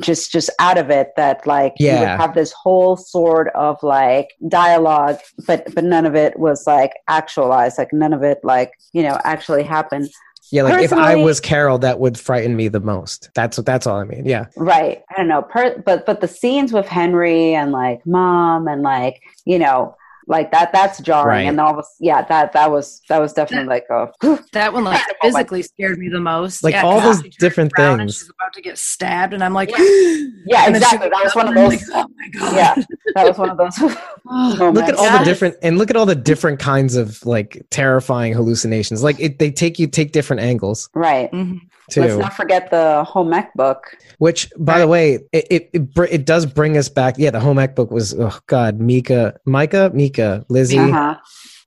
[0.00, 1.92] just just out of it that like yeah.
[1.92, 6.66] you would have this whole sort of like dialogue but but none of it was
[6.66, 7.78] like actualized.
[7.78, 10.08] Like none of it like you know actually happened
[10.52, 13.30] Yeah, like if I was Carol, that would frighten me the most.
[13.34, 13.64] That's what.
[13.64, 14.26] That's all I mean.
[14.26, 14.46] Yeah.
[14.56, 15.02] Right.
[15.10, 15.40] I don't know.
[15.42, 19.96] Per- but but the scenes with Henry and like mom and like you know
[20.26, 21.48] like that that's jarring Right.
[21.48, 24.08] and all of a, yeah that that was that was definitely like a
[24.52, 26.62] That one like my- physically scared me the most.
[26.62, 28.18] Like, Yeah, all 'cause those different things.
[28.18, 29.78] She's about to get stabbed, and I'm like, Yeah.
[29.84, 32.74] yeah, yeah exactly that was one of those oh my god, yeah
[33.14, 34.70] that was one of those Oh.
[34.74, 38.32] Look at all the different and look at all the different kinds of like terrifying
[38.32, 39.02] hallucinations.
[39.02, 41.58] Like it, they take you take different angles right Mhm.
[41.96, 46.24] let's not forget the home ec book Which, by the way, it it it, it
[46.26, 47.16] does bring us back.
[47.18, 50.11] Yeah, the home ec book was oh god, Mika, Micah, Mika,
[50.48, 51.16] Lizzie, uh-huh.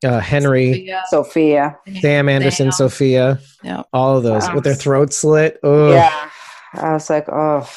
[0.04, 1.04] uh, Henry, Yeah.
[1.08, 2.90] Sophia Sam Anderson, Sam.
[2.90, 3.84] Sophia, Yeah.
[3.94, 4.56] all of those Wow.
[4.56, 5.60] with their throats slit.
[5.64, 6.30] Oh yeah
[6.74, 7.68] I was like oh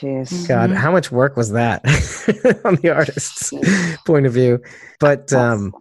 [0.00, 0.74] jeez God, Mhm.
[0.76, 1.82] how much work was that
[2.64, 3.52] on the artist's
[4.06, 4.60] point of view?
[4.98, 5.72] But um,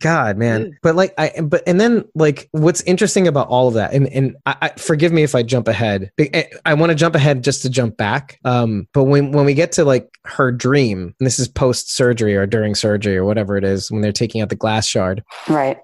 [0.00, 0.76] God, man.
[0.82, 4.36] But like, I but and then like, what's interesting about all of that, and and
[4.44, 6.10] I, I forgive me if I jump ahead.
[6.20, 8.38] I, I want to jump ahead just to jump back.
[8.44, 12.36] Um, but when when we get to like her dream, and this is post surgery
[12.36, 15.22] or during surgery or whatever it is, when they're taking out the glass shard.
[15.48, 15.78] right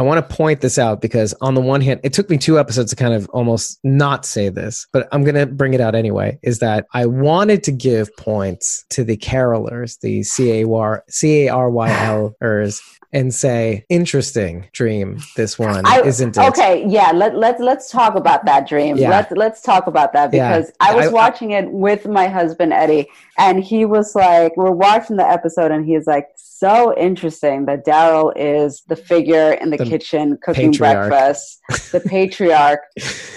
[0.00, 2.58] I want to point this out because on the one hand, it took me two
[2.58, 5.94] episodes to kind of almost not say this, but I'm going to bring it out
[5.94, 6.38] anyway.
[6.42, 11.44] Is that I wanted to give points to the carolers, the C A R C
[11.44, 12.80] A R Y L-ers,
[13.12, 16.48] and say, interesting dream, this one, I- isn't it?
[16.50, 18.96] Okay, yeah, let let let's talk about that dream.
[18.96, 19.10] Yeah.
[19.10, 20.56] Let's let's talk about that Yeah.
[20.58, 23.08] because I was I- watching it with my husband Eddie,
[23.38, 28.34] and he was like, we're watching the episode, and he's like, so interesting that Daryl
[28.36, 31.08] is the figure in the, The kitchen cooking patriarch.
[31.08, 31.58] breakfast,
[31.90, 32.80] the patriarch,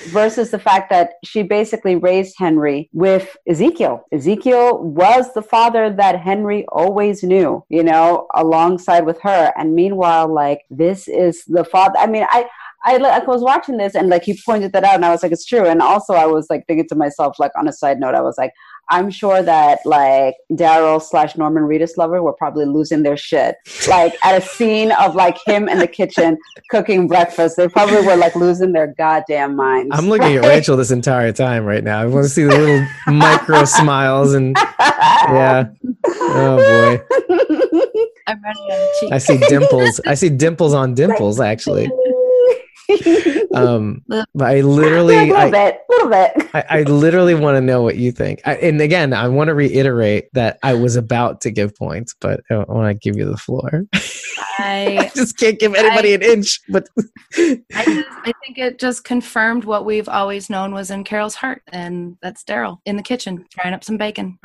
[0.10, 4.06] versus the fact that she basically raised Henry with Ezekiel.
[4.12, 9.54] Ezekiel was the father that Henry always knew, you know, alongside with her.
[9.64, 11.98] And meanwhile, like this is the father.
[11.98, 12.46] I mean, I.
[12.86, 15.32] I, I was watching this and like he pointed that out and I was like
[15.32, 18.14] it's true and also I was like thinking to myself like on a side note
[18.14, 18.52] I was like
[18.90, 23.56] I'm sure that like Daryl slash Norman Reedus lover were probably losing their shit
[23.88, 26.38] like at a scene of like him in the kitchen
[26.72, 30.92] cooking breakfast they probably were like losing their goddamn minds I'm looking at Rachel this
[30.92, 32.02] entire time right now.
[32.02, 35.70] I want to see the little micro smiles and yeah.
[36.06, 37.80] Oh boy.
[38.28, 39.14] I'm running on the cheek.
[39.14, 40.00] I see dimples.
[40.06, 41.90] I see dimples on dimples actually.
[43.54, 46.50] Um, but I literally, a little I, bit, little bit.
[46.54, 48.42] I, I literally want to know what you think.
[48.46, 52.42] I, and again, I want to reiterate that I was about to give points, but
[52.50, 53.86] I want to give you the floor.
[54.58, 56.62] I I, just can't give anybody an inch.
[56.70, 56.88] But
[57.38, 61.62] I, just, I think it just confirmed what we've always known was in Carol's heart,
[61.72, 64.40] and that's Daryl in the kitchen frying up some bacon.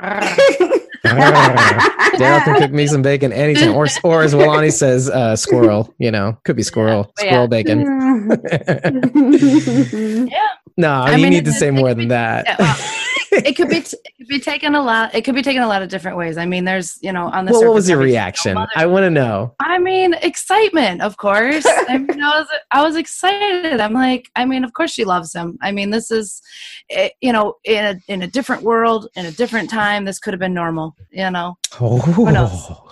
[1.05, 5.93] Daryl can cook me some bacon anytime, or or as Walani says, uh, squirrel.
[5.97, 7.25] You know, could be squirrel, Yeah.
[7.25, 7.79] squirrel bacon.
[10.27, 10.47] yeah,
[10.77, 12.45] no, I you mean, need to say more than that.
[12.45, 12.77] yeah, well,
[13.45, 15.13] it could be it could be taken a lot.
[15.13, 16.37] It could be taken a lot of different ways.
[16.37, 18.57] I mean, there's you know on the well, what was your reaction?
[18.75, 19.55] I want to know.
[19.59, 21.65] I mean, excitement, of course.
[21.89, 23.79] I mean, I was, I was excited.
[23.79, 25.57] I'm like, I mean, of course she loves him.
[25.61, 26.41] I mean, this is,
[26.89, 30.33] eh, you know, in a in a different world, in a different time, this could
[30.33, 30.95] have been normal.
[31.11, 32.91] You know, Oh.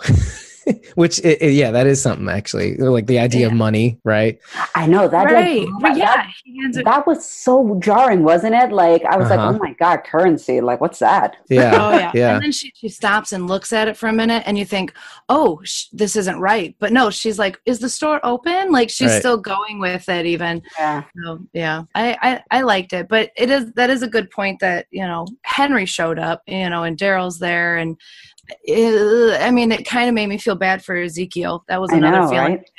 [0.96, 2.78] Which, i i- yeah, that is something actually.
[2.78, 4.40] Like the idea of money, right?
[4.76, 5.62] I know that right?
[5.68, 8.72] like, But that- yeah, he that was so jarring, wasn't it?
[8.72, 9.52] Like I was Uh-huh.
[9.52, 10.62] like, oh my god, currency!
[10.62, 11.38] Like what's that?
[11.50, 11.74] Yeah.
[11.76, 12.12] Oh yeah.
[12.14, 12.34] Yeah.
[12.36, 14.94] And then she, she stops and looks at it for a minute, and you think,
[15.30, 16.76] oh, sh- this isn't right.
[16.80, 18.72] But no, she's like, is the store open?
[18.72, 19.20] Like she's Right.
[19.20, 20.62] still going with it, even.
[20.78, 24.30] Yeah, So yeah, I, I I liked it, but it is that is a good
[24.32, 27.98] point that you know Henry showed up, you know, and Daryl's there, and
[28.70, 31.64] I mean, it kind of made me feel bad for Ezekiel.
[31.68, 32.54] That was another know, feeling.
[32.58, 32.70] right?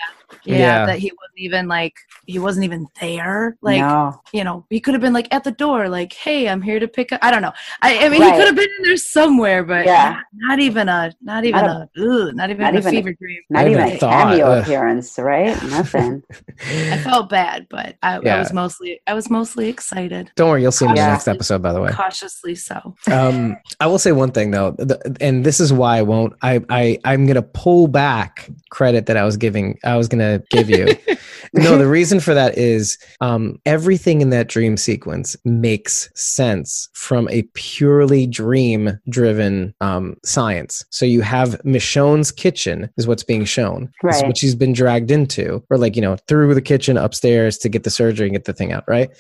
[0.44, 0.86] Yeah, Yeah.
[0.86, 1.94] that he wasn't even like
[2.26, 3.56] he wasn't even there.
[3.62, 6.60] Like no, you know, he could have been like at the door, like, "Hey, I'm
[6.62, 7.52] here to pick up." I don't know.
[7.82, 8.32] I, I mean, Right.
[8.32, 10.10] he could have been in there somewhere, but Yeah.
[10.10, 12.90] not, not even a, not even Not a, ugh, not even not a even a-
[12.90, 13.40] fever dream.
[13.50, 14.62] not I even even a thought, cameo ugh.
[14.64, 15.62] appearance, right?
[15.70, 16.22] Nothing.
[16.60, 18.36] I felt bad, but I, Yeah.
[18.36, 21.28] I was mostly, I was mostly excited, Don't worry, you'll see him in the next
[21.28, 21.90] episode, by the way.
[21.92, 22.94] cautiously so.
[23.10, 26.34] um, I will say one thing though, the, and this is why I won't.
[26.42, 29.78] I, I I'm gonna pull back credit that I was giving.
[29.84, 30.17] I was gonna
[30.50, 30.86] give you.
[31.54, 37.28] no, the reason for that is um, everything in that dream sequence makes sense from
[37.30, 40.84] a purely dream-driven um, science.
[40.90, 43.90] So you have Michonne's kitchen is what's being shown.
[44.02, 44.28] This is Right.
[44.28, 47.84] what she's been dragged into, or like you know through the kitchen upstairs to get
[47.84, 49.10] the surgery and get the thing out, right?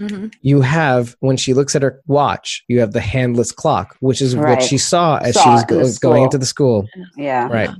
[0.00, 0.26] Mm-hmm.
[0.42, 4.34] You have when she looks at her watch, you have the handless clock, which is
[4.34, 4.58] Right.
[4.58, 6.88] what she saw as Saw she was go- going into the school.
[7.16, 7.46] Yeah.
[7.46, 7.70] Right.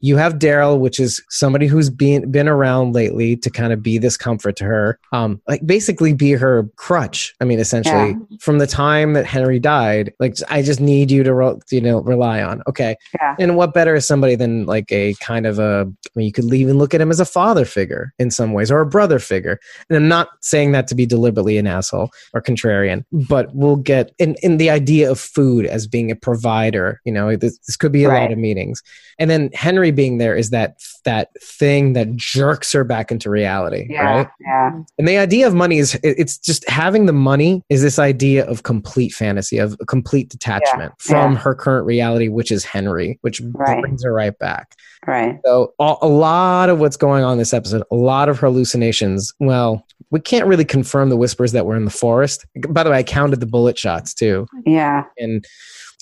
[0.00, 3.98] You have Daryl, which is somebody who's been been around lately to kind of be
[3.98, 7.34] this comfort to her, um, like basically be her crutch.
[7.40, 11.34] I mean, essentially, from the time that Henry died, like I just need you to
[11.34, 12.62] ro- you know rely on.
[12.68, 13.36] Okay, Yeah.
[13.38, 15.86] and what better is somebody than like a kind of a?
[15.90, 18.70] I mean, you could even look at him as a father figure in some ways,
[18.70, 19.58] or a brother figure.
[19.88, 24.12] And I'm not saying that to be deliberately an asshole or contrarian, but we'll get
[24.18, 27.00] in in the idea of food as being a provider.
[27.04, 28.82] You know, this, this could be a lot of meanings
[29.20, 33.86] and then henry being there is that that thing that jerks her back into reality
[33.88, 34.02] Yeah.
[34.04, 34.70] right Yeah.
[34.98, 38.62] and the idea of money is it's just having the money is this idea of
[38.62, 41.38] complete fantasy of complete detachment from yeah.
[41.38, 43.80] her current reality which is henry which Right.
[43.80, 44.76] brings her right back
[45.06, 45.38] Right.
[45.44, 48.48] so a, a lot of what's going on in this episode a lot of her
[48.48, 52.90] hallucinations well we can't really confirm the whispers that were in the forest by the
[52.90, 55.04] way i counted the bullet shots too Yeah.
[55.18, 55.46] and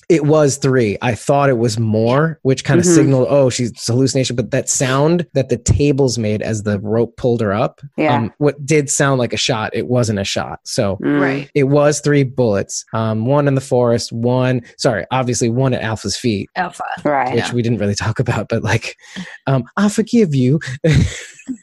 [0.09, 0.97] it was three.
[1.03, 2.95] I thought it was more, which kind of Mhm.
[2.95, 4.35] signaled, oh, she's hallucination.
[4.35, 8.15] But that sound that the tables made as the rope pulled her up, Yeah.
[8.15, 10.59] um, what did sound like a shot, it wasn't a shot.
[10.65, 11.21] So Mm.
[11.21, 11.49] Right.
[11.53, 12.83] it was three bullets.
[12.93, 16.83] Um, one in the forest, one, sorry, obviously one at Alpha's feet, Alpha.
[17.05, 17.35] Right.
[17.35, 18.97] which we didn't really talk about, but like,
[19.47, 20.59] um, I forgive you.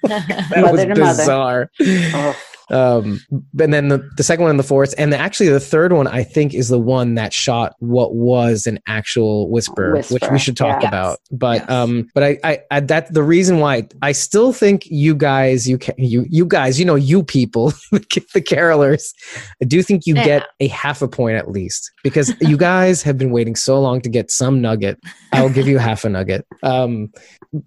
[0.02, 0.97] that Mother was to mother.
[0.97, 1.70] bizarre.
[1.81, 2.36] Oh,
[2.70, 3.20] Um,
[3.60, 6.24] and then the, the second one and the fourth, and actually the third one, I
[6.24, 10.82] think, is the one that shot what was an actual whisper, which we should talk
[10.82, 10.88] yeah.
[10.88, 11.18] about.
[11.30, 11.70] But Yes.
[11.70, 15.78] um, but I, I, I that the reason why I still think you guys, you
[15.78, 19.14] can, you you guys, you know, you people, the carolers,
[19.62, 20.24] I do think you Yeah.
[20.24, 24.01] get a half a point at least because you guys have been waiting so long
[24.01, 24.98] to get some nugget.
[25.32, 26.47] I'll give you half a nugget.
[26.62, 27.10] Um,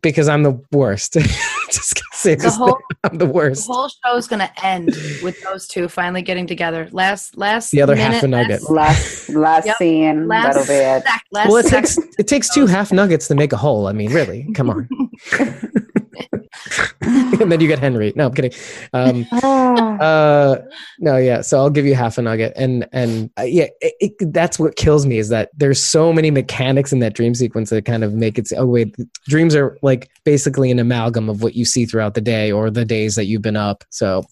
[0.01, 1.13] because I'm the worst.
[1.71, 3.25] Just gonna the whole I'm the
[3.67, 4.87] the whole show is going to end
[5.23, 6.87] with those two finally getting together.
[6.91, 8.69] Last last The other minute, half a nugget.
[8.69, 9.77] last last Yep.
[9.77, 10.27] scene.
[10.27, 11.03] Last, That'll be it.
[11.03, 13.87] sec- last well, it takes it takes two half nuggets to make a whole.
[13.87, 14.89] I mean, really, come on.
[17.01, 18.13] and then you get Henry.
[18.15, 18.53] No, I'm kidding.
[18.93, 20.61] Um, Ah, uh,
[20.99, 21.41] no, yeah.
[21.41, 24.75] So I'll give you half a nugget, and and uh, yeah, it, it, that's what
[24.75, 28.13] kills me is that there's so many mechanics in that dream sequence that kind of
[28.13, 28.49] make it.
[28.57, 28.95] Oh wait,
[29.27, 32.85] dreams are like basically an amalgam of what you see throughout the day or the
[32.85, 33.83] days that you've been up.
[33.89, 34.23] So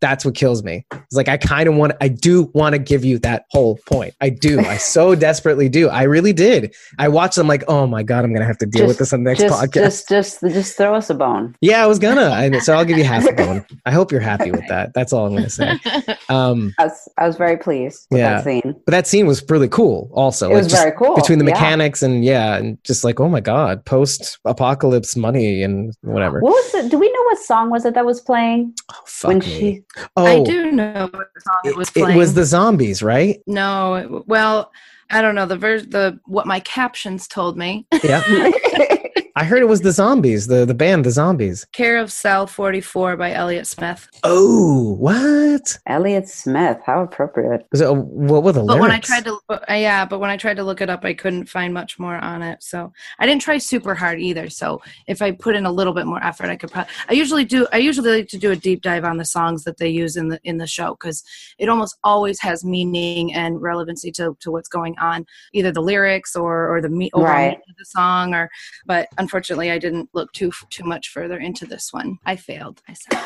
[0.00, 0.84] that's what kills me.
[0.92, 4.14] It's like I kind of want, I do want to give you that whole point.
[4.20, 4.60] I do.
[4.60, 5.88] I so desperately do.
[5.88, 6.74] I really did.
[6.98, 9.24] I watched them like, oh my god, I'm gonna have to deal with this on
[9.24, 9.72] the next just, podcast.
[9.72, 11.25] just, just, just throw us a bone.
[11.60, 12.30] Yeah, I was gonna.
[12.30, 13.64] I, so I'll give you half a bone.
[13.84, 14.92] I hope you're happy with that.
[14.94, 15.78] That's all I'm gonna say.
[16.28, 18.34] Um, I was, I was very pleased with Yeah.
[18.34, 18.74] that scene.
[18.84, 20.10] but that scene was really cool.
[20.12, 21.14] Also, It like was very cool.
[21.14, 21.52] between the yeah.
[21.52, 26.40] mechanics and yeah, and just like oh my god, post apocalypse money and whatever.
[26.40, 26.90] What was it?
[26.90, 29.44] Do we know what song was it that was playing Oh, fuck when me.
[29.46, 29.82] she?
[30.16, 33.40] oh, I do know what song it was it, was the zombies, right?
[33.46, 34.72] no, well,
[35.10, 37.86] I don't know the ver- the what my captions told me.
[38.02, 38.22] Yeah,
[39.38, 41.66] I heard it was the zombies, the the band, the zombies.
[41.72, 44.08] Care of Cell 44 by Elliott Smith.
[44.24, 45.76] Oh, what?
[45.86, 46.78] Elliott Smith.
[46.86, 47.66] How appropriate.
[47.70, 48.80] Was it, what were the But lyrics?
[48.80, 51.12] when I tried to, uh, yeah, but when I tried to look it up, I
[51.12, 52.62] couldn't find much more on it.
[52.62, 54.48] So I didn't try super hard either.
[54.48, 56.70] So if I put in a little bit more effort, I could.
[56.72, 57.66] Probably, I usually do.
[57.74, 60.28] I usually like to do a deep dive on the songs that they use in
[60.28, 61.22] the in the show because
[61.58, 66.34] it almost always has meaning and relevancy to to what's going on, either the lyrics
[66.34, 67.48] or or the me Right.
[67.48, 68.32] meaning of the song.
[68.34, 68.48] Or,
[68.86, 72.18] but unfortunately, I didn't look too too much further into this one.
[72.24, 72.80] I failed.
[72.88, 73.18] I said,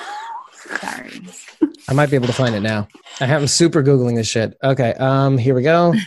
[0.80, 1.20] sorry.
[1.88, 2.88] I might be able to find it now.
[3.20, 4.56] I am super googling this shit.
[4.64, 5.92] Okay, um, here we go.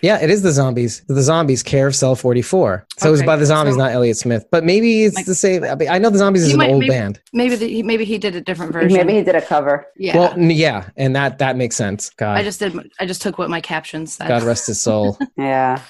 [0.00, 1.02] Yeah, it is the zombies.
[1.08, 2.86] The zombies care of Cell 44.
[2.96, 4.46] So it was by the zombies, so- not Elliott Smith.
[4.50, 5.62] But maybe it's Like- the same.
[5.62, 7.20] I, mean, I know the zombies is an might- old maybe- band.
[7.34, 8.96] Maybe the, maybe he did a different version.
[8.96, 9.84] Maybe he did a cover.
[9.98, 10.16] yeah.
[10.16, 12.08] Well, yeah, and that that makes sense.
[12.16, 12.74] God, I just did.
[12.98, 14.26] I just took what my captions said.
[14.28, 15.18] God rest his soul.
[15.36, 15.80] Yeah.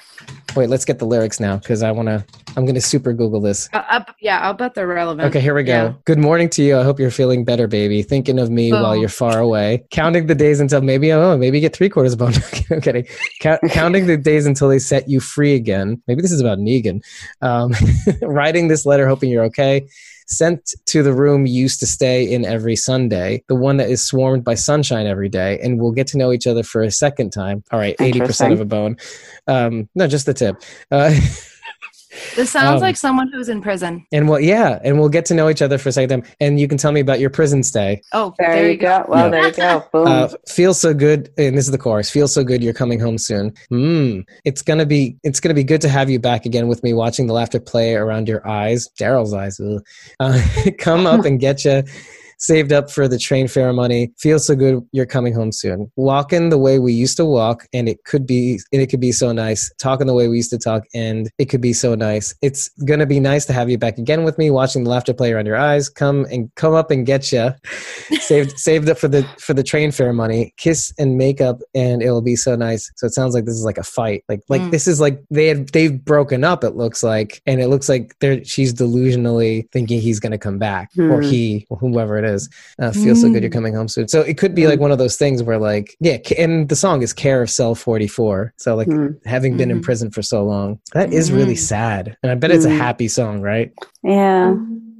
[0.56, 2.24] Wait, let's get the lyrics now because I want to.
[2.56, 3.68] I'm going to super Google this.
[3.72, 5.26] Uh, uh, yeah, I'll bet they're relevant.
[5.28, 5.72] Okay, here we go.
[5.72, 5.92] Yeah.
[6.04, 6.78] Good morning to you.
[6.78, 8.02] I hope you're feeling better, baby.
[8.04, 8.92] Thinking of me while Oh.
[8.92, 9.84] you're far away.
[9.90, 12.34] Counting the days until maybe oh maybe you get three quarters of a bone.
[12.70, 13.06] I'm kidding.
[13.40, 16.00] Count, counting the days until they set you free again.
[16.06, 17.02] Maybe this is about Negan.
[17.42, 17.72] Um,
[18.22, 19.88] writing this letter, hoping you're okay.
[20.26, 24.02] Sent to the room you used to stay in every Sunday, the one that is
[24.02, 27.30] swarmed by sunshine every day, and we'll get to know each other for a second
[27.30, 27.62] time.
[27.70, 28.96] All right, eighty percent of a bone.
[29.46, 30.56] Um, no, just the tip.
[30.90, 31.14] Uh,
[32.36, 34.06] This sounds Um, like someone who's in prison.
[34.12, 36.58] and well, yeah, and we'll get to know each other for a second time, and
[36.60, 38.00] you can tell me about your prison stay.
[38.12, 39.04] Oh, There, you go.
[39.08, 39.30] Well, Yeah.
[39.30, 39.84] there you go.
[39.92, 40.06] Boom.
[40.06, 42.10] Uh, feels so good, and this is the chorus.
[42.10, 43.52] Feels so good, you're coming home soon.
[43.72, 46.92] Mm, it's gonna be, it's gonna be good to have you back again with me,
[46.92, 49.60] watching the laughter play around your eyes, Daryl's eyes.
[50.20, 50.40] Uh,
[50.78, 51.82] come up and get you
[52.44, 54.12] saved up for the train fare money.
[54.18, 54.82] Feels so good.
[54.92, 55.90] You're coming home soon.
[55.96, 59.12] Walking the way we used to walk, and it could be, and it could be
[59.12, 59.72] so nice.
[59.78, 62.34] Talking the way we used to talk, and it could be so nice.
[62.42, 64.50] It's gonna be nice to have you back again with me.
[64.50, 65.88] Watching the laughter play around your eyes.
[65.88, 67.50] Come and come up and get you.
[68.20, 70.52] saved saved up for the for the train fare money.
[70.56, 72.90] Kiss and makeup, and it'll be so nice.
[72.96, 74.22] So it sounds like this is like a fight.
[74.28, 74.70] Like like Mm.
[74.70, 76.62] this is like they had they've broken up.
[76.64, 80.90] It looks like, and it looks like they're she's delusionally thinking he's gonna come back
[80.98, 81.28] or Hmm.
[81.28, 82.33] he or whoever it is.
[82.78, 83.54] Uh, feels so good you're Mm.
[83.60, 84.08] coming home soon.
[84.08, 87.02] So it could be like one of those things where like yeah, and the song
[87.02, 88.52] is Care of Cell 44.
[88.56, 89.08] So like Hmm.
[89.24, 89.84] having been in Mhm.
[89.84, 91.58] prison for so long, that is really Mhm.
[91.74, 92.16] sad.
[92.22, 92.78] And I bet it's a Mm.
[92.78, 93.72] happy song, right?
[94.02, 94.54] Yeah.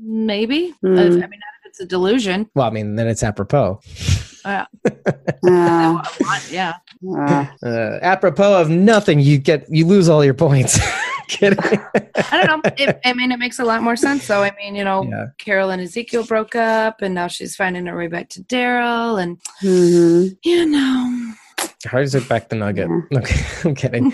[0.07, 0.75] Maybe.
[0.85, 0.99] Mm.
[0.99, 2.47] I, I mean, if it's a delusion.
[2.55, 3.81] Well, I mean, then it's apropos.
[4.45, 4.65] Uh,
[5.47, 6.03] Uh,
[6.51, 6.75] yeah.
[7.07, 10.79] Uh, apropos of nothing, you get you lose all your points.
[11.29, 11.59] Kidding.
[12.31, 12.71] I don't know.
[12.77, 14.25] It, I mean, it makes a lot more sense.
[14.25, 15.27] So, I mean, you know, Yeah.
[15.39, 19.39] Carol and Ezekiel broke up, and now she's finding her way back to Daryl, and
[19.63, 20.37] mhm.
[20.45, 21.35] you know,
[21.87, 22.89] Hard to take back the nugget.
[23.15, 24.13] Okay, I'm kidding.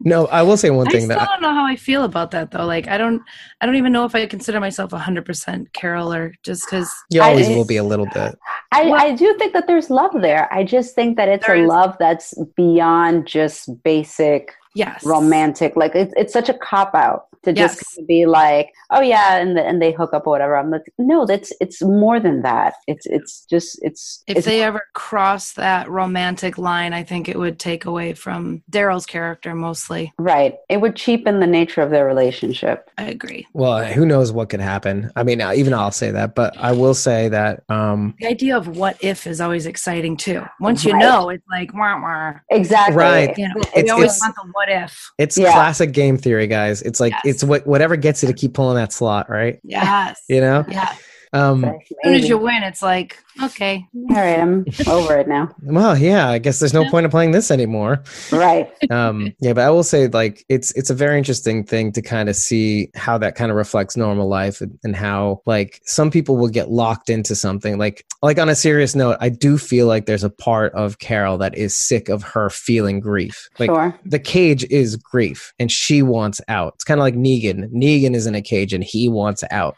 [0.00, 2.30] No, I will say one I thing still that don't know how I feel about
[2.32, 2.64] that though.
[2.66, 3.22] Like, I don't,
[3.60, 6.90] I don't even know if I consider myself hundred percent Carol or just because.
[7.10, 8.38] you always I- will be a little bit.
[8.72, 10.52] I, Well- I do think that there's love there.
[10.52, 11.68] I just think that it's a is.
[11.68, 15.04] love that's beyond just basic Yes.
[15.04, 15.76] romantic.
[15.76, 17.94] Like it's it's such a cop out to just Yes.
[17.94, 20.56] kind of be like, oh yeah, and the, and they hook up or whatever.
[20.56, 22.74] I'm like, no, that's it's more than that.
[22.86, 27.38] It's it's just it's If it's, they ever cross that romantic line, I think it
[27.38, 30.12] would take away from Daryl's character mostly.
[30.18, 30.54] right.
[30.68, 32.90] It would cheapen the nature of their relationship.
[32.98, 33.46] I agree.
[33.52, 35.10] Well, who knows what could happen?
[35.16, 38.56] I mean, uh, even I'll say that, but I will say that um, The idea
[38.56, 40.44] of what if is always exciting too.
[40.60, 41.00] Once you Right.
[41.00, 42.34] know, it's like wah wah.
[42.50, 42.96] Exactly.
[42.96, 43.36] Right.
[43.36, 45.10] You know, It's- we always it's- want the what if.
[45.18, 45.52] it's Yeah.
[45.52, 46.82] classic game theory, guys.
[46.82, 47.31] It's like Yes.
[47.32, 49.58] It's what whatever gets you to keep pulling that slot, right?
[49.64, 50.20] Yes.
[50.28, 50.64] You know.
[50.68, 50.94] Yeah.
[51.32, 51.72] Um, As
[52.04, 53.86] soon as you win, it's like okay.
[54.10, 55.48] All right, I'm over it now.
[55.62, 56.28] well, yeah.
[56.28, 58.02] I guess there's no point of playing this anymore.
[58.30, 58.70] Right.
[58.90, 62.28] um yeah but i will say like it's it's a very interesting thing to kind
[62.28, 66.36] of see how that kind of reflects normal life and, and how like some people
[66.36, 70.06] will get locked into something like like on a serious note i do feel like
[70.06, 73.98] there's a part of carol that is sick of her feeling grief like sure.
[74.04, 78.26] the cage is grief and she wants out it's kind of like negan negan is
[78.26, 79.76] in a cage and he wants out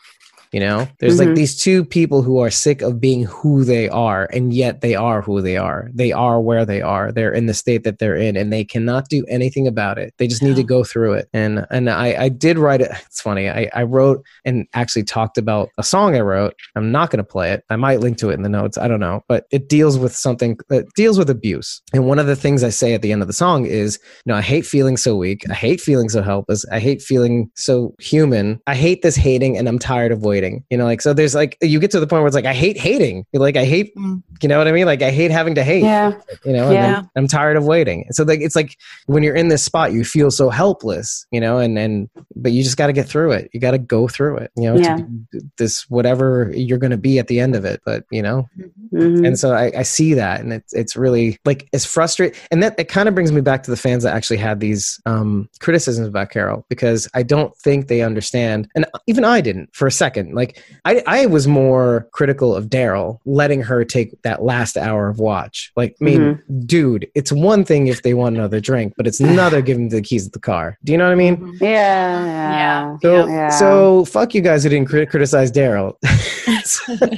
[0.54, 1.34] you know there's like Mhm.
[1.40, 5.20] these two people who are sick of being who they are and yet they are
[5.20, 8.36] who they are they are where they are they're in the state that they're in
[8.36, 11.66] and they cannot do anything about it they just need to go through it and
[11.70, 15.70] and i i did write it it's funny i i wrote and actually talked about
[15.78, 18.34] a song i wrote i'm not going to play it i might link to it
[18.34, 21.82] in the notes i don't know but it deals with something it deals with abuse
[21.92, 24.30] and one of the things i say at the end of the song is you
[24.32, 25.40] know, I hate feeling so weak.
[25.50, 26.64] I hate feeling so helpless.
[26.70, 28.60] I hate feeling so human.
[28.66, 30.43] I hate this hating and I'm tired of waiting.
[30.70, 32.52] You know, like, so there's like, you get to the point where it's like, I
[32.54, 33.24] hate hating.
[33.32, 34.22] You're like, I hate, Mm.
[34.42, 34.86] you know what I mean?
[34.86, 36.12] Like, I hate having to hate, Yeah.
[36.44, 37.02] you know, and Yeah.
[37.16, 38.06] I'm tired of waiting.
[38.10, 38.76] So like, it's like
[39.06, 42.62] when you're in this spot, you feel so helpless, you know, and, and, but you
[42.62, 43.50] just got to get through it.
[43.52, 44.96] You got to go through it, you know, Yeah.
[44.96, 47.80] to this, whatever you're going to be at the end of it.
[47.84, 48.48] But, you know,
[48.92, 49.26] Mhm.
[49.26, 52.74] and so I, I see that and it's it's really like it's frustrating and that
[52.78, 56.06] it kind of brings me back to the fans that actually had these um criticisms
[56.06, 60.33] about carol because i don't think they understand and even i didn't for a second
[60.34, 65.18] like i i was more critical of daryl letting her take that last hour of
[65.18, 69.20] watch like i mean dude it's one thing if they want another drink but it's
[69.32, 71.60] another giving the keys of the car do you know what i mean Mhm.
[71.60, 72.24] Yeah.
[72.24, 72.96] Yeah.
[73.02, 73.48] so, Yeah.
[73.50, 75.94] so fuck you guys who didn't crit- criticize Daryl.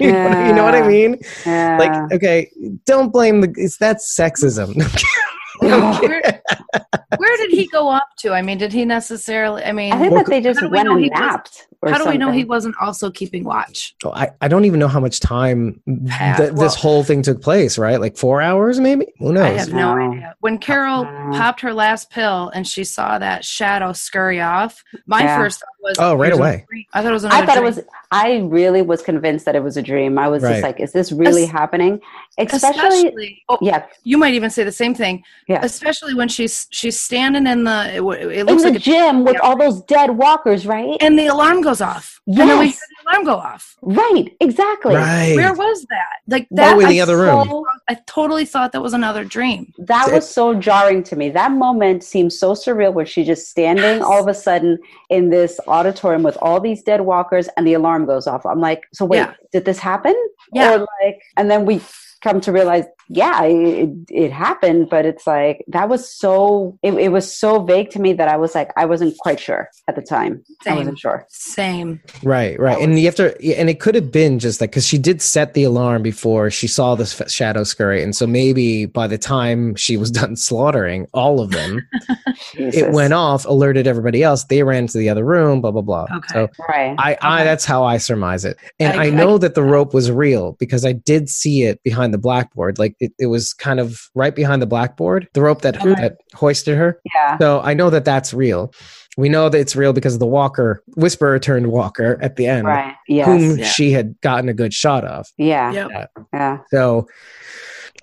[0.00, 1.18] you, know, you know what I mean?
[1.44, 1.78] Yeah.
[1.78, 2.50] like okay
[2.84, 4.74] don't blame the it's that's sexism
[5.66, 6.42] Where,
[7.16, 8.32] where did he go up to?
[8.32, 9.62] I mean, did he necessarily?
[9.64, 11.10] I mean, I think Well, that they just how do we went know and he
[11.10, 11.68] napped.
[11.86, 13.94] How do we know he wasn't also keeping watch?
[14.04, 16.40] Oh, I, I don't even know how much time Passed.
[16.40, 19.72] th- this whole thing took place right like four hours maybe who knows I have
[19.72, 20.10] no No.
[20.12, 20.34] idea.
[20.40, 25.22] When Carol Uh, popped her last pill and she saw that shadow scurry off, my
[25.22, 25.36] Yeah.
[25.38, 26.66] first thought was, Oh, right away.
[26.94, 27.80] I thought it was I thought it was.
[28.12, 30.18] I really was convinced that it was a dream.
[30.18, 30.52] I was Right.
[30.52, 32.00] just like, "Is this really Es- happening?"
[32.38, 32.70] Especially,
[33.08, 33.42] especially.
[33.48, 35.22] Oh, yeah, you might even say the same thing.
[35.48, 35.60] Yeah.
[35.62, 37.78] Especially when she's she's standing in the.
[37.94, 39.40] It, w- it in looks the like, a, gym with yeah.
[39.40, 40.96] all those dead walkers, right?
[41.00, 42.20] and the alarm goes off.
[42.26, 42.74] And then we Yes.
[42.74, 43.76] hear the alarm go off.
[43.82, 44.94] right, exactly.
[44.94, 46.16] right Where was that?
[46.28, 46.74] Like that.
[46.76, 49.72] oh in I the other room So- I totally thought that was another dream.
[49.78, 51.30] that was so jarring to me.
[51.30, 54.02] That moment seemed so surreal, where she's just standing Yes.
[54.02, 54.78] all of a sudden
[55.10, 58.42] in this auditorium with all these dead walkers, and the alarm goes off.
[58.52, 59.32] I'm like, "So wait, Yeah.
[59.54, 60.16] did this happen?"
[60.52, 60.74] Yeah.
[60.74, 61.80] Or like, and then we
[62.26, 67.10] come to realize, yeah, it, it happened, but it's like that was so it, it
[67.10, 70.02] was so vague to me that I was like I wasn't quite sure at the
[70.02, 70.42] time.
[70.62, 70.72] Same.
[70.74, 71.24] I wasn't sure.
[71.28, 72.00] Same.
[72.24, 74.98] Right, right, and you have to, and it could have been just like because she
[74.98, 79.06] did set the alarm before she saw this f- shadow scurry, and so maybe by
[79.06, 81.86] the time she was done slaughtering all of them,
[82.54, 84.42] it went off, alerted everybody else.
[84.44, 86.06] They ran to the other room, blah blah blah.
[86.12, 86.28] Okay.
[86.32, 86.96] So right.
[86.98, 87.44] I, I Okay.
[87.44, 90.52] that's how I surmise it, and I- I, I- know that the rope was real
[90.58, 92.78] because I did see it behind the blackboard.
[92.78, 95.94] Like it, it was kind of right behind the blackboard, the rope that Okay.
[96.00, 97.00] that hoisted her.
[97.14, 97.38] yeah.
[97.38, 98.72] So I know that that's real.
[99.18, 102.66] We know that it's real because of the Walker Whisperer turned Walker at the end,
[102.66, 102.94] Right.
[103.08, 103.26] Yes.
[103.26, 103.64] whom Yeah.
[103.66, 105.26] she had gotten a good shot of.
[105.38, 105.72] yeah.
[105.72, 106.10] Yep.
[106.34, 106.58] Yeah.
[106.70, 107.08] So,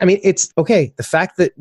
[0.02, 0.94] I mean, it's okay.
[0.98, 1.54] The fact that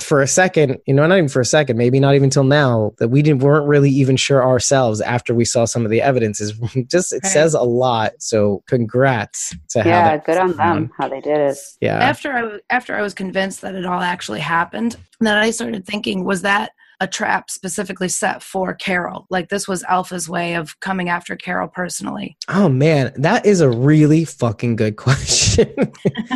[0.00, 2.92] for a second, you know, not even for a second, maybe not even till now,
[2.98, 6.40] that we didn't weren't really even sure ourselves after we saw some of the evidence
[6.40, 6.52] is
[6.90, 7.32] just it Right.
[7.32, 8.12] says a lot.
[8.18, 10.02] So, congrats to how Yeah.
[10.04, 10.56] that Good on went.
[10.58, 10.70] them.
[10.76, 11.58] Um, how they did it.
[11.80, 15.50] Yeah, After I was after I was convinced that it all actually happened, then I
[15.50, 19.26] started thinking, was that a trap specifically set for Carol?
[19.30, 22.36] Like this was Alpha's way of coming after Carol personally.
[22.48, 25.72] Oh man, that is a really fucking good question.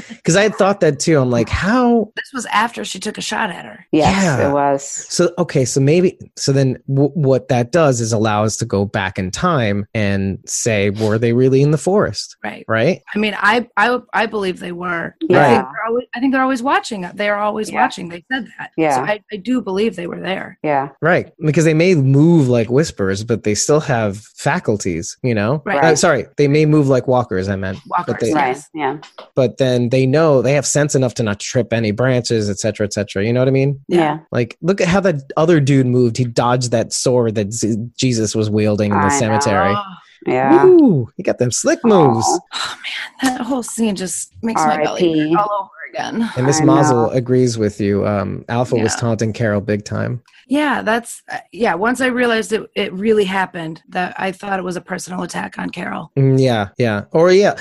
[0.08, 1.18] Because I had thought that too.
[1.18, 2.12] I'm like, how?
[2.14, 3.86] This was after she took a shot at her.
[3.92, 4.50] Yes, Yeah.
[4.50, 4.82] it was.
[4.84, 8.84] So okay, so maybe so then w- what that does is allow us to go
[8.84, 12.36] back in time and say, were they really in the forest?
[12.44, 12.64] Right.
[12.68, 13.00] Right?
[13.14, 15.14] I mean, I I I believe they were.
[15.22, 15.48] I Yeah.
[15.62, 17.04] think they're always, I think they're always watching.
[17.06, 17.80] Uh, they are always Yeah.
[17.82, 18.08] watching.
[18.10, 18.72] They said that.
[18.76, 18.96] Yeah.
[18.96, 20.57] So I, I do believe they were there.
[20.62, 20.88] Yeah.
[21.00, 21.32] Right.
[21.38, 25.16] Because they may move like whispers, but they still have faculties.
[25.22, 25.62] You know?
[25.64, 25.82] Right.
[25.84, 27.48] Uh, sorry, they may move like walkers.
[27.48, 27.78] I meant.
[27.86, 28.16] Walkers.
[28.20, 28.58] they- Right.
[28.74, 28.98] Yeah.
[29.34, 32.84] But then they know they have sense enough to not trip any branches, et cetera,
[32.86, 33.24] et cetera.
[33.24, 33.80] You know what I mean?
[33.88, 34.18] Yeah.
[34.32, 36.16] Like, look at how that other dude moved.
[36.16, 39.72] He dodged that sword that Z- Jesus was wielding in the I cemetery.
[39.76, 39.82] Oh,
[40.26, 40.64] Yeah.
[40.64, 41.08] Woo!
[41.16, 42.26] He got them slick moves.
[42.26, 42.38] Aw.
[42.54, 42.76] oh,
[43.22, 46.28] man, that whole scene just makes my belly all over again.
[46.36, 47.10] And Miss I Mazel know.
[47.10, 48.06] agrees with you.
[48.06, 50.22] Um, Alpha was taunting Carol big time.
[50.48, 51.74] Yeah, that's uh, yeah.
[51.74, 53.82] Once I realized it, it really happened.
[53.88, 56.10] That I thought it was a personal attack on Carol.
[56.16, 57.58] Mm, yeah, yeah, or yeah,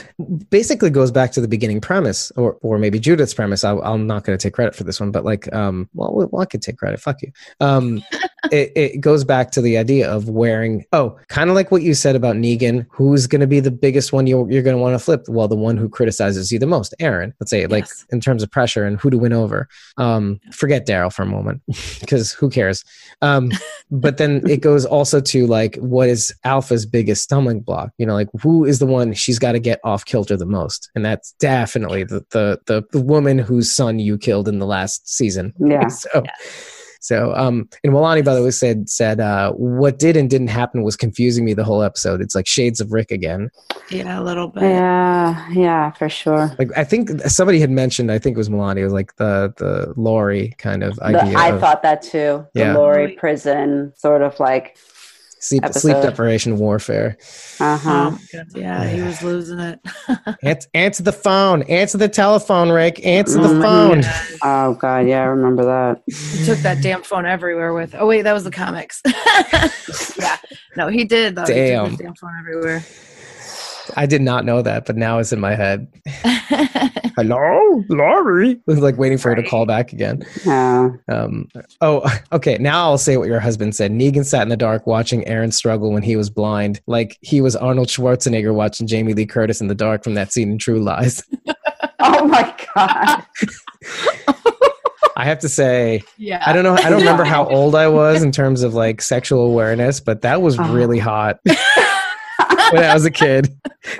[0.49, 3.65] basically goes back to the beginning premise, or or maybe Judith's premise.
[3.65, 6.41] I, I'm not going to take credit for this one, but like, um, well, well,
[6.41, 7.01] I could take credit.
[7.01, 7.31] Fuck you.
[7.59, 8.01] Um,
[8.51, 10.85] it, it goes back to the idea of wearing.
[10.93, 12.85] Oh, kind of like what you said about Negan.
[12.89, 15.25] Who's going to be the biggest one you're you're going to want to flip?
[15.27, 17.33] Well, the one who criticizes you the most, Aaron.
[17.39, 18.05] Let's say, like Yes.
[18.11, 19.67] in terms of pressure and who to win over.
[19.97, 21.61] Um, forget Daryl for a moment,
[21.99, 22.83] because who cares?
[23.21, 23.51] Um,
[23.89, 28.13] but then it goes also to like what is alpha's biggest stumbling block you know
[28.13, 31.31] like who is the one she's got to get off kilter the most and that's
[31.39, 35.87] definitely the, the the the woman whose son you killed in the last season Yeah.
[35.87, 36.23] so
[36.99, 40.83] so um and Walani by the way said said uh what did and didn't happen
[40.83, 43.49] was confusing me the whole episode it's like shades of rick again
[43.89, 44.63] Yeah, a little bit.
[44.63, 45.49] Yeah.
[45.51, 45.91] Yeah.
[45.91, 46.53] For sure.
[46.59, 49.53] like i think somebody had mentioned i think it was Milani, it was like the
[49.57, 52.45] the Lori kind of The- idea I of thought that too.
[52.53, 52.77] The Yeah.
[52.77, 54.77] Lori prison sort of like.
[55.47, 55.79] Sleep episode.
[55.81, 57.17] sleep deprivation warfare
[57.59, 58.11] Uh Oh huh.
[58.11, 58.47] my God.
[58.55, 59.79] Yeah, he was losing it.
[60.43, 61.63] Answer, answer the phone.
[61.63, 63.03] Answer the telephone, Rick.
[63.05, 64.03] Answer the Mm, phone.
[64.43, 65.07] Oh God.
[65.07, 65.21] Yeah.
[65.21, 66.03] I remember that.
[66.05, 67.95] He took that damn phone everywhere with.
[67.97, 69.01] Oh wait, that was the comics.
[70.19, 70.37] yeah,
[70.75, 71.45] no, he did though.
[71.45, 72.85] He took damn phone everywhere.
[73.95, 75.87] I did not know that, but now it's in my head.
[77.15, 78.59] Hello, Lori.
[78.67, 80.23] Was like waiting for her to call back again.
[80.45, 80.89] Yeah.
[81.07, 81.47] Um,
[81.81, 82.57] oh, okay.
[82.59, 83.91] Now I'll say what your husband said.
[83.91, 87.55] Negan sat in the dark watching Aaron struggle when he was blind, like he was
[87.55, 91.23] Arnold Schwarzenegger watching Jamie Lee Curtis in the dark from that scene in True Lies.
[91.99, 93.23] Oh my God.
[95.15, 96.75] I have to say, yeah, I don't know.
[96.75, 100.41] I don't remember how old I was in terms of like sexual awareness, but that
[100.43, 100.73] was Oh.
[100.73, 101.39] really hot
[102.71, 103.49] when I was a kid.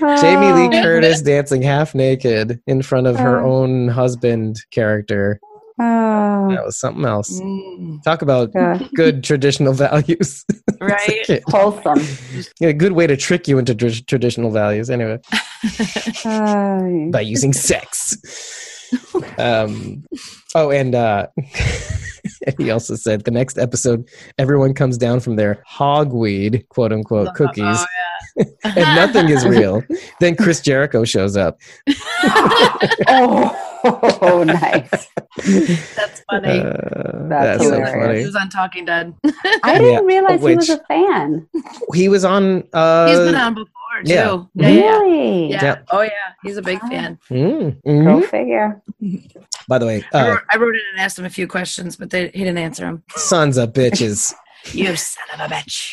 [0.00, 0.82] Jamie Lee Oh.
[0.82, 3.62] Curtis dancing half naked in front of her Oh.
[3.62, 5.40] own husband character.
[5.80, 6.50] Oh.
[6.50, 7.40] That was something else.
[7.40, 8.88] Mm, Talk about God.
[8.94, 10.44] good traditional values.
[10.80, 11.22] Right.
[11.24, 11.42] kid.
[11.46, 12.00] Wholesome.
[12.60, 15.18] Yeah, a good way to trick you into tr- traditional values, anyway,
[16.26, 17.10] Oh.
[17.10, 18.18] by using sex.
[19.38, 20.04] Um,
[20.54, 21.28] oh, and uh,
[22.58, 27.78] he also said the next episode, everyone comes down from their hogweed, quote unquote, cookies,
[28.38, 29.82] Oh, and nothing is real.
[30.20, 31.60] Then Chris Jericho shows up.
[33.08, 35.08] oh, nice.
[35.96, 36.60] That's funny.
[36.60, 38.20] Uh, That's that's so was, hilarious.
[38.20, 39.14] he was on Talking Dead.
[39.62, 41.46] I didn't Yeah, realize he was a fan.
[41.92, 42.64] He was on.
[42.72, 43.68] Uh, He's been on before
[44.02, 44.12] too.
[44.12, 44.42] yeah.
[44.54, 45.50] Yeah, yeah, Really?
[45.50, 45.62] yeah.
[45.64, 45.78] Yeah.
[45.90, 46.10] Oh yeah,
[46.42, 47.18] he's a big fan.
[47.30, 48.82] mm, Go figure.
[49.68, 51.96] By the way, I, uh, wrote, I wrote in and asked him a few questions,
[51.96, 53.02] but they, he didn't answer them.
[53.16, 54.34] sons of bitches.
[54.72, 55.92] You son of a bitch.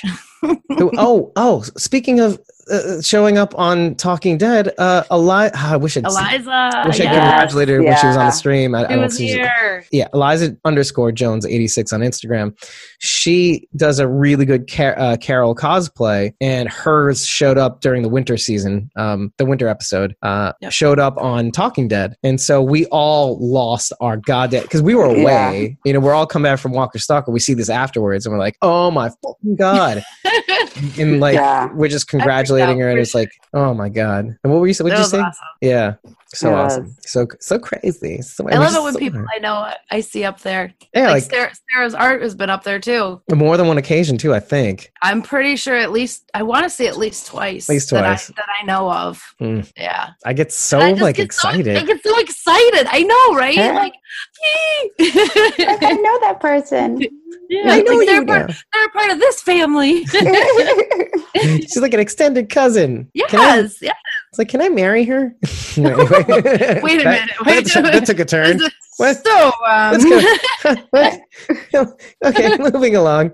[0.97, 2.39] Oh, oh, speaking of
[2.69, 4.71] uh, showing up on Talking Dead.
[4.77, 6.51] Uh, Eli- I wish I'd Eliza.
[6.51, 7.15] I wish I yes.
[7.15, 8.29] congratulated her when she was on Yeah.
[8.29, 8.75] the stream.
[8.75, 9.85] I, I She don't was see- here.
[9.91, 12.53] yeah, Eliza underscore Jones eighty six on Instagram.
[12.99, 18.09] She does a really good Car- uh, Carol cosplay, and hers showed up during the
[18.09, 20.15] winter season, um, the winter episode.
[20.21, 20.71] Uh, Yep.
[20.71, 25.05] Showed up on Talking Dead, and so we all lost our goddamn because we were
[25.05, 25.77] away.
[25.85, 27.31] You know, we're all coming back from Walker Stalker.
[27.31, 30.03] We see this afterwards, and we're like, "Oh my fucking god!"
[30.99, 31.69] and like Yeah.
[31.73, 34.73] we're just congratulating her, and it's like, "Oh my god!" And what were you?
[34.79, 35.19] What did you say?
[35.19, 35.47] awesome.
[35.61, 35.93] Yeah,
[36.27, 36.71] so Yes.
[36.73, 38.21] awesome, so so crazy.
[38.21, 40.73] So I love it when so- people I know I see up there.
[40.93, 43.21] Yeah, like, like Sarah, Sarah's art has been up there too.
[43.33, 44.33] more than one occasion too.
[44.33, 44.91] I think.
[45.01, 47.69] I'm pretty sure at least I want to see at least twice.
[47.69, 48.29] At least that twice.
[48.29, 49.21] I, that I know of.
[49.41, 49.71] Mm.
[49.77, 50.09] Yeah.
[50.25, 51.77] I get so I like get so- excited.
[51.77, 52.87] I get so excited.
[52.89, 53.55] I know, right?
[53.55, 53.71] Yeah.
[53.73, 53.93] Like,
[54.99, 56.99] Like, I know that person.
[57.49, 60.05] yeah, I know like, they're, you part, they're a part of this family.
[61.41, 63.09] She's like an extended cousin.
[63.29, 63.77] Can I- yes.
[63.81, 63.91] Yeah.
[64.29, 65.35] it's like, can I marry her?
[65.77, 65.85] Wait
[66.83, 67.93] Wait a minute, wait that, a minute.
[67.93, 68.59] that took a turn.
[68.97, 69.23] What?
[69.25, 69.97] So, um,
[70.91, 71.17] Let's
[71.71, 71.97] go.
[72.25, 73.31] Okay, moving along.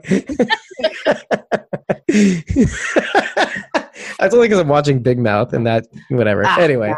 [4.20, 6.44] That's only because I'm watching Big Mouth and that whatever.
[6.46, 6.94] Ah, anyway,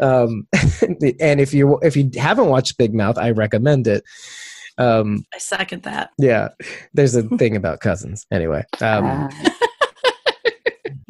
[0.00, 0.46] um,
[1.20, 4.04] and if you if you haven't watched Big Mouth, I recommend it.
[4.78, 6.10] Um, I second that.
[6.18, 6.48] yeah,
[6.94, 8.26] there's a thing about cousins.
[8.30, 9.30] Anyway, um, Uh,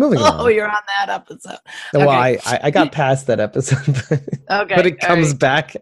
[0.01, 0.55] moving Oh, on.
[0.55, 1.59] you're on that episode.
[1.95, 2.39] Well, okay.
[2.45, 4.21] I, I I got past that episode, but,
[4.63, 4.75] Okay.
[4.75, 5.39] but it comes right.
[5.39, 5.77] back.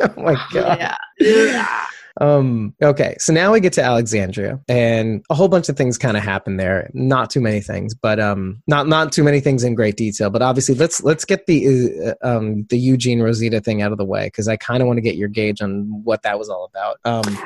[0.00, 0.96] oh my god.
[1.20, 1.84] Yeah.
[2.20, 6.16] Um, okay, so now we get to Alexandria, and a whole bunch of things kind
[6.16, 6.90] of happen there.
[6.92, 10.28] Not too many things, but um, not not too many things in great detail.
[10.28, 14.04] But obviously, let's let's get the uh, um the Eugene Rosita thing out of the
[14.04, 16.64] way because I kind of want to get your gauge on what that was all
[16.64, 16.98] about.
[17.04, 17.38] Um,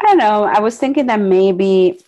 [0.00, 0.44] I don't know.
[0.44, 1.98] I was thinking that maybe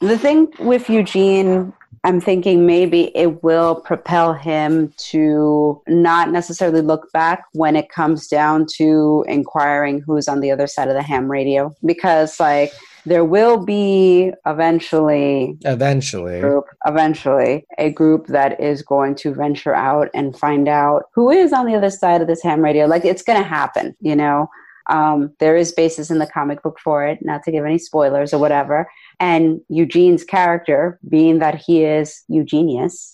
[0.00, 1.72] the thing with Eugene,
[2.04, 8.28] I'm thinking maybe it will propel him to not necessarily look back when it comes
[8.28, 11.74] down to inquiring who's on the other side of the ham radio.
[11.84, 12.72] Because, like,
[13.06, 20.08] there will be eventually eventually, group eventually a group that is going to venture out
[20.14, 22.86] and find out who is on the other side of this ham radio.
[22.86, 24.48] Like it's going to happen you know
[24.88, 28.32] um, there is basis in the comic book for it not to give any spoilers
[28.32, 28.90] or whatever.
[29.20, 33.12] And eugene's character being that he is eugenius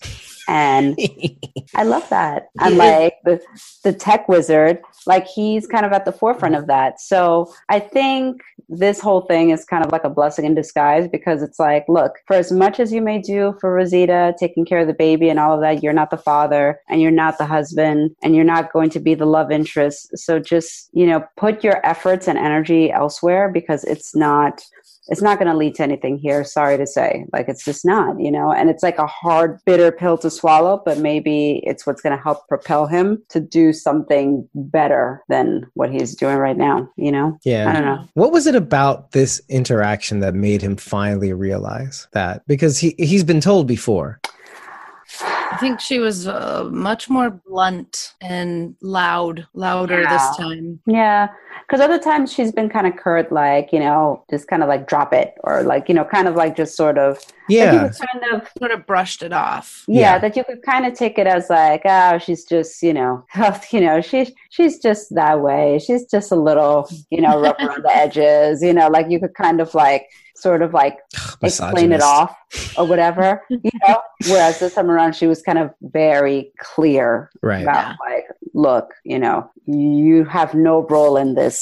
[0.49, 0.99] and
[1.75, 2.49] I love that.
[2.65, 2.69] Yeah.
[2.71, 3.41] like the
[3.85, 7.01] the tech wizard, like he's kind of at the forefront of that.
[7.01, 11.43] So I think this whole thing is kind of like a blessing in disguise because
[11.43, 14.87] it's like, look, for as much as you may do for Rosita, taking care of
[14.87, 18.16] the baby and all of that, you're not the father and you're not the husband
[18.23, 20.16] and you're not going to be the love interest.
[20.16, 24.62] So just, you know, put your efforts and energy elsewhere because it's not
[25.09, 28.18] it's not going to lead to anything here sorry to say like it's just not
[28.20, 32.01] you know and it's like a hard bitter pill to swallow but maybe it's what's
[32.01, 36.89] going to help propel him to do something better than what he's doing right now
[36.97, 37.68] you know yeah.
[37.68, 42.47] i don't know What was it about this interaction that made him finally realize that?
[42.47, 44.20] Because he he's been told before.
[45.53, 50.11] I think she was uh, much more blunt and loud, louder Yeah.
[50.11, 50.81] this time.
[50.87, 51.29] yeah
[51.66, 54.87] because other times she's been kind of curt like you know just kind of like
[54.87, 57.89] drop it or like you know kind of like just sort of like you Yeah,
[57.89, 59.85] could kind of Sort of brushed it off.
[59.89, 60.19] yeah, Yeah.
[60.19, 63.25] that you could kind of take it as like oh she's just you know
[63.71, 67.83] you know she's she's just that way she's just a little you know rough around
[67.85, 70.07] the edges you know like you could kind of like
[70.45, 70.97] sort of like
[71.43, 72.33] explain it off
[72.79, 73.99] or whatever you know
[74.29, 75.66] whereas this time around she was kind of
[76.03, 77.62] very clear Right.
[77.62, 78.27] about like
[78.66, 81.57] look you know you have no role in this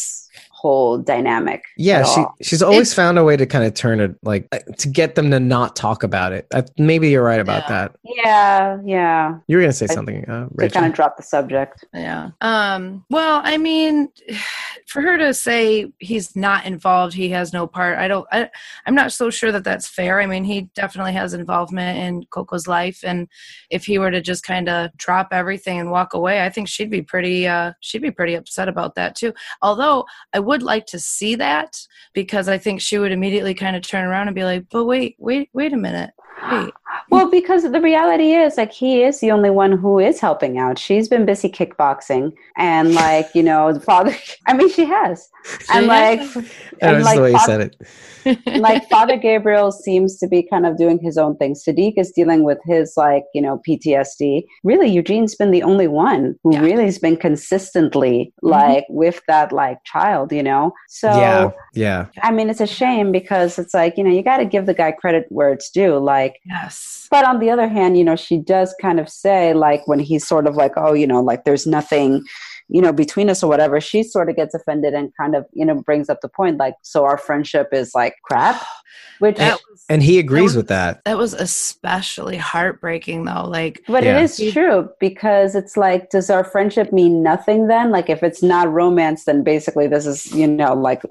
[0.62, 2.34] whole dynamic Yeah, she all.
[2.40, 5.30] she's always found a way to kind of turn it like uh, to get them
[5.32, 6.46] to not talk about it.
[6.54, 7.68] I, maybe you're right about Yeah.
[7.68, 7.96] that.
[8.04, 11.84] yeah yeah You were gonna say I- something, uh, to kind of drop the subject
[11.92, 12.30] Yeah.
[12.40, 14.08] Um, well, I mean,
[14.86, 17.98] for her to say he's not involved, he has no part.
[17.98, 18.26] I don't.
[18.30, 18.48] I,
[18.86, 20.20] I'm not so sure that that's fair.
[20.20, 23.26] I mean, he definitely has involvement in Coco's life, and
[23.70, 26.90] if he were to just kind of drop everything and walk away, I think she'd
[26.90, 27.48] be pretty.
[27.48, 29.32] Uh, she'd be pretty upset about that too.
[29.62, 31.80] Although I would like to see that
[32.12, 35.14] because I think she would immediately kind of turn around and be like, "But wait,
[35.18, 36.10] wait, wait a minute."
[36.50, 36.74] Wait.
[37.10, 40.78] Well, because the reality is, like, he is the only one who is helping out.
[40.78, 44.14] She's been busy kickboxing, and like, you know, the father.
[44.46, 45.28] I mean, she has,
[45.72, 46.36] and like, has.
[46.36, 47.76] I know, and like, the way you Fa- said it.
[48.46, 51.54] like Father Gabriel seems to be kind of doing his own thing.
[51.54, 54.44] Siddiq is dealing with his like, you know, PTSD.
[54.64, 56.60] Really, Eugene's been the only one who Yeah.
[56.60, 58.48] really has been consistently mm-hmm.
[58.48, 60.72] like with that like child, you know.
[60.88, 64.38] So yeah, yeah, I mean, it's a shame because it's like, you know, you got
[64.38, 65.98] to give the guy credit where it's due.
[65.98, 67.08] Like, like yes.
[67.10, 70.26] But on the other hand, you know, she does kind of say like when he's
[70.26, 72.22] sort of like, oh, you know, like there's nothing
[72.68, 75.64] you know between us or whatever she sort of gets offended and kind of you
[75.64, 78.64] know brings up the point like so our friendship is like crap
[79.18, 84.04] which and, and he agrees was, with that that was especially heartbreaking though like but
[84.04, 84.16] yeah.
[84.16, 88.42] it is true because it's like does our friendship mean nothing then like if it's
[88.42, 91.02] not romance then basically this is you know like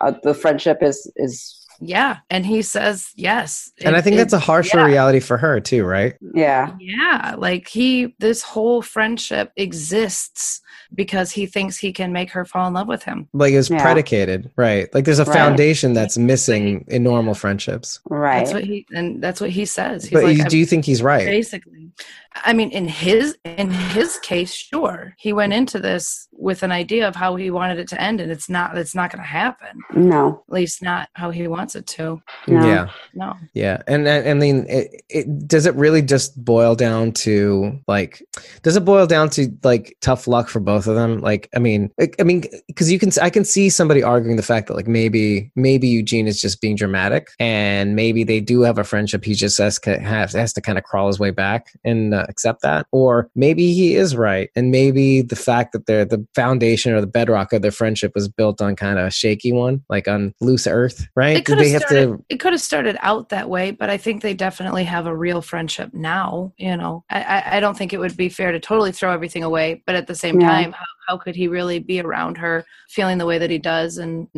[0.00, 4.32] uh, the friendship is is yeah and he says yes and it, i think that's
[4.32, 4.86] a harsher yeah.
[4.86, 6.14] reality for her too right?
[6.34, 6.74] Yeah.
[6.78, 10.60] Yeah like he this whole friendship exists
[10.94, 13.28] because he thinks he can make her fall in love with him.
[13.32, 13.82] Like it's yeah.
[13.82, 14.92] predicated right?
[14.94, 15.34] Like there's a right.
[15.34, 18.00] foundation that's missing in normal friendships.
[18.08, 18.40] Right.
[18.40, 20.04] That's what he and that's what he says.
[20.04, 21.26] He's but like, do you think he's right?
[21.26, 21.90] basically
[22.36, 27.06] I mean, in his in his case, sure, he went into this with an idea
[27.06, 28.76] of how he wanted it to end, and it's not.
[28.78, 29.80] It's not going to happen.
[29.94, 32.22] No, at least not how he wants it to.
[32.46, 32.66] No.
[32.66, 33.34] Yeah, no.
[33.54, 38.22] Yeah, and I mean, it, it, does it really just boil down to like?
[38.62, 41.20] Does it boil down to like tough luck for both of them?
[41.20, 44.68] Like, I mean, I mean, because you can, I can see somebody arguing the fact
[44.68, 48.84] that like maybe maybe Eugene is just being dramatic, and maybe they do have a
[48.84, 49.24] friendship.
[49.24, 52.62] He just has, has, has to kind of crawl his way back and uh, accept
[52.62, 52.86] that.
[52.92, 54.50] Or maybe he is right.
[54.56, 58.28] And maybe the fact that they're the foundation or the bedrock of their friendship was
[58.28, 61.36] built on kind of a shaky one, like on loose earth, right?
[61.36, 62.24] It could have started, to...
[62.28, 65.42] it could have started out that way, but I think they definitely have a real
[65.42, 66.52] friendship now.
[66.56, 69.82] You know, I, I don't think it would be fair to totally throw everything away,
[69.86, 70.48] but at the same yeah.
[70.48, 73.98] time, how, how could he really be around her feeling the way that he does
[73.98, 74.28] and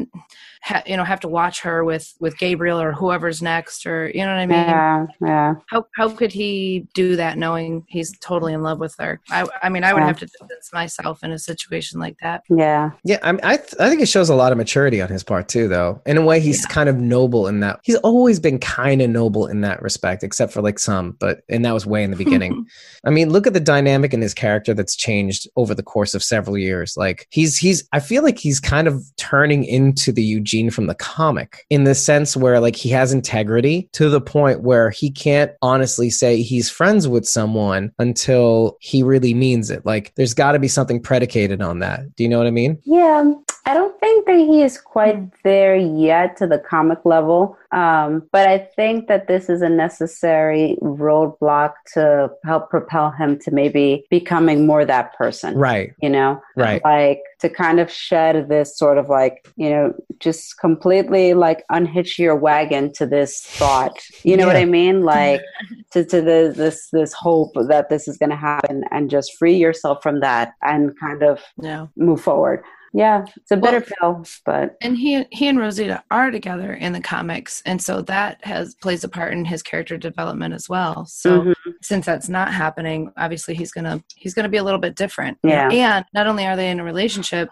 [0.63, 4.25] ha- you know have to watch her with with Gabriel or whoever's next or you
[4.25, 4.59] know what I mean?
[4.59, 5.55] Yeah, yeah.
[5.67, 9.21] How how could he do that knowing he's totally in love with her?
[9.31, 10.07] I I mean, I would yeah.
[10.07, 12.43] have to distance myself in a situation like that.
[12.49, 13.19] Yeah, yeah.
[13.23, 15.49] I mean, I th- I think it shows a lot of maturity on his part
[15.49, 16.01] too, though.
[16.07, 16.75] In a way, he's yeah.
[16.75, 17.81] kind of noble in that.
[17.83, 21.67] He's always been kind of noble in that respect, except for like some, but and
[21.67, 22.67] that was way in the beginning.
[23.05, 26.23] I mean, look at the dynamic in his character that's changed over the course of
[26.23, 26.97] several years.
[26.97, 30.95] Like he's he's I feel like he's kind of turning into the Eugene from the
[30.95, 35.53] comic in the sense where like he has integrity to the point where he can't
[35.63, 39.85] honestly say he's friends with someone until he really means it.
[39.85, 42.15] Like there's got to be something predicated on that.
[42.17, 42.81] Do you know what I mean?
[42.85, 43.33] Yeah.
[43.65, 47.57] I don't think that he is quite there yet to the comic level.
[47.71, 53.53] Um, but I think that this is a necessary roadblock to help propel him to
[53.53, 55.55] maybe becoming more that person.
[55.55, 55.95] Right.
[56.03, 56.43] You know?
[56.57, 56.83] Right.
[56.85, 62.19] Like to kind of shed this sort of like, you know, just completely like unhitch
[62.19, 63.99] your wagon to this thought.
[64.23, 64.53] You know yeah.
[64.53, 65.03] what I mean?
[65.13, 65.43] Like
[65.91, 69.57] to, to the, this, this hope that this is going to happen and just free
[69.57, 71.87] yourself from that and kind of yeah.
[71.97, 72.63] move forward.
[72.95, 76.93] Yeah, it's a bitter well, pill, but and he he and Rosita are together in
[76.93, 81.07] the comics, and so that has plays a part in his character development as well.
[81.07, 81.71] So mm-hmm.
[81.81, 85.39] since that's not happening, obviously he's gonna he's gonna be a little bit different.
[85.43, 87.49] Yeah, and not only are they in a relationship,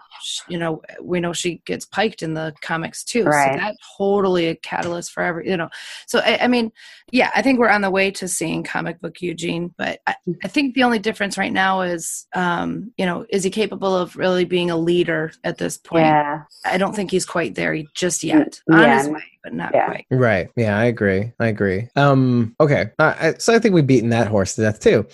[0.47, 3.23] you know, we know she gets piked in the comics too.
[3.23, 3.53] Right.
[3.53, 5.69] So that's totally a catalyst for every you know.
[6.05, 6.71] So I, I, mean,
[7.11, 10.47] yeah, I think we're on the way to seeing comic book Eugene, but I, I
[10.47, 14.45] think the only difference right now is, um, you know, is he capable of really
[14.45, 16.05] being a leader at this point.
[16.05, 16.43] Yeah.
[16.65, 18.59] I don't think he's quite there just yet.
[18.71, 18.97] On yeah.
[18.97, 19.85] his way, but not yeah.
[19.87, 20.05] quite.
[20.11, 20.49] Right.
[20.55, 21.31] Yeah, I agree.
[21.39, 21.89] I agree.
[21.95, 22.91] Um, okay.
[22.99, 25.07] Uh, so I think we've beaten that horse to death too.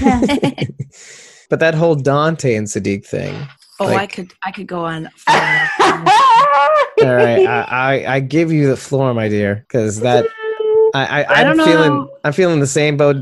[1.50, 3.34] but that whole Dante and Siddiq thing.
[3.80, 5.06] Oh, like, I could I could go on.
[5.28, 10.26] all right, I, I, I give you the floor, my dear, because that
[10.94, 13.14] I, I, am feeling I'm feeling the same Bo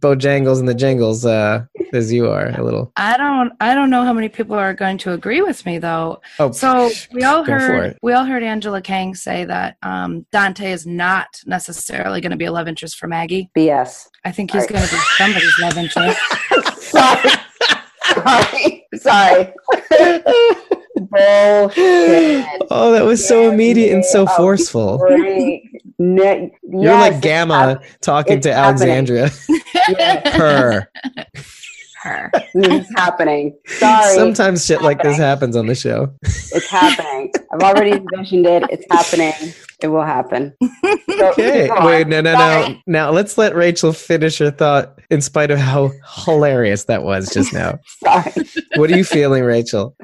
[0.00, 2.92] Bojangles and the Jangles uh, as you are a little.
[2.96, 6.20] I don't I don't know how many people are going to agree with me though.
[6.38, 10.86] Oh, so we all heard we all heard Angela Kang say that um, Dante is
[10.86, 13.50] not necessarily going to be a love interest for Maggie.
[13.56, 14.08] BS.
[14.24, 16.18] I think he's going to be somebody's love interest.
[16.82, 17.30] Sorry.
[18.24, 18.84] Sorry.
[18.94, 19.52] Sorry.
[20.96, 22.46] Bullshit.
[22.70, 25.00] Oh, that was so immediate and so oh, forceful.
[25.98, 29.30] You're like Gamma talking to Alexandria.
[30.34, 30.88] Her.
[32.02, 32.32] Her.
[32.54, 33.56] This is happening.
[33.66, 34.14] Sorry.
[34.14, 36.12] Sometimes shit like this happens on the show.
[36.22, 37.32] It's happening.
[37.52, 38.64] I've already envisioned it.
[38.70, 39.54] It's happening.
[39.82, 40.52] It will happen.
[40.60, 41.70] So, okay.
[41.84, 42.76] Wait, no, no, no.
[42.86, 45.92] Now let's let Rachel finish her thought in spite of how
[46.24, 47.78] hilarious that was just now.
[48.04, 48.32] Sorry.
[48.76, 49.94] What are you feeling, Rachel?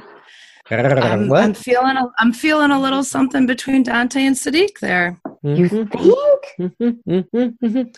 [0.71, 5.19] I'm, I'm, feeling a, I'm feeling a little something between Dante and Siddiq there.
[5.43, 5.87] You mm-hmm.
[5.87, 5.95] think?
[5.95, 6.29] Luke?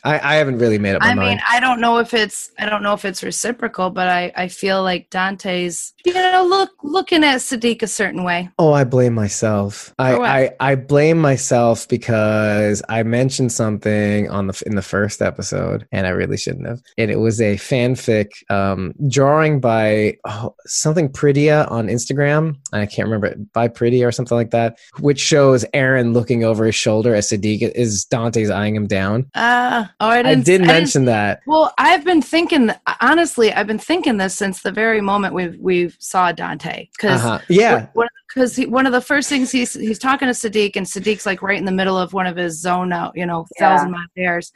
[0.04, 1.28] I, I haven't really made up my I mind.
[1.28, 4.48] mean, I don't know if it's I don't know if it's reciprocal, but I I
[4.48, 8.48] feel like Dante's you know look looking at Siddiq a certain way.
[8.58, 9.94] Oh, I blame myself.
[9.98, 15.86] I, I, I blame myself because I mentioned something on the in the first episode,
[15.92, 16.80] and I really shouldn't have.
[16.98, 22.56] And it was a fanfic um, drawing by oh, something Prettia on Instagram.
[22.72, 26.66] I can't remember it, by Pretty or something like that, which shows Aaron looking over
[26.66, 29.30] his shoulder as Siddiq is Dante's eyeing him down.
[29.34, 30.44] Uh, oh, I I, didn't.
[30.44, 31.40] did I didn't- mention that.
[31.46, 32.70] well, I've been thinking
[33.00, 33.52] honestly.
[33.52, 37.38] I've been thinking this since the very moment we we saw Dante because Uh-huh.
[37.48, 37.86] Yeah,
[38.34, 41.42] because he, one of the first things he's he's talking to Siddiq, and Siddiq's like
[41.42, 43.68] right in the middle of one of his zone out, you know, Yeah.
[43.76, 44.52] thousand mile dares,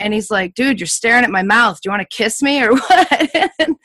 [0.00, 1.80] and he's like, "Dude, you're staring at my mouth.
[1.80, 3.76] Do you want to kiss me or what?" and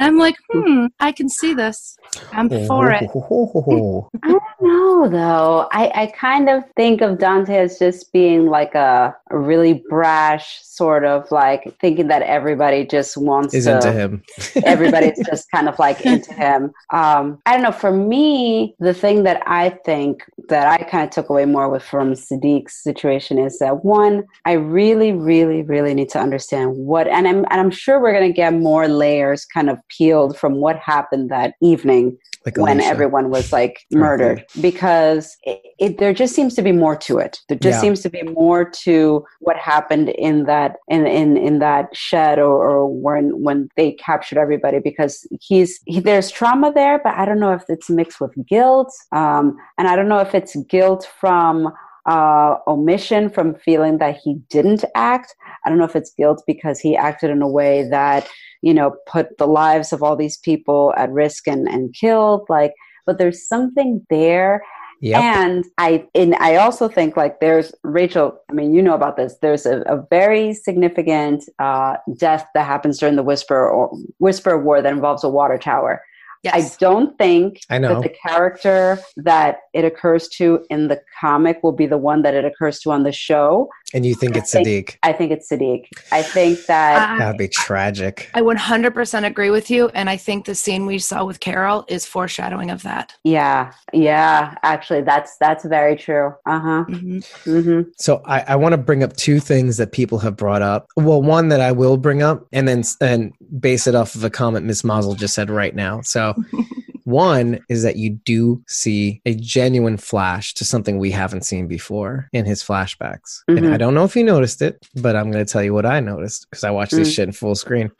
[0.00, 1.96] I'm like, "Hmm, I can see this.
[2.32, 3.02] I'm for it."
[4.22, 5.68] I don't know though.
[5.72, 10.60] I, I kind of think of Dante as just being like a, a really brash
[10.62, 14.22] sort of like thinking that everybody just wants is to into him.
[14.64, 16.72] everybody's just kind of like into him.
[16.92, 17.72] Um, I don't know.
[17.72, 21.82] For me, the thing that I think that I kind of took away more with
[21.82, 27.28] from Siddiq's situation is that one, I really, really, really need to understand what, and
[27.28, 31.30] I'm and I'm sure we're gonna get more layers kind of peeled from what happened
[31.30, 32.16] that evening
[32.46, 32.88] Like when Alicia.
[32.88, 37.38] everyone was like murdered because it, it, there just seems to be more to it
[37.48, 37.80] there just Yeah.
[37.82, 42.54] seems to be more to what happened in that in in, in that shed or,
[42.70, 47.40] or when when they captured everybody because he's he, there's trauma there but i don't
[47.40, 51.68] know if it's mixed with guilt um, and i don't know if it's guilt from
[52.06, 55.34] uh, omission from feeling that he didn't act.
[55.64, 58.28] I don't know if it's guilt because he acted in a way that,
[58.60, 62.46] you know, put the lives of all these people at risk and, and killed.
[62.48, 62.74] Like,
[63.06, 64.62] but there's something there.
[65.00, 65.20] Yep.
[65.20, 68.38] And I and I also think like there's Rachel.
[68.48, 69.36] I mean, you know about this.
[69.42, 74.80] There's a, a very significant uh, death that happens during the Whisper or Whisper War
[74.80, 76.04] that involves a water tower.
[76.42, 76.54] Yes.
[76.54, 77.94] I don't think I know.
[77.94, 82.34] that the character that it occurs to in the comic will be the one that
[82.34, 83.68] it occurs to on the show.
[83.94, 84.96] and you think I it's think- Siddiq.
[85.02, 85.86] I think it's Siddiq.
[86.10, 88.30] I think that That'd be tragic.
[88.34, 92.06] I 100% agree with you, and I think the scene we saw with Carol is
[92.06, 93.14] foreshadowing of that.
[93.24, 96.32] yeah, yeah, actually that's that's very true.
[96.46, 96.84] Uh-huh.
[96.84, 97.86] hmm Mhm.
[97.98, 100.86] So I, I want to bring up two things that people have brought up.
[100.96, 104.30] Well, one that I will bring up, and then and base it off of a
[104.30, 106.00] comment Miss Mazel just said right now.
[106.02, 106.31] So
[107.04, 112.28] one is that you do see a genuine flash to something we haven't seen before
[112.32, 113.72] in his flashbacks, and Mhm.
[113.72, 116.00] I don't know if you noticed it, but I'm going to tell you what I
[116.00, 117.14] noticed because I watched this Mm.
[117.14, 117.90] shit in full screen.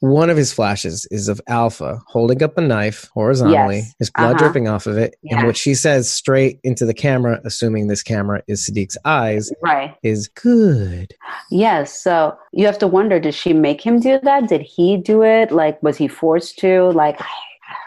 [0.00, 3.94] One of his flashes is of Alpha holding up a knife horizontally, Yes.
[3.98, 4.38] his blood Uh-huh.
[4.38, 5.16] dripping off of it.
[5.22, 5.38] Yeah.
[5.38, 9.94] And what she says straight into the camera, assuming this camera is Siddiq's eyes, Right.
[10.02, 11.14] is good.
[11.50, 11.92] Yes.
[12.02, 14.48] So you have to wonder, did she make him do that?
[14.48, 15.50] Did he do it?
[15.50, 16.90] Like, was he forced to?
[16.92, 17.20] Like,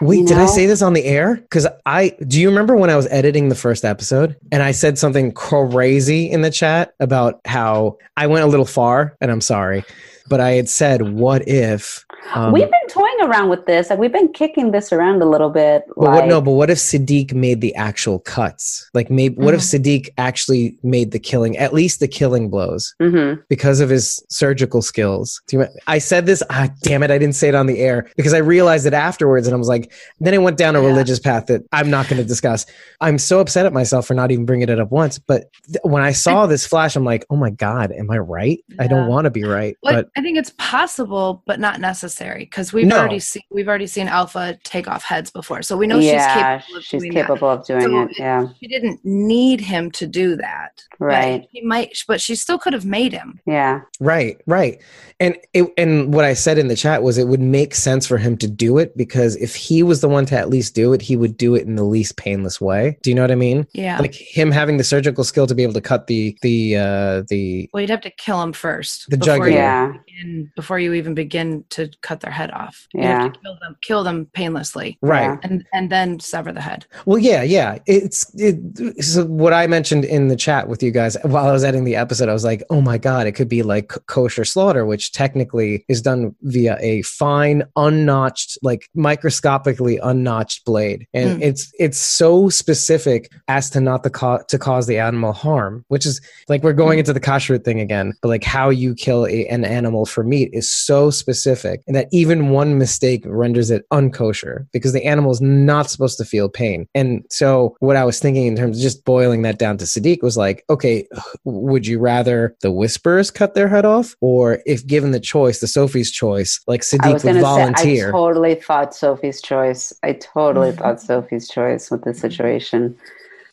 [0.00, 1.36] Wait, You did I say this on the air?
[1.36, 4.98] Because I do you remember when I was editing the first episode and I said
[4.98, 9.84] something crazy in the chat about how I went a little far, and I'm sorry,
[10.28, 12.04] but I had said, "What if?"
[12.34, 13.90] Um, we've been toying around with this.
[13.90, 15.84] Like, we've been kicking this around a little bit.
[15.96, 18.88] But like, what, no, but what if Siddiq made the actual cuts?
[18.94, 23.42] Like, maybe what if Siddiq actually made the killing, at least the killing blows, Mhm.
[23.48, 25.40] because of his surgical skills?
[25.48, 26.42] Do you, I said this.
[26.50, 27.10] Ah, damn it!
[27.10, 29.68] I didn't say it on the air because I realized it afterwards, and I was
[29.68, 29.90] like,
[30.20, 30.88] then it went down a Yeah.
[30.88, 32.66] religious path that I'm not going to discuss.
[33.00, 35.18] I'm so upset at myself for not even bringing it up once.
[35.18, 38.60] But th- when I saw this flash, I'm like, oh my god, am I right?
[38.78, 42.09] I don't want to be right, Well, but I think it's possible, but not necessary
[42.18, 42.98] because we've No.
[42.98, 46.68] already seen we've already seen Alpha take off heads before, so we know yeah, she's
[46.72, 48.18] capable of she's doing capable of doing So it.
[48.18, 48.48] Yeah.
[48.60, 51.46] She didn't need him to do that, Right.
[51.50, 53.40] He might, but she still could have made him.
[53.46, 53.80] Yeah.
[54.00, 54.80] Right, right.
[55.18, 58.18] And it, and what I said in the chat was it would make sense for
[58.18, 61.00] him to do it because if he was the one to at least do it,
[61.02, 62.98] he would do it in the least painless way.
[63.02, 63.66] Do you know what I mean?
[63.72, 63.98] Yeah.
[63.98, 67.68] Like him having the surgical skill to be able to cut the the uh the
[67.72, 69.06] well, you'd have to kill him first.
[69.10, 69.50] The before jugular.
[69.50, 69.92] Yeah.
[70.06, 72.86] begin, before you even begin to cut their head off.
[72.94, 73.22] You Yeah.
[73.22, 75.38] have to kill them, kill them painlessly, right.
[75.42, 76.86] And and then sever the head.
[77.06, 77.78] Well, yeah, yeah.
[77.86, 81.64] It's it, so what I mentioned in the chat with you guys while I was
[81.64, 82.28] editing the episode.
[82.28, 86.02] I was like, oh my god, it could be like kosher slaughter, which technically is
[86.02, 91.44] done via a fine, unnotched, like microscopically unnotched blade, and Mm.
[91.44, 96.06] it's it's so specific as to not the co- to cause the animal harm, which
[96.06, 97.00] is like we're going Mm.
[97.00, 98.12] into the kashrut thing again.
[98.22, 102.06] But like how you kill a, an animal for meat is so specific and that
[102.12, 106.86] even one mistake renders it unkosher because the animal is not supposed to feel pain.
[106.94, 110.22] And so, what I was thinking in terms of just boiling that down to Siddiq
[110.22, 111.08] was like, okay,
[111.42, 115.66] would you rather the Whisperers cut their head off, or if given the choice, the
[115.66, 118.04] Sophie's choice, like Siddiq would volunteer?
[118.04, 119.92] Say, I totally thought Sophie's choice.
[120.04, 120.78] I totally mm-hmm.
[120.78, 122.96] thought Sophie's choice with the situation.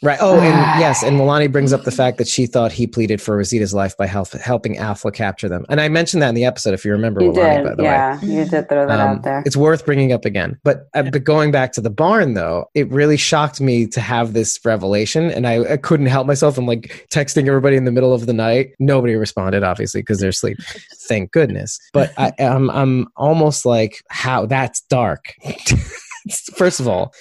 [0.02, 0.18] Right.
[0.22, 3.38] Oh, and yes, and Milani brings up the fact that she thought he pleaded for
[3.38, 5.66] Rosita's life by help, helping Alpha capture them.
[5.70, 7.22] And I mentioned that in the episode, if you remember.
[7.24, 7.90] You Milani, did, by the way.
[7.90, 8.28] yeah, way.
[8.28, 9.44] you did throw that um, out there.
[9.46, 10.60] It's worth bringing up again.
[10.64, 14.34] But uh, but going back to the barn, though, it really shocked me to have
[14.34, 16.58] this revelation, and I, I couldn't help myself.
[16.58, 18.74] I'm like texting everybody in the middle of the night.
[18.80, 20.58] Nobody responded, obviously, because they're asleep.
[21.08, 21.80] Thank goodness.
[21.94, 25.34] But I, I'm I'm almost like, how that's dark.
[26.56, 27.14] first of all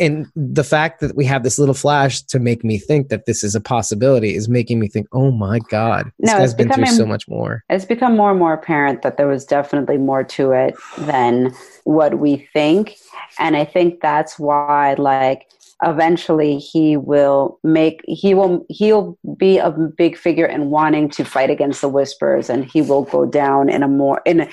[0.00, 3.44] and the fact that we have this little flash to make me think that this
[3.44, 6.86] is a possibility is making me think oh my god this no, guy's been becoming,
[6.86, 7.64] through so much more.
[7.70, 11.54] It's become more and more apparent that there was definitely more to it than
[11.84, 12.96] what we think.
[13.38, 15.46] And i think that's why like
[15.82, 21.50] eventually he will make he will he'll be a big figure in wanting to fight
[21.50, 24.48] against the whispers and he will go down in a more in a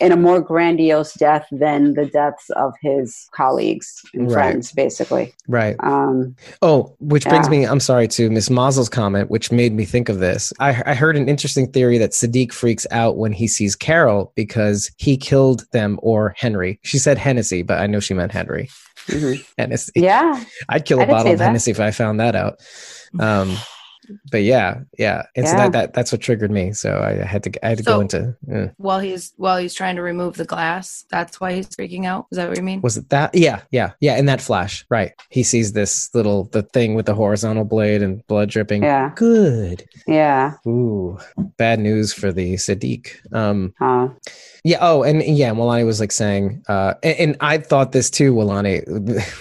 [0.00, 4.34] in a more grandiose death than the deaths of his colleagues and right.
[4.34, 5.34] friends, basically.
[5.48, 5.76] Right.
[5.80, 7.30] Um, oh, which yeah.
[7.30, 10.52] brings me, I'm sorry, to Miss Mazel's comment, which made me think of this.
[10.60, 14.90] I, I heard an interesting theory that Siddiq freaks out when he sees Carol because
[14.96, 16.78] he killed them or Henry.
[16.82, 18.68] She said Hennessy, but I know she meant Henry.
[19.06, 19.42] Mm-hmm.
[19.58, 19.92] Hennessy.
[19.96, 20.42] Yeah.
[20.68, 21.40] I'd kill a bottle of.
[21.40, 22.60] Hennessy if I found that out.
[23.18, 23.56] Um,
[24.30, 25.50] but yeah, yeah, and yeah.
[25.50, 26.72] so that, that that's what triggered me.
[26.72, 28.66] So I had to I had to so, go into uh.
[28.76, 31.04] while he's while he's trying to remove the glass.
[31.10, 32.26] That's why he's freaking out.
[32.30, 32.80] Is that what you mean?
[32.82, 33.34] Was it that?
[33.34, 34.16] Yeah, yeah, yeah.
[34.16, 35.12] In that flash, right?
[35.30, 38.82] He sees this little the thing with the horizontal blade and blood dripping.
[38.82, 39.88] Yeah, good.
[40.06, 40.54] Yeah.
[40.66, 41.18] Ooh,
[41.56, 43.32] bad news for the Siddiq.
[43.34, 43.74] Um.
[43.78, 44.08] Huh.
[44.64, 44.78] Yeah.
[44.80, 48.82] Oh, and yeah, Milani was like saying, uh, and, and I thought this too, Milani.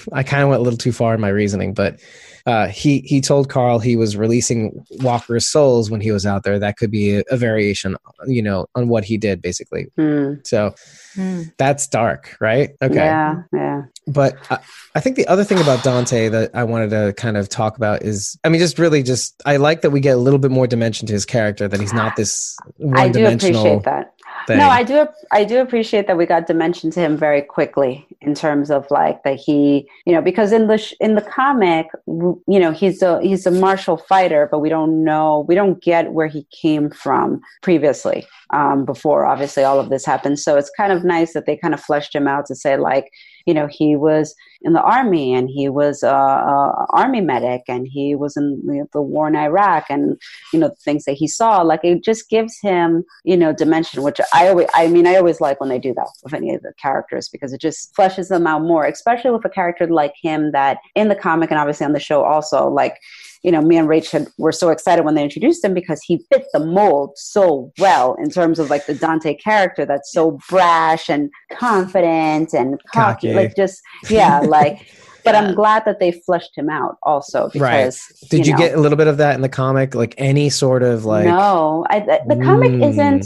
[0.13, 1.99] I kind of went a little too far in my reasoning, but
[2.45, 6.59] uh, he he told Carl he was releasing Walker's souls when he was out there.
[6.59, 7.95] That could be a, a variation,
[8.27, 9.87] you know, on what he did basically.
[9.97, 10.45] Mm.
[10.45, 10.75] So
[11.15, 11.51] mm.
[11.57, 12.75] that's dark, right?
[12.83, 12.95] Okay.
[12.95, 13.83] Yeah, yeah.
[14.05, 14.59] But I,
[14.93, 18.03] I think the other thing about Dante that I wanted to kind of talk about
[18.03, 20.67] is, I mean, just really just I like that we get a little bit more
[20.67, 23.61] dimension to his character that he's not this one dimensional.
[23.61, 24.14] I do appreciate that
[24.47, 24.57] thing.
[24.57, 25.07] No, I do.
[25.31, 29.23] I do appreciate that we got dimension to him very quickly in terms of like
[29.23, 33.21] that he, you know, because in the sh- in the comic, you know, he's a
[33.21, 37.41] he's a martial fighter, but we don't know, we don't get where he came from
[37.61, 40.39] previously, um, before obviously all of this happened.
[40.39, 43.11] So it's kind of nice that they kind of fleshed him out to say like,
[43.45, 47.87] you know, he was in the army and he was a, a army medic and
[47.87, 50.19] he was in the, the war in Iraq and
[50.51, 51.61] you know the things that he saw.
[51.61, 55.39] Like it just gives him you know dimension, which I always I mean I always
[55.39, 58.47] like when they do that with any of the characters because it just fleshes them
[58.47, 61.93] out more, especially with a character like him that in the comic and obviously on
[61.93, 62.99] the show also like
[63.45, 66.25] you know, me and Rach had, were so excited when they introduced him because he
[66.33, 71.09] fit the mold so well in terms of like the Dante character that's so brash
[71.09, 73.33] and confident and cocky, cocky.
[73.35, 74.87] like just yeah, like.
[75.23, 77.59] But I'm glad that they fleshed him out also because.
[77.59, 78.29] Right.
[78.29, 79.95] Did you, know, get a little bit of that in the comic?
[79.95, 81.25] Like any sort of like.
[81.25, 82.87] No, I, the comic mm.
[82.87, 83.25] isn't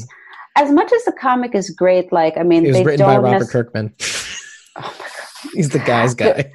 [0.56, 2.14] as much as the comic is great.
[2.14, 3.94] Like I mean, it was written by Robert Kirkman.
[4.78, 6.52] oh my god, he's the guy's guy.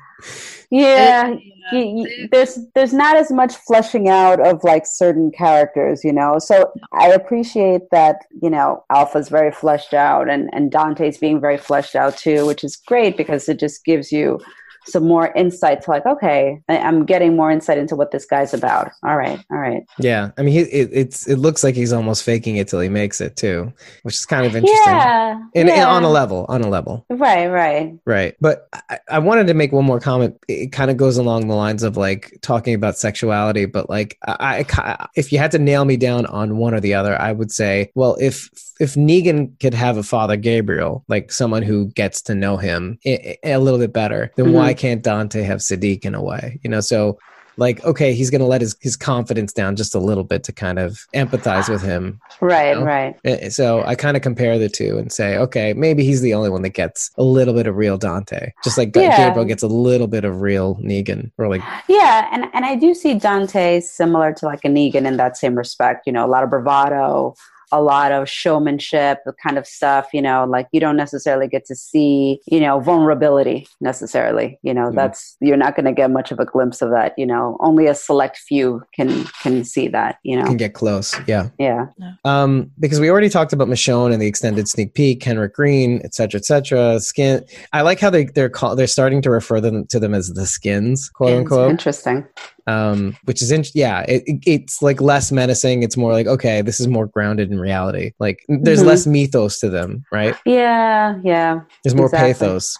[0.71, 1.37] Yeah,
[1.71, 6.39] he, there's there's not as much fleshing out of like certain characters, you know.
[6.39, 11.59] So I appreciate that, you know, Alpha's very fleshed out and and Dante's being very
[11.59, 14.41] fleshed out too, which is great because it just gives you
[14.87, 18.91] some more insight to like okay i'm getting more insight into what this guy's about.
[19.03, 19.83] All right all right.
[19.99, 22.89] Yeah i mean he, it, it's it looks like he's almost faking it till he
[22.89, 24.83] makes it too which is kind of interesting.
[24.87, 25.87] Yeah, and, yeah.
[25.89, 27.05] on a level on a level.
[27.11, 27.95] Right right.
[28.05, 30.39] Right but I, I wanted to make one more comment.
[30.49, 34.65] It kind of goes along the lines of like talking about sexuality but like I,
[34.71, 37.53] I if you had to nail me down on one or the other i would
[37.53, 38.49] say well if
[38.81, 43.39] if negan could have a father gabriel like someone who gets to know him a,
[43.45, 44.55] a little bit better then mm-hmm.
[44.55, 46.61] why can't Dante have Siddiq in a way?
[46.63, 47.19] You know, so
[47.57, 50.53] like okay he's going to let his, his confidence down just a little bit to
[50.53, 52.87] kind of empathize with him right you know?
[52.87, 56.21] right eh, eh, so i kind of compare the two and say okay maybe he's
[56.21, 59.17] the only one that gets a little bit of real dante just like yeah.
[59.17, 62.95] gabriel gets a little bit of real negan or like yeah and, and i do
[62.95, 66.43] see dante similar to like a negan in that same respect you know a lot
[66.43, 67.35] of bravado
[67.73, 71.75] a lot of showmanship kind of stuff you know like you don't necessarily get to
[71.75, 74.95] see you know vulnerability necessarily you know mm.
[74.95, 77.87] that's you're not going to get much of a glimpse of that you know only
[77.87, 80.45] a select few can can see that you know.
[80.45, 81.49] Can get close yeah.
[81.59, 81.87] Yeah.
[82.25, 86.39] Um because we already talked about michonne and the extended sneak peek Kenric Green etc
[86.39, 90.15] etc skin i like how they they're call, they're starting to refer them to them
[90.15, 91.71] as the skins quote unquote.
[91.71, 92.27] interesting
[92.67, 95.83] um, which is in, yeah, it, it's like less menacing.
[95.83, 98.13] It's more like okay, this is more grounded in reality.
[98.19, 98.89] Like there's mm-hmm.
[98.89, 100.37] less mythos to them, right?
[100.45, 101.61] Yeah, yeah.
[101.83, 102.33] There's more exactly.
[102.33, 102.79] pathos.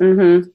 [0.00, 0.50] Mm-hmm.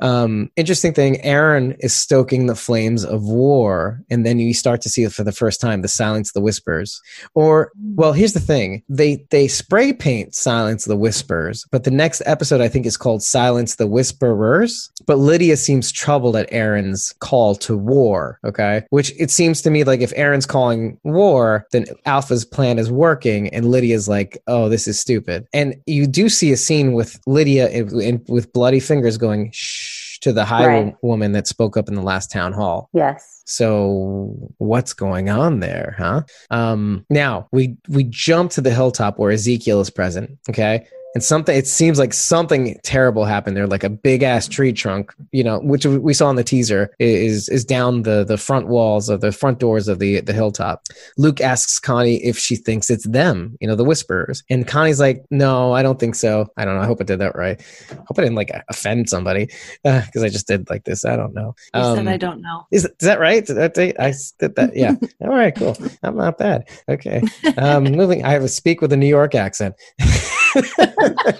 [0.00, 4.88] Um, interesting thing, Aaron is stoking the flames of war, and then you start to
[4.88, 7.00] see it for the first time the silence the whispers.
[7.34, 12.22] Or, well, here's the thing: they they spray paint silence the whispers, but the next
[12.26, 14.90] episode I think is called Silence the Whisperers.
[15.06, 18.38] But Lydia seems troubled at Aaron's call to war.
[18.44, 22.90] Okay, which it seems to me like if Aaron's calling war, then Alpha's plan is
[22.90, 27.20] working, and Lydia's like, "Oh, this is stupid." And you do see a scene with
[27.26, 29.93] Lydia in, in, with bloody fingers going, "Shh."
[30.24, 30.96] To the high right.
[31.02, 32.88] woman that spoke up in the last town hall.
[32.94, 33.42] Yes.
[33.44, 36.22] So what's going on there, huh?
[36.50, 40.38] Um, now we we jump to the hilltop where Ezekiel is present.
[40.48, 44.72] Okay, and something it seems like something terrible happened there like a big ass tree
[44.72, 48.68] trunk you know which we saw in the teaser is is down the the front
[48.68, 50.82] walls of the front doors of the the hilltop.
[51.16, 54.42] Luke asks connie if she thinks it's them you know the whisperers.
[54.50, 56.46] And connie's like no i don't think so.
[56.56, 56.82] I don't know.
[56.82, 57.60] I hope i did that right.
[57.90, 59.46] I hope i didn't like offend somebody
[59.82, 61.04] because uh, i just did like this.
[61.04, 61.54] I don't know.
[61.74, 62.66] Um, said i don't know.
[62.70, 63.44] is, is that right?
[63.44, 64.94] Did that, i did that yeah.
[65.20, 65.76] All right cool.
[66.02, 66.68] I'm not bad.
[66.88, 67.22] Okay.
[67.56, 69.74] Um moving i have a speak with a new york accent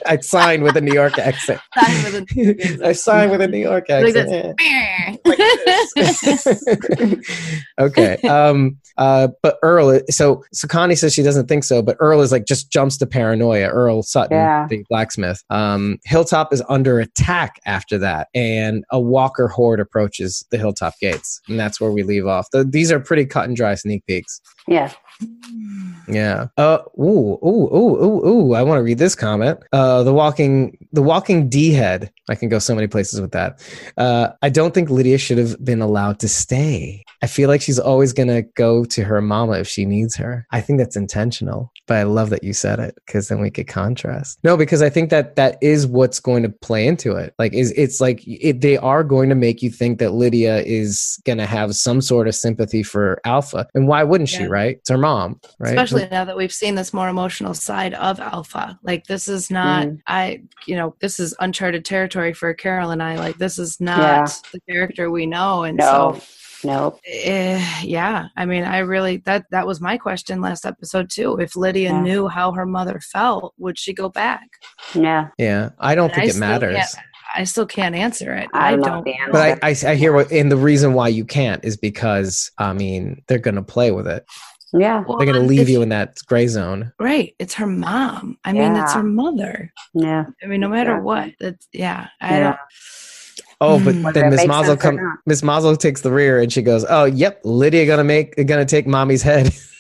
[0.07, 1.61] I'd sign with a New York accent.
[1.75, 4.59] Sign with a, I sign with a New York accent.
[5.25, 5.39] Like
[7.79, 8.17] okay.
[8.29, 12.31] Um, uh, but Earl, so so Connie says she doesn't think so, but Earl is
[12.31, 13.69] like just jumps to paranoia.
[13.69, 14.67] Earl Sutton, yeah.
[14.69, 15.43] the blacksmith.
[15.51, 21.41] Um, Hilltop is under attack after that, and a Walker horde approaches the Hilltop gates,
[21.49, 22.49] and that's where we leave off.
[22.53, 24.41] The, these are pretty cut and dry sneak peeks.
[24.69, 24.93] Yeah.
[26.09, 26.49] Yeah.
[26.57, 26.79] Uh.
[26.99, 27.39] Ooh.
[27.45, 27.69] Ooh.
[27.75, 28.05] Ooh.
[28.05, 28.27] Ooh.
[28.27, 28.55] Ooh.
[28.55, 29.59] I want to read this comment.
[29.73, 30.03] Uh.
[30.03, 30.77] The walking.
[30.93, 32.11] The walking D head.
[32.29, 33.61] I can go so many places with that.
[33.97, 34.31] Uh.
[34.43, 37.05] I don't think Lydia should have been allowed to stay.
[37.23, 40.47] I feel like she's always gonna go to her mama if she needs her.
[40.53, 41.73] I think that's intentional.
[41.87, 44.39] But I love that you said it because then we could contrast.
[44.43, 47.35] No, because I think that that is what's going to play into it.
[47.39, 51.21] Like, is it's like it, they are going to make you think that Lydia is
[51.25, 54.39] gonna have some sort of sympathy for Alpha, and why wouldn't yeah.
[54.39, 54.45] she?
[54.47, 54.77] Right?
[54.77, 55.71] It's her mom, right?
[55.71, 58.79] Especially now that we've seen this more emotional side of Alpha.
[58.83, 60.01] Like this is not mm.
[60.07, 63.17] I you know, this is uncharted territory for Carol and I.
[63.17, 64.27] Like this is not yeah.
[64.53, 65.63] the character we know.
[65.63, 66.19] And no.
[66.19, 66.23] so
[66.65, 66.99] Nope.
[67.07, 68.29] Uh, yeah.
[68.37, 71.37] I mean, I really that that was my question last episode too.
[71.37, 72.01] If Lydia yeah.
[72.01, 74.49] knew how her mother felt, would she go back?
[74.95, 75.29] Yeah.
[75.39, 75.71] Yeah.
[75.79, 76.97] I don't and think I it matters.
[77.37, 78.49] I still can't answer it.
[78.55, 79.07] I, I don't.
[79.33, 82.73] But I, I, I hear what, and the reason why you can't is because I
[82.73, 84.25] mean they're going to play with it.
[84.77, 85.05] Yeah.
[85.07, 86.93] Well, They're going to leave you in that gray zone.
[86.99, 87.35] Right.
[87.39, 88.39] It's her mom.
[88.45, 88.73] I yeah.
[88.73, 89.73] mean, it's her mother.
[89.95, 90.25] Yeah.
[90.43, 91.01] I mean, no matter yeah.
[91.01, 92.09] what, that's, yeah.
[92.21, 92.43] I yeah.
[92.43, 92.59] don't.
[93.61, 94.13] Oh, but mm.
[94.13, 95.01] then Miss Mazel comes.
[95.27, 98.87] Miss Mazel takes the rear, and she goes, "Oh, yep, Lydia gonna make gonna take
[98.87, 99.55] mommy's head."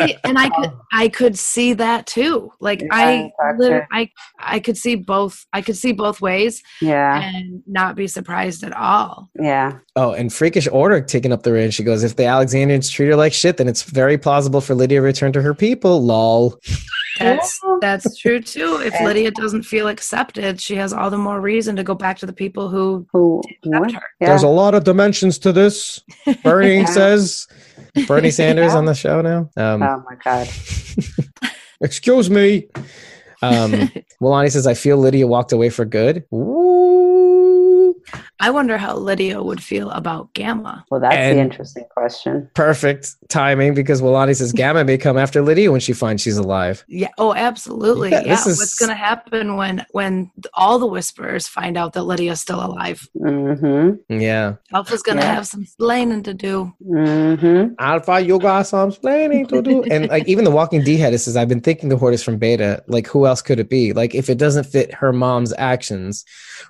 [0.00, 2.52] see, and I could I could see that too.
[2.60, 6.62] Like yeah, I literally, I I could see both I could see both ways.
[6.80, 7.22] Yeah.
[7.22, 9.30] And not be surprised at all.
[9.40, 9.78] Yeah.
[9.96, 11.70] Oh, and freakish order taking up the rear.
[11.70, 14.98] She goes, if the Alexandrians treat her like shit, then it's very plausible for Lydia
[14.98, 16.02] to return to her people.
[16.02, 16.58] Lol.
[17.20, 18.80] That's that's true too.
[18.82, 22.26] If Lydia doesn't feel accepted, she has all the more reason to go back to
[22.26, 24.02] the people who who accept her.
[24.20, 24.28] Yeah.
[24.28, 26.00] There's a lot of dimensions to this.
[26.42, 26.84] Bernie yeah.
[26.86, 27.46] says.
[28.06, 28.78] Bernie Sanders yeah.
[28.78, 29.50] on the show now.
[29.56, 30.48] Um, oh my god.
[31.80, 32.68] excuse me.
[33.42, 33.72] Um,
[34.20, 37.94] Milani says, "I feel Lydia walked away for good." Ooh.
[38.40, 40.84] I wonder how Lydia would feel about Gamma.
[40.90, 42.50] Well, that's and the interesting question.
[42.54, 46.82] Perfect timing because Walani says Gamma may come after Lydia when she finds she's alive.
[46.88, 47.10] Yeah.
[47.18, 48.10] Oh, absolutely.
[48.10, 48.22] Yeah.
[48.24, 48.32] yeah.
[48.32, 48.58] Is...
[48.58, 53.06] What's going to happen when when all the Whisperers find out that Lydia's still alive?
[53.14, 54.20] Mm-hmm.
[54.20, 54.54] Yeah.
[54.72, 55.34] Alpha's going to yeah.
[55.34, 56.72] have some explaining to do.
[56.82, 57.74] Mm-hmm.
[57.78, 59.82] Alpha, you got some explaining to do.
[59.84, 62.38] and like even the Walking D head says, I've been thinking the horde is from
[62.38, 62.82] Beta.
[62.86, 63.92] Like who else could it be?
[63.92, 66.24] Like if it doesn't fit her mom's actions,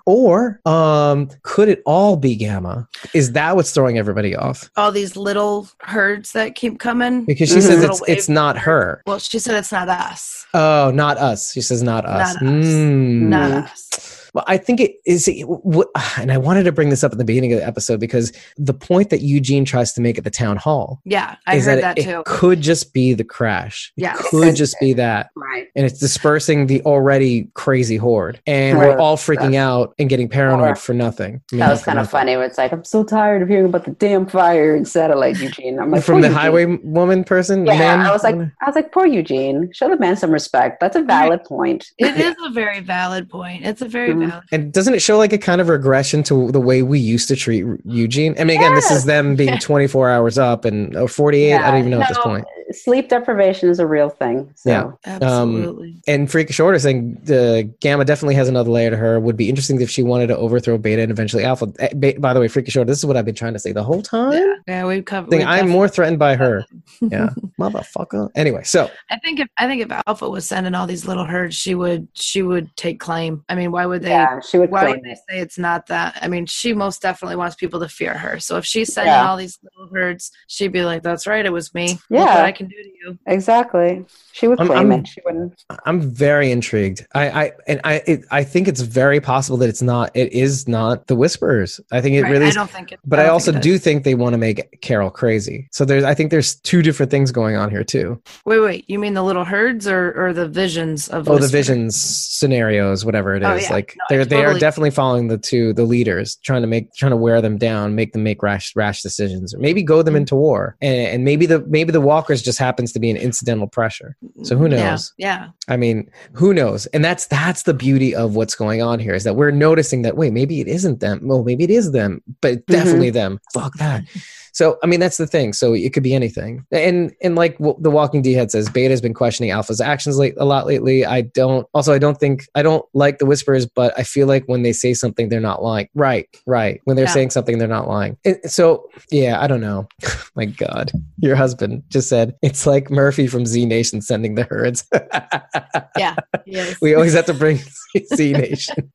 [0.06, 2.88] or um, could it all be gamma?
[3.14, 4.70] Is that what's throwing everybody off?
[4.76, 7.24] All these little herds that keep coming.
[7.24, 7.80] Because she mm-hmm.
[7.80, 9.02] says it's it's not her.
[9.06, 10.46] Well, she said it's not us.
[10.54, 11.52] Oh, not us.
[11.52, 12.34] She says not us.
[12.34, 12.66] Not us.
[12.66, 13.20] Mm.
[13.22, 14.09] Not us.
[14.34, 15.28] Well, I think it is,
[16.18, 18.74] and I wanted to bring this up at the beginning of the episode because the
[18.74, 21.98] point that Eugene tries to make at the town hall, yeah, I heard that, that
[21.98, 22.20] it, too.
[22.20, 23.92] It could just be the crash.
[23.96, 25.30] Yeah, could just be that.
[25.36, 25.68] Right.
[25.74, 28.88] And it's dispersing the already crazy horde, and right.
[28.88, 31.42] we're all freaking out and getting paranoid for nothing.
[31.52, 32.36] I mean, that was kind of funny.
[32.36, 35.78] Where It's like I'm so tired of hearing about the damn fire in satellite, Eugene.
[35.78, 36.40] I'm like from the Eugene.
[36.40, 37.66] highway woman person.
[37.66, 38.00] Yeah, man?
[38.00, 39.70] I was like, I was like, poor Eugene.
[39.72, 40.80] Show the man some respect.
[40.80, 41.90] That's a valid point.
[41.98, 43.64] It is a very valid point.
[43.64, 44.38] It's a very mm-hmm.
[44.52, 47.36] And doesn't it show like a kind of regression to the way we used to
[47.36, 48.34] treat Eugene?
[48.38, 48.88] I mean, again, yes.
[48.88, 51.48] this is them being 24 hours up and or 48.
[51.48, 54.52] Yeah, I don't even know no, at this point sleep deprivation is a real thing.
[54.56, 54.70] So.
[54.70, 55.90] Yeah, absolutely.
[55.90, 59.20] Um, and Freakish Order saying the Gamma definitely has another layer to her.
[59.20, 61.72] Would be interesting if she wanted to overthrow Beta and eventually Alpha.
[61.78, 62.90] Eh, by the way, Freakish Order.
[62.90, 64.32] This is what I've been trying to say the whole time.
[64.32, 65.34] Yeah, yeah we've covered.
[65.42, 66.64] I'm more threatened by her.
[67.00, 68.30] yeah, motherfucker.
[68.34, 71.56] Anyway, so I think if I think if Alpha was sending all these little herds,
[71.56, 73.44] she would she would take claim.
[73.48, 74.09] I mean, why would they?
[74.10, 74.70] Yeah, she would.
[74.70, 76.18] Why would they say it's not that?
[76.20, 78.40] I mean, she most definitely wants people to fear her.
[78.40, 79.28] So if she's sending yeah.
[79.28, 81.98] all these little herds, she'd be like, "That's right, it was me.
[82.08, 84.04] Yeah, Look what I can do to you." Exactly.
[84.32, 85.08] She would claim I'm, it.
[85.08, 85.64] She wouldn't.
[85.84, 87.06] I'm very intrigued.
[87.14, 90.10] I, I and I, it, I think it's very possible that it's not.
[90.14, 91.80] It is not the Whisperers.
[91.92, 92.30] I think it right.
[92.32, 92.46] really.
[92.46, 93.00] Is, I don't think it.
[93.04, 95.68] But I, I also think do think they want to make Carol crazy.
[95.72, 96.04] So there's.
[96.04, 98.20] I think there's two different things going on here too.
[98.44, 98.88] Wait, wait.
[98.88, 101.28] You mean the little herds or or the visions of?
[101.28, 101.46] Oh, Whisper?
[101.46, 103.50] the visions scenarios, whatever it oh.
[103.50, 103.72] Oh, yeah.
[103.72, 104.42] Like no, they're totally...
[104.42, 107.58] they are definitely following the two the leaders, trying to make trying to wear them
[107.58, 110.22] down, make them make rash rash decisions, or maybe go them mm-hmm.
[110.22, 113.66] into war, and, and maybe the maybe the walkers just happens to be an incidental
[113.66, 114.16] pressure.
[114.42, 115.12] So who knows?
[115.18, 115.48] Yeah, yeah.
[115.68, 116.86] I mean, who knows?
[116.86, 120.16] And that's that's the beauty of what's going on here is that we're noticing that
[120.16, 121.20] wait, maybe it isn't them.
[121.22, 122.72] Well, maybe it is them, but mm-hmm.
[122.72, 123.14] definitely mm-hmm.
[123.14, 123.40] them.
[123.52, 124.04] Fuck that.
[124.52, 125.52] So I mean, that's the thing.
[125.52, 126.64] So it could be anything.
[126.72, 130.34] And and like the Walking D head says, Beta has been questioning Alpha's actions late
[130.36, 131.04] a lot lately.
[131.04, 131.66] I don't.
[131.74, 134.72] Also, I don't think I don't like the whispers, but I feel like when they
[134.72, 135.88] say something, they're not lying.
[135.94, 136.80] Right, right.
[136.84, 137.12] When they're yeah.
[137.12, 138.16] saying something, they're not lying.
[138.24, 139.88] And so yeah, I don't know.
[140.34, 144.86] My God, your husband just said it's like Murphy from Z Nation sending the herds.
[145.96, 146.16] yeah,
[146.46, 146.76] yes.
[146.80, 147.58] we always have to bring
[148.14, 148.90] Z Nation.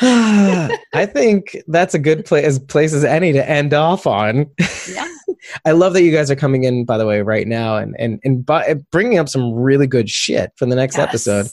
[0.00, 4.46] I think that's a good place, as place as any to end off on.
[4.88, 5.08] Yeah.
[5.64, 8.20] I love that you guys are coming in, by the way, right now and and
[8.22, 11.08] and bu- bringing up some really good shit for the next yes.
[11.08, 11.46] episode,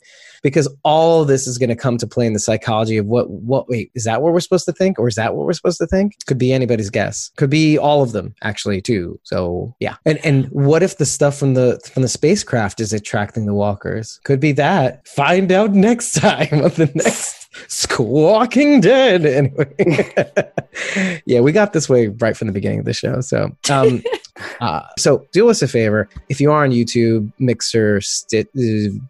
[0.45, 3.67] because all this is going to come to play in the psychology of what what
[3.67, 5.87] wait is that what we're supposed to think or is that what we're supposed to
[5.87, 6.23] think?
[6.27, 7.31] Could be anybody's guess.
[7.35, 9.19] Could be all of them actually too.
[9.23, 13.47] So yeah, and and what if the stuff from the from the spacecraft is attracting
[13.47, 14.19] the walkers?
[14.23, 15.07] Could be that.
[15.07, 17.41] Find out next time of the next.
[17.67, 19.25] Squawking Dead.
[19.35, 19.73] Anyway,
[21.25, 23.21] yeah, we got this way right from the beginning of the show.
[23.21, 24.03] So, um,
[24.59, 28.49] uh, so do us a favor if you are on YouTube, Mixer, St-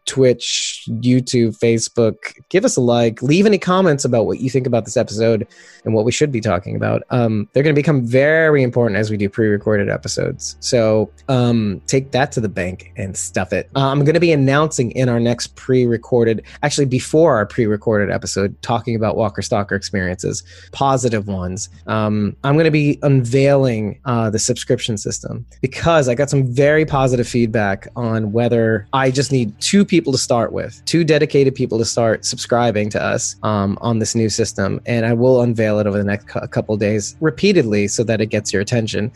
[0.06, 2.16] Twitch, YouTube, Facebook,
[2.50, 3.22] give us a like.
[3.24, 5.48] Leave any comments about what you think about this episode
[5.84, 7.02] and what we should be talking about.
[7.10, 10.58] Um, they're going to become very important as we do pre-recorded episodes.
[10.60, 13.70] So um, take that to the bank and stuff it.
[13.76, 18.62] Uh, I'm going to be announcing in our next pre-recorded, actually before our pre-recorded episode,
[18.62, 21.70] talking about Walker Stalker experiences, positive ones.
[21.88, 25.15] Um, I'm going to be unveiling uh, the subscription system
[25.62, 30.18] because I got some very positive feedback on whether I just need two people to
[30.18, 34.82] start with, two dedicated people to start subscribing to us um, on this new system,
[34.86, 38.28] and I will unveil it over the next cu- couple days repeatedly so that it
[38.28, 39.12] gets your attention.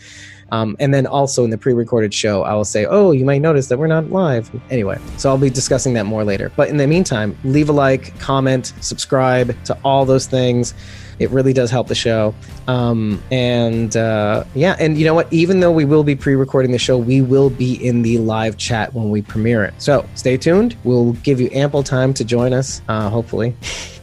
[0.52, 3.68] Um, and then also in the pre-recorded show, I will say, "Oh, you might notice
[3.68, 6.52] that we're not live." Anyway, so I'll be discussing that more later.
[6.56, 10.74] But in the meantime, leave a like, comment, subscribe to all those things.
[11.20, 12.34] It really does help the show.
[12.68, 15.32] Um, and uh, yeah, and you know what?
[15.32, 18.94] Even though we will be pre-recording the show, we will be in the live chat
[18.94, 19.74] when we premiere it.
[19.78, 20.76] So stay tuned.
[20.84, 22.82] We'll give you ample time to join us.
[22.88, 23.56] Uh, hopefully.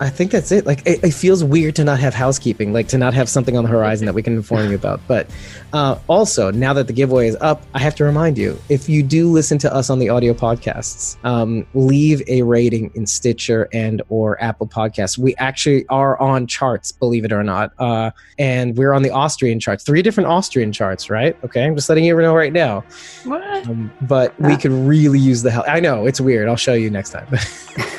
[0.00, 0.66] I think that's it.
[0.66, 3.64] Like, it, it, feels weird to not have housekeeping, like to not have something on
[3.64, 5.00] the horizon that we can inform you about.
[5.08, 5.28] But
[5.72, 9.02] uh, also, now that the giveaway is up, I have to remind you if you
[9.02, 14.02] do listen to us on the audio podcasts, um, leave a rating in Stitcher and
[14.08, 15.18] or Apple Podcasts.
[15.18, 19.58] We actually are on charts, believe it or not, uh, and we're on the Austrian
[19.58, 21.36] charts, three different Austrian charts, right?
[21.44, 22.84] Okay, I'm just letting you know right now.
[23.24, 23.66] What?
[23.66, 25.68] Um, but we could really use the help.
[25.68, 26.48] I know it's weird.
[26.48, 27.26] I'll show you next time.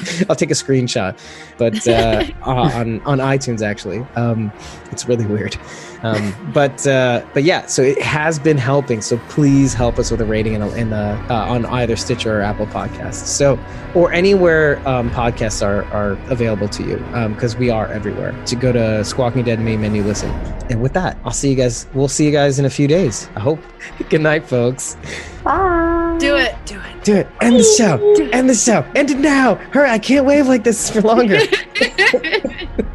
[0.28, 1.18] I'll take a screenshot,
[1.58, 4.52] but uh, on on iTunes actually, um,
[4.90, 5.56] it's really weird.
[6.02, 9.02] Um, but uh, but yeah, so it has been helping.
[9.02, 12.66] So please help us with a rating in, in uh, on either Stitcher or Apple
[12.66, 13.26] Podcasts.
[13.26, 13.58] So
[13.94, 16.96] or anywhere um, podcasts are are available to you
[17.28, 18.32] because um, we are everywhere.
[18.46, 20.30] To go to Squawking Dead main menu, listen.
[20.70, 21.86] And with that, I'll see you guys.
[21.94, 23.28] We'll see you guys in a few days.
[23.36, 23.60] I hope.
[24.08, 24.96] Good night, folks.
[25.44, 26.16] Bye.
[26.18, 26.54] Do it.
[26.64, 26.89] Do it.
[27.02, 27.28] Do it.
[27.40, 28.14] End the show.
[28.30, 28.84] End the show.
[28.94, 29.54] End it now.
[29.72, 29.88] Hurry!
[29.88, 31.38] I can't wave like this for longer.